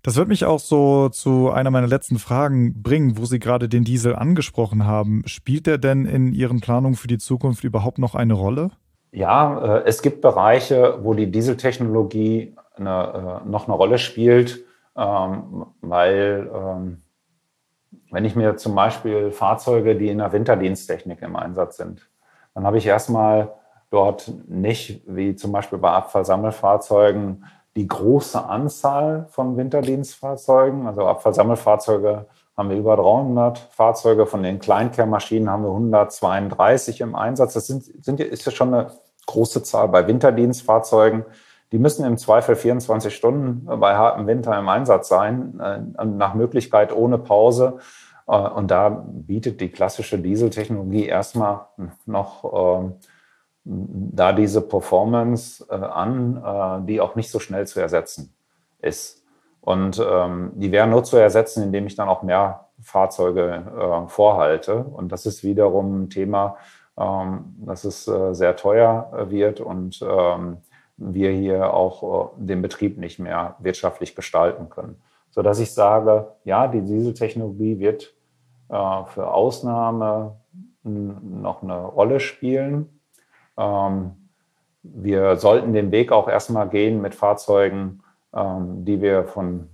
Das 0.01 0.15
wird 0.15 0.29
mich 0.29 0.45
auch 0.45 0.59
so 0.59 1.09
zu 1.09 1.51
einer 1.51 1.71
meiner 1.71 1.87
letzten 1.87 2.19
Fragen 2.19 2.81
bringen, 2.81 3.17
wo 3.17 3.25
Sie 3.25 3.39
gerade 3.39 3.67
den 3.67 3.83
Diesel 3.83 4.15
angesprochen 4.15 4.85
haben. 4.85 5.23
Spielt 5.25 5.67
der 5.67 5.77
denn 5.77 6.05
in 6.05 6.31
Ihren 6.33 6.61
Planungen 6.61 6.95
für 6.95 7.07
die 7.07 7.17
Zukunft 7.17 7.63
überhaupt 7.63 7.97
noch 7.97 8.15
eine 8.15 8.33
Rolle? 8.33 8.71
Ja, 9.11 9.77
äh, 9.77 9.83
es 9.85 10.01
gibt 10.01 10.21
Bereiche, 10.21 10.99
wo 11.01 11.13
die 11.13 11.31
Dieseltechnologie 11.31 12.55
eine, 12.75 13.41
äh, 13.45 13.49
noch 13.49 13.67
eine 13.67 13.75
Rolle 13.75 13.97
spielt, 13.97 14.63
ähm, 14.95 15.65
weil 15.81 16.49
ähm, 16.53 17.01
wenn 18.11 18.25
ich 18.25 18.35
mir 18.35 18.55
zum 18.57 18.75
Beispiel 18.75 19.31
Fahrzeuge, 19.31 19.95
die 19.95 20.09
in 20.09 20.19
der 20.19 20.31
Winterdiensttechnik 20.31 21.21
im 21.21 21.35
Einsatz 21.35 21.77
sind, 21.77 22.09
dann 22.53 22.65
habe 22.65 22.77
ich 22.77 22.85
erstmal 22.85 23.53
dort 23.89 24.31
nicht, 24.47 25.01
wie 25.07 25.35
zum 25.35 25.51
Beispiel 25.51 25.79
bei 25.79 25.91
Abfallsammelfahrzeugen, 25.91 27.45
die 27.75 27.87
große 27.87 28.43
Anzahl 28.43 29.27
von 29.29 29.57
Winterdienstfahrzeugen. 29.57 30.87
Also 30.87 31.05
Abfallsammelfahrzeuge 31.05 32.25
haben 32.57 32.69
wir 32.69 32.77
über 32.77 32.97
300 32.97 33.57
Fahrzeuge, 33.71 34.25
von 34.25 34.43
den 34.43 34.59
Kleinkehrmaschinen 34.59 35.49
haben 35.49 35.63
wir 35.63 35.69
132 35.69 37.01
im 37.01 37.15
Einsatz. 37.15 37.53
Das 37.53 37.67
sind, 37.67 37.83
sind, 38.03 38.19
ist 38.19 38.45
ja 38.45 38.51
schon 38.51 38.73
eine 38.73 38.91
große 39.27 39.63
Zahl 39.63 39.87
bei 39.87 40.07
Winterdienstfahrzeugen. 40.07 41.25
Die 41.71 41.79
müssen 41.79 42.03
im 42.03 42.17
Zweifel 42.17 42.55
24 42.55 43.15
Stunden 43.15 43.65
bei 43.79 43.95
hartem 43.95 44.25
Winter 44.27 44.57
im 44.57 44.67
Einsatz 44.67 45.07
sein, 45.07 45.59
äh, 45.59 46.05
nach 46.05 46.33
Möglichkeit 46.33 46.91
ohne 46.91 47.19
Pause. 47.19 47.77
Äh, 48.27 48.35
und 48.37 48.71
da 48.71 48.89
bietet 49.05 49.61
die 49.61 49.69
klassische 49.69 50.17
Dieseltechnologie 50.17 51.05
erstmal 51.05 51.67
noch 52.05 52.79
ähm, 52.81 52.95
da 53.63 54.33
diese 54.33 54.61
Performance 54.61 55.65
äh, 55.69 55.75
an, 55.75 56.85
die 56.87 57.01
auch 57.01 57.15
nicht 57.15 57.29
so 57.29 57.39
schnell 57.39 57.67
zu 57.67 57.79
ersetzen 57.79 58.33
ist. 58.81 59.23
Und 59.61 60.03
ähm, 60.03 60.51
die 60.55 60.71
wäre 60.71 60.87
nur 60.87 61.03
zu 61.03 61.17
ersetzen, 61.17 61.63
indem 61.63 61.85
ich 61.85 61.95
dann 61.95 62.09
auch 62.09 62.23
mehr 62.23 62.67
Fahrzeuge 62.81 64.05
vorhalte. 64.07 64.83
Und 64.83 65.11
das 65.11 65.25
ist 65.25 65.43
wiederum 65.43 66.03
ein 66.03 66.09
Thema, 66.09 66.55
ähm, 66.97 67.55
dass 67.59 67.83
es 67.83 68.05
sehr 68.05 68.55
teuer 68.55 69.27
wird 69.29 69.59
und 69.59 70.01
wir 70.99 71.31
hier 71.31 71.73
auch 71.73 72.33
äh, 72.37 72.45
den 72.45 72.61
Betrieb 72.61 72.97
nicht 72.97 73.19
mehr 73.19 73.55
wirtschaftlich 73.59 74.15
gestalten 74.15 74.69
können. 74.69 75.01
So 75.31 75.41
dass 75.41 75.59
ich 75.59 75.73
sage, 75.73 76.27
ja, 76.43 76.67
die 76.67 76.81
Dieseltechnologie 76.81 77.79
wird 77.79 78.13
äh, 78.69 79.03
für 79.05 79.31
Ausnahme 79.31 80.35
noch 80.83 81.63
eine 81.63 81.85
Rolle 81.85 82.19
spielen. 82.19 82.98
Ähm, 83.59 84.11
wir 84.81 85.35
sollten 85.35 85.73
den 85.73 85.91
Weg 85.91 86.11
auch 86.11 86.27
erstmal 86.27 86.69
gehen 86.69 87.01
mit 87.01 87.13
Fahrzeugen, 87.13 88.01
ähm, 88.33 88.85
die 88.85 89.01
wir 89.01 89.25
von 89.25 89.69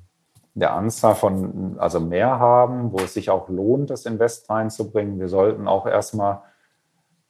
der 0.56 0.74
Anzahl 0.74 1.16
von, 1.16 1.76
also 1.78 2.00
mehr 2.00 2.40
haben, 2.40 2.92
wo 2.92 2.98
es 3.00 3.14
sich 3.14 3.30
auch 3.30 3.50
lohnt, 3.50 3.90
das 3.90 4.06
Invest 4.06 4.50
reinzubringen. 4.50 5.20
Wir 5.20 5.28
sollten 5.28 5.68
auch 5.68 5.86
erstmal 5.86 6.42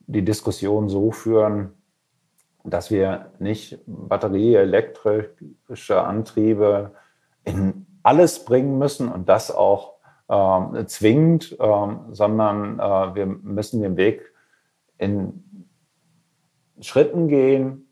die 0.08 0.24
Diskussion 0.24 0.90
so 0.90 1.12
führen, 1.12 1.74
dass 2.64 2.92
wir 2.92 3.32
nicht 3.40 3.80
batterieelektrische 3.86 6.02
Antriebe 6.02 6.92
in 7.44 7.86
alles 8.04 8.46
bringen 8.46 8.78
müssen 8.78 9.12
und 9.12 9.28
das 9.28 9.54
auch 9.54 9.96
ähm, 10.30 10.88
zwingend, 10.88 11.58
ähm, 11.60 12.00
sondern 12.12 12.80
äh, 12.80 13.16
wir 13.16 13.26
müssen 13.26 13.82
den 13.82 13.98
Weg 13.98 14.32
in 14.98 15.45
Schritten 16.82 17.28
gehen, 17.28 17.88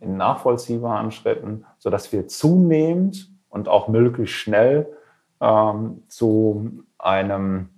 in 0.00 0.16
nachvollziehbaren 0.16 1.10
Schritten, 1.10 1.64
sodass 1.78 2.12
wir 2.12 2.28
zunehmend 2.28 3.30
und 3.48 3.68
auch 3.68 3.88
möglichst 3.88 4.34
schnell 4.34 4.92
ähm, 5.40 6.02
zu 6.08 6.84
einem 6.98 7.70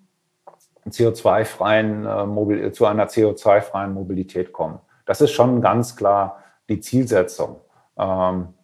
CO2-freien, 0.89 2.07
äh, 2.07 2.73
zu 2.73 2.87
einer 2.87 3.07
CO2-freien 3.07 3.93
Mobilität 3.93 4.53
kommen. 4.53 4.81
Das 5.07 5.21
ist 5.21 5.33
schon 5.33 5.61
ganz 5.61 5.97
klar 5.97 6.43
die 6.69 6.81
Zielsetzung. 6.81 7.57
Ähm, 7.97 8.55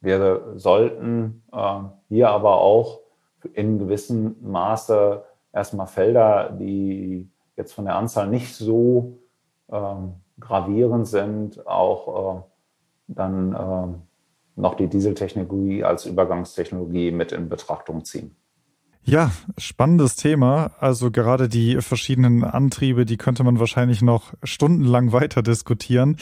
Wir 0.00 0.54
sollten 0.56 1.44
äh, 1.52 1.80
hier 2.08 2.30
aber 2.30 2.60
auch 2.60 3.00
in 3.52 3.78
gewissem 3.78 4.36
Maße 4.40 5.22
erstmal 5.52 5.86
Felder, 5.86 6.50
die 6.50 7.30
jetzt 7.56 7.72
von 7.72 7.84
der 7.84 7.96
Anzahl 7.96 8.26
nicht 8.28 8.54
so 8.54 9.18
ähm, 9.70 10.14
gravierend 10.42 11.06
sind, 11.06 11.66
auch 11.66 12.36
äh, 12.36 12.42
dann 13.08 13.54
äh, 13.54 14.60
noch 14.60 14.74
die 14.74 14.88
Dieseltechnologie 14.88 15.84
als 15.84 16.06
Übergangstechnologie 16.06 17.10
mit 17.10 17.32
in 17.32 17.48
Betrachtung 17.48 18.04
ziehen. 18.04 18.36
Ja, 19.04 19.32
spannendes 19.58 20.14
Thema. 20.14 20.72
Also 20.78 21.10
gerade 21.10 21.48
die 21.48 21.80
verschiedenen 21.80 22.44
Antriebe, 22.44 23.04
die 23.04 23.16
könnte 23.16 23.42
man 23.42 23.58
wahrscheinlich 23.58 24.00
noch 24.00 24.32
stundenlang 24.44 25.10
weiter 25.10 25.42
diskutieren. 25.42 26.18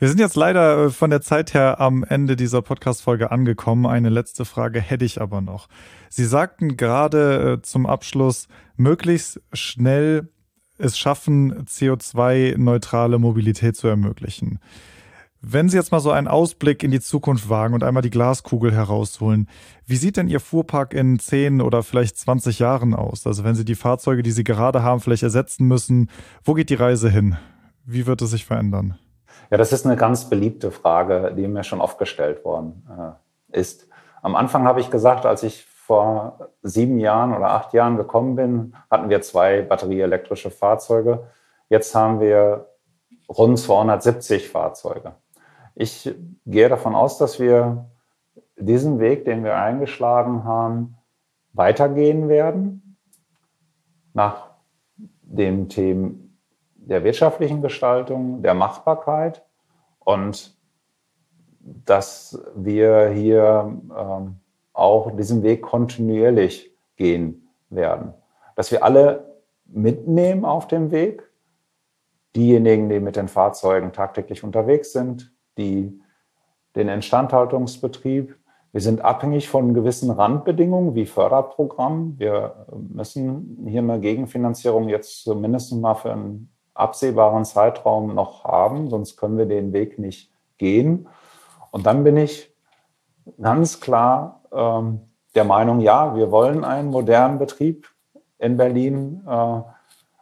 Wir 0.00 0.08
sind 0.08 0.18
jetzt 0.18 0.34
leider 0.34 0.86
äh, 0.86 0.90
von 0.90 1.10
der 1.10 1.20
Zeit 1.20 1.54
her 1.54 1.80
am 1.80 2.02
Ende 2.02 2.34
dieser 2.34 2.60
Podcast-Folge 2.60 3.30
angekommen. 3.30 3.86
Eine 3.86 4.08
letzte 4.08 4.44
Frage 4.44 4.80
hätte 4.80 5.04
ich 5.04 5.20
aber 5.20 5.42
noch. 5.42 5.68
Sie 6.08 6.24
sagten 6.24 6.76
gerade 6.76 7.60
zum 7.62 7.86
Abschluss, 7.86 8.48
möglichst 8.76 9.40
schnell 9.52 10.28
es 10.78 10.98
schaffen, 10.98 11.66
CO2-neutrale 11.66 13.18
Mobilität 13.18 13.76
zu 13.76 13.88
ermöglichen. 13.88 14.58
Wenn 15.46 15.68
Sie 15.68 15.76
jetzt 15.76 15.92
mal 15.92 16.00
so 16.00 16.10
einen 16.10 16.26
Ausblick 16.26 16.82
in 16.82 16.90
die 16.90 17.00
Zukunft 17.00 17.50
wagen 17.50 17.74
und 17.74 17.84
einmal 17.84 18.02
die 18.02 18.10
Glaskugel 18.10 18.72
herausholen, 18.72 19.46
wie 19.86 19.96
sieht 19.96 20.16
denn 20.16 20.28
Ihr 20.28 20.40
Fuhrpark 20.40 20.94
in 20.94 21.18
10 21.18 21.60
oder 21.60 21.82
vielleicht 21.82 22.16
20 22.16 22.60
Jahren 22.60 22.94
aus? 22.94 23.26
Also 23.26 23.44
wenn 23.44 23.54
Sie 23.54 23.66
die 23.66 23.74
Fahrzeuge, 23.74 24.22
die 24.22 24.30
Sie 24.30 24.42
gerade 24.42 24.82
haben, 24.82 25.00
vielleicht 25.00 25.22
ersetzen 25.22 25.66
müssen, 25.66 26.08
wo 26.44 26.54
geht 26.54 26.70
die 26.70 26.74
Reise 26.74 27.10
hin? 27.10 27.36
Wie 27.84 28.06
wird 28.06 28.22
es 28.22 28.30
sich 28.30 28.46
verändern? 28.46 28.98
Ja, 29.50 29.58
das 29.58 29.72
ist 29.72 29.84
eine 29.84 29.96
ganz 29.96 30.30
beliebte 30.30 30.70
Frage, 30.70 31.34
die 31.36 31.46
mir 31.46 31.62
schon 31.62 31.82
oft 31.82 31.98
gestellt 31.98 32.42
worden 32.46 32.82
äh, 33.52 33.60
ist. 33.60 33.86
Am 34.22 34.36
Anfang 34.36 34.64
habe 34.64 34.80
ich 34.80 34.90
gesagt, 34.90 35.26
als 35.26 35.42
ich 35.42 35.66
vor 35.86 36.38
sieben 36.62 36.98
Jahren 36.98 37.36
oder 37.36 37.50
acht 37.50 37.74
Jahren 37.74 37.98
gekommen 37.98 38.36
bin, 38.36 38.74
hatten 38.90 39.10
wir 39.10 39.20
zwei 39.20 39.60
batterieelektrische 39.60 40.50
Fahrzeuge. 40.50 41.26
Jetzt 41.68 41.94
haben 41.94 42.20
wir 42.20 42.70
rund 43.28 43.58
270 43.58 44.48
Fahrzeuge. 44.48 45.12
Ich 45.74 46.14
gehe 46.46 46.70
davon 46.70 46.94
aus, 46.94 47.18
dass 47.18 47.38
wir 47.38 47.84
diesen 48.56 48.98
Weg, 48.98 49.26
den 49.26 49.44
wir 49.44 49.56
eingeschlagen 49.56 50.44
haben, 50.44 50.96
weitergehen 51.52 52.30
werden 52.30 52.96
nach 54.14 54.52
den 54.96 55.68
Themen 55.68 56.38
der 56.76 57.04
wirtschaftlichen 57.04 57.60
Gestaltung, 57.60 58.42
der 58.42 58.54
Machbarkeit 58.54 59.44
und 59.98 60.56
dass 61.60 62.42
wir 62.54 63.08
hier 63.08 63.70
ähm, 63.94 64.40
auch 64.74 65.10
diesen 65.16 65.42
Weg 65.42 65.62
kontinuierlich 65.62 66.70
gehen 66.96 67.48
werden. 67.70 68.12
Dass 68.56 68.70
wir 68.70 68.84
alle 68.84 69.40
mitnehmen 69.64 70.44
auf 70.44 70.68
dem 70.68 70.90
Weg, 70.90 71.30
diejenigen, 72.36 72.88
die 72.88 73.00
mit 73.00 73.16
den 73.16 73.28
Fahrzeugen 73.28 73.92
tagtäglich 73.92 74.44
unterwegs 74.44 74.92
sind, 74.92 75.32
die, 75.56 76.00
den 76.74 76.88
Instandhaltungsbetrieb. 76.88 78.36
Wir 78.72 78.80
sind 78.80 79.02
abhängig 79.02 79.48
von 79.48 79.72
gewissen 79.72 80.10
Randbedingungen 80.10 80.96
wie 80.96 81.06
Förderprogrammen. 81.06 82.18
Wir 82.18 82.66
müssen 82.76 83.64
hier 83.68 83.80
eine 83.80 84.00
Gegenfinanzierung 84.00 84.88
jetzt 84.88 85.22
zumindest 85.22 85.72
mal 85.74 85.94
für 85.94 86.12
einen 86.12 86.52
absehbaren 86.74 87.44
Zeitraum 87.44 88.14
noch 88.16 88.42
haben, 88.42 88.90
sonst 88.90 89.16
können 89.16 89.38
wir 89.38 89.46
den 89.46 89.72
Weg 89.72 90.00
nicht 90.00 90.32
gehen. 90.58 91.06
Und 91.70 91.86
dann 91.86 92.02
bin 92.02 92.16
ich 92.16 92.52
ganz 93.40 93.80
klar 93.80 94.43
ähm, 94.54 95.00
der 95.34 95.44
Meinung, 95.44 95.80
ja, 95.80 96.14
wir 96.14 96.30
wollen 96.30 96.64
einen 96.64 96.90
modernen 96.90 97.38
Betrieb 97.38 97.88
in 98.38 98.56
Berlin 98.56 99.22
äh, 99.26 99.60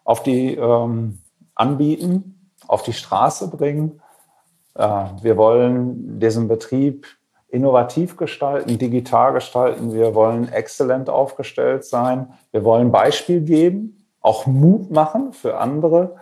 auf 0.05 0.23
die 0.23 0.55
ähm, 0.55 1.19
anbieten, 1.55 2.51
auf 2.67 2.83
die 2.83 2.93
Straße 2.93 3.51
bringen. 3.51 4.01
Äh, 4.75 5.05
wir 5.21 5.37
wollen 5.37 6.19
diesen 6.19 6.49
Betrieb 6.49 7.07
innovativ 7.49 8.17
gestalten, 8.17 8.79
digital 8.79 9.35
gestalten. 9.35 9.93
Wir 9.93 10.15
wollen 10.15 10.49
exzellent 10.49 11.11
aufgestellt 11.11 11.85
sein. 11.85 12.33
Wir 12.51 12.65
wollen 12.65 12.91
Beispiel 12.91 13.43
geben, 13.43 14.07
auch 14.21 14.47
Mut 14.47 14.91
machen 14.91 15.33
für 15.33 15.59
andere, 15.59 16.17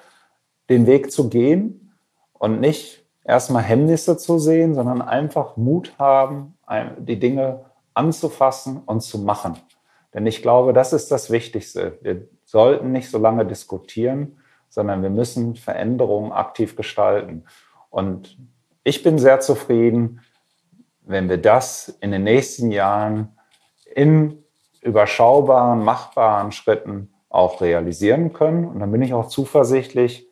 den 0.68 0.86
Weg 0.86 1.12
zu 1.12 1.28
gehen 1.28 1.92
und 2.32 2.60
nicht 2.60 3.04
erstmal 3.24 3.62
Hemmnisse 3.62 4.16
zu 4.16 4.38
sehen, 4.38 4.74
sondern 4.74 5.02
einfach 5.02 5.56
Mut 5.56 5.94
haben, 5.98 6.56
die 6.98 7.20
Dinge 7.20 7.64
anzufassen 8.00 8.82
und 8.86 9.02
zu 9.02 9.18
machen. 9.18 9.58
Denn 10.14 10.26
ich 10.26 10.40
glaube, 10.40 10.72
das 10.72 10.94
ist 10.94 11.12
das 11.12 11.30
Wichtigste. 11.30 11.98
Wir 12.00 12.26
sollten 12.44 12.92
nicht 12.92 13.10
so 13.10 13.18
lange 13.18 13.44
diskutieren, 13.44 14.38
sondern 14.70 15.02
wir 15.02 15.10
müssen 15.10 15.54
Veränderungen 15.54 16.32
aktiv 16.32 16.76
gestalten. 16.76 17.44
Und 17.90 18.38
ich 18.84 19.02
bin 19.02 19.18
sehr 19.18 19.40
zufrieden, 19.40 20.20
wenn 21.02 21.28
wir 21.28 21.36
das 21.36 21.90
in 22.00 22.10
den 22.10 22.24
nächsten 22.24 22.70
Jahren 22.70 23.36
in 23.94 24.42
überschaubaren, 24.80 25.84
machbaren 25.84 26.52
Schritten 26.52 27.12
auch 27.28 27.60
realisieren 27.60 28.32
können. 28.32 28.66
Und 28.66 28.80
dann 28.80 28.90
bin 28.90 29.02
ich 29.02 29.12
auch 29.12 29.28
zuversichtlich, 29.28 30.26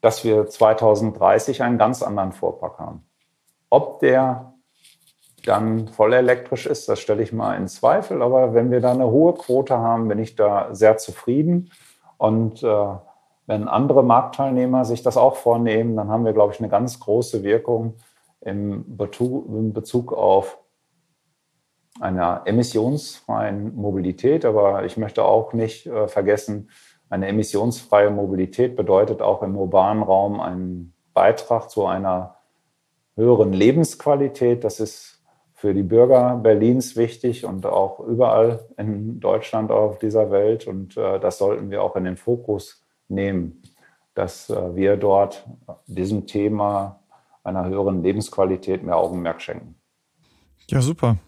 dass 0.00 0.24
wir 0.24 0.46
2030 0.46 1.62
einen 1.62 1.76
ganz 1.76 2.02
anderen 2.02 2.32
Fuhrpark 2.32 2.78
haben. 2.78 3.04
Ob 3.68 4.00
der 4.00 4.49
dann 5.42 5.88
voll 5.88 6.12
elektrisch 6.12 6.66
ist, 6.66 6.88
das 6.88 7.00
stelle 7.00 7.22
ich 7.22 7.32
mal 7.32 7.56
in 7.56 7.68
Zweifel. 7.68 8.22
Aber 8.22 8.54
wenn 8.54 8.70
wir 8.70 8.80
da 8.80 8.92
eine 8.92 9.10
hohe 9.10 9.34
Quote 9.34 9.78
haben, 9.78 10.08
bin 10.08 10.18
ich 10.18 10.36
da 10.36 10.74
sehr 10.74 10.96
zufrieden. 10.96 11.70
Und 12.18 12.62
äh, 12.62 12.86
wenn 13.46 13.68
andere 13.68 14.04
Marktteilnehmer 14.04 14.84
sich 14.84 15.02
das 15.02 15.16
auch 15.16 15.36
vornehmen, 15.36 15.96
dann 15.96 16.08
haben 16.08 16.24
wir, 16.24 16.32
glaube 16.32 16.52
ich, 16.52 16.60
eine 16.60 16.68
ganz 16.68 17.00
große 17.00 17.42
Wirkung 17.42 17.94
im 18.40 18.84
Bezug 18.96 20.12
auf 20.12 20.58
einer 22.00 22.42
emissionsfreien 22.44 23.74
Mobilität. 23.74 24.44
Aber 24.44 24.84
ich 24.84 24.96
möchte 24.96 25.24
auch 25.24 25.52
nicht 25.52 25.86
äh, 25.86 26.08
vergessen, 26.08 26.70
eine 27.10 27.26
emissionsfreie 27.26 28.10
Mobilität 28.10 28.76
bedeutet 28.76 29.20
auch 29.20 29.42
im 29.42 29.56
urbanen 29.56 30.04
Raum 30.04 30.40
einen 30.40 30.94
Beitrag 31.12 31.68
zu 31.68 31.86
einer 31.86 32.36
höheren 33.16 33.52
Lebensqualität. 33.52 34.62
Das 34.62 34.78
ist 34.78 35.19
für 35.60 35.74
die 35.74 35.82
Bürger 35.82 36.36
Berlins 36.36 36.96
wichtig 36.96 37.44
und 37.44 37.66
auch 37.66 38.00
überall 38.00 38.60
in 38.78 39.20
Deutschland 39.20 39.70
auf 39.70 39.98
dieser 39.98 40.30
Welt. 40.30 40.66
Und 40.66 40.96
äh, 40.96 41.20
das 41.20 41.36
sollten 41.36 41.70
wir 41.70 41.82
auch 41.82 41.96
in 41.96 42.04
den 42.04 42.16
Fokus 42.16 42.82
nehmen, 43.08 43.60
dass 44.14 44.48
äh, 44.48 44.74
wir 44.74 44.96
dort 44.96 45.46
diesem 45.86 46.26
Thema 46.26 47.00
einer 47.44 47.66
höheren 47.66 48.02
Lebensqualität 48.02 48.82
mehr 48.82 48.96
Augenmerk 48.96 49.42
schenken. 49.42 49.74
Ja, 50.68 50.80
super. 50.80 51.18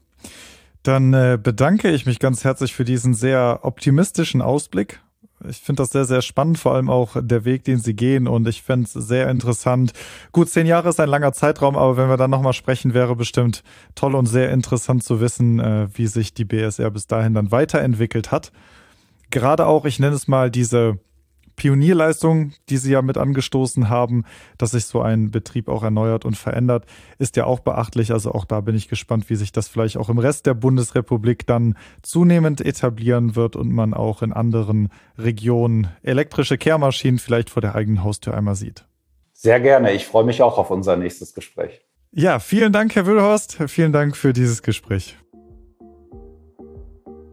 Dann 0.82 1.12
äh, 1.12 1.38
bedanke 1.40 1.90
ich 1.90 2.06
mich 2.06 2.18
ganz 2.18 2.42
herzlich 2.42 2.72
für 2.72 2.84
diesen 2.86 3.12
sehr 3.12 3.60
optimistischen 3.64 4.40
Ausblick. 4.40 5.00
Ich 5.48 5.58
finde 5.58 5.82
das 5.82 5.90
sehr, 5.90 6.04
sehr 6.04 6.22
spannend, 6.22 6.58
vor 6.58 6.74
allem 6.74 6.90
auch 6.90 7.16
der 7.20 7.44
Weg, 7.44 7.64
den 7.64 7.78
Sie 7.78 7.94
gehen. 7.94 8.28
Und 8.28 8.46
ich 8.48 8.62
fände 8.62 8.86
es 8.86 8.92
sehr 8.92 9.28
interessant. 9.28 9.92
Gut, 10.32 10.48
zehn 10.48 10.66
Jahre 10.66 10.88
ist 10.90 11.00
ein 11.00 11.08
langer 11.08 11.32
Zeitraum, 11.32 11.76
aber 11.76 11.96
wenn 11.96 12.08
wir 12.08 12.16
dann 12.16 12.30
nochmal 12.30 12.52
sprechen, 12.52 12.94
wäre 12.94 13.16
bestimmt 13.16 13.62
toll 13.94 14.14
und 14.14 14.26
sehr 14.26 14.50
interessant 14.50 15.04
zu 15.04 15.20
wissen, 15.20 15.60
äh, 15.60 15.88
wie 15.94 16.06
sich 16.06 16.34
die 16.34 16.44
BSR 16.44 16.90
bis 16.90 17.06
dahin 17.06 17.34
dann 17.34 17.50
weiterentwickelt 17.50 18.30
hat. 18.30 18.52
Gerade 19.30 19.66
auch, 19.66 19.84
ich 19.84 19.98
nenne 19.98 20.14
es 20.14 20.28
mal 20.28 20.50
diese 20.50 20.98
Pionierleistung, 21.56 22.52
die 22.68 22.76
Sie 22.76 22.92
ja 22.92 23.02
mit 23.02 23.18
angestoßen 23.18 23.88
haben, 23.88 24.24
dass 24.58 24.72
sich 24.72 24.86
so 24.86 25.00
ein 25.00 25.30
Betrieb 25.30 25.68
auch 25.68 25.82
erneuert 25.82 26.24
und 26.24 26.36
verändert, 26.36 26.86
ist 27.18 27.36
ja 27.36 27.44
auch 27.44 27.60
beachtlich. 27.60 28.12
Also 28.12 28.32
auch 28.32 28.44
da 28.44 28.60
bin 28.60 28.74
ich 28.74 28.88
gespannt, 28.88 29.30
wie 29.30 29.36
sich 29.36 29.52
das 29.52 29.68
vielleicht 29.68 29.96
auch 29.96 30.08
im 30.08 30.18
Rest 30.18 30.46
der 30.46 30.54
Bundesrepublik 30.54 31.46
dann 31.46 31.76
zunehmend 32.02 32.60
etablieren 32.60 33.36
wird 33.36 33.56
und 33.56 33.70
man 33.70 33.94
auch 33.94 34.22
in 34.22 34.32
anderen 34.32 34.88
Regionen 35.18 35.88
elektrische 36.02 36.58
Kehrmaschinen 36.58 37.18
vielleicht 37.18 37.50
vor 37.50 37.62
der 37.62 37.74
eigenen 37.74 38.02
Haustür 38.02 38.34
einmal 38.34 38.54
sieht. 38.54 38.86
Sehr 39.32 39.60
gerne. 39.60 39.92
Ich 39.92 40.06
freue 40.06 40.24
mich 40.24 40.42
auch 40.42 40.58
auf 40.58 40.70
unser 40.70 40.96
nächstes 40.96 41.34
Gespräch. 41.34 41.80
Ja, 42.12 42.38
vielen 42.38 42.72
Dank, 42.72 42.94
Herr 42.94 43.06
Wühlhorst. 43.06 43.58
Vielen 43.68 43.92
Dank 43.92 44.16
für 44.16 44.32
dieses 44.32 44.62
Gespräch. 44.62 45.16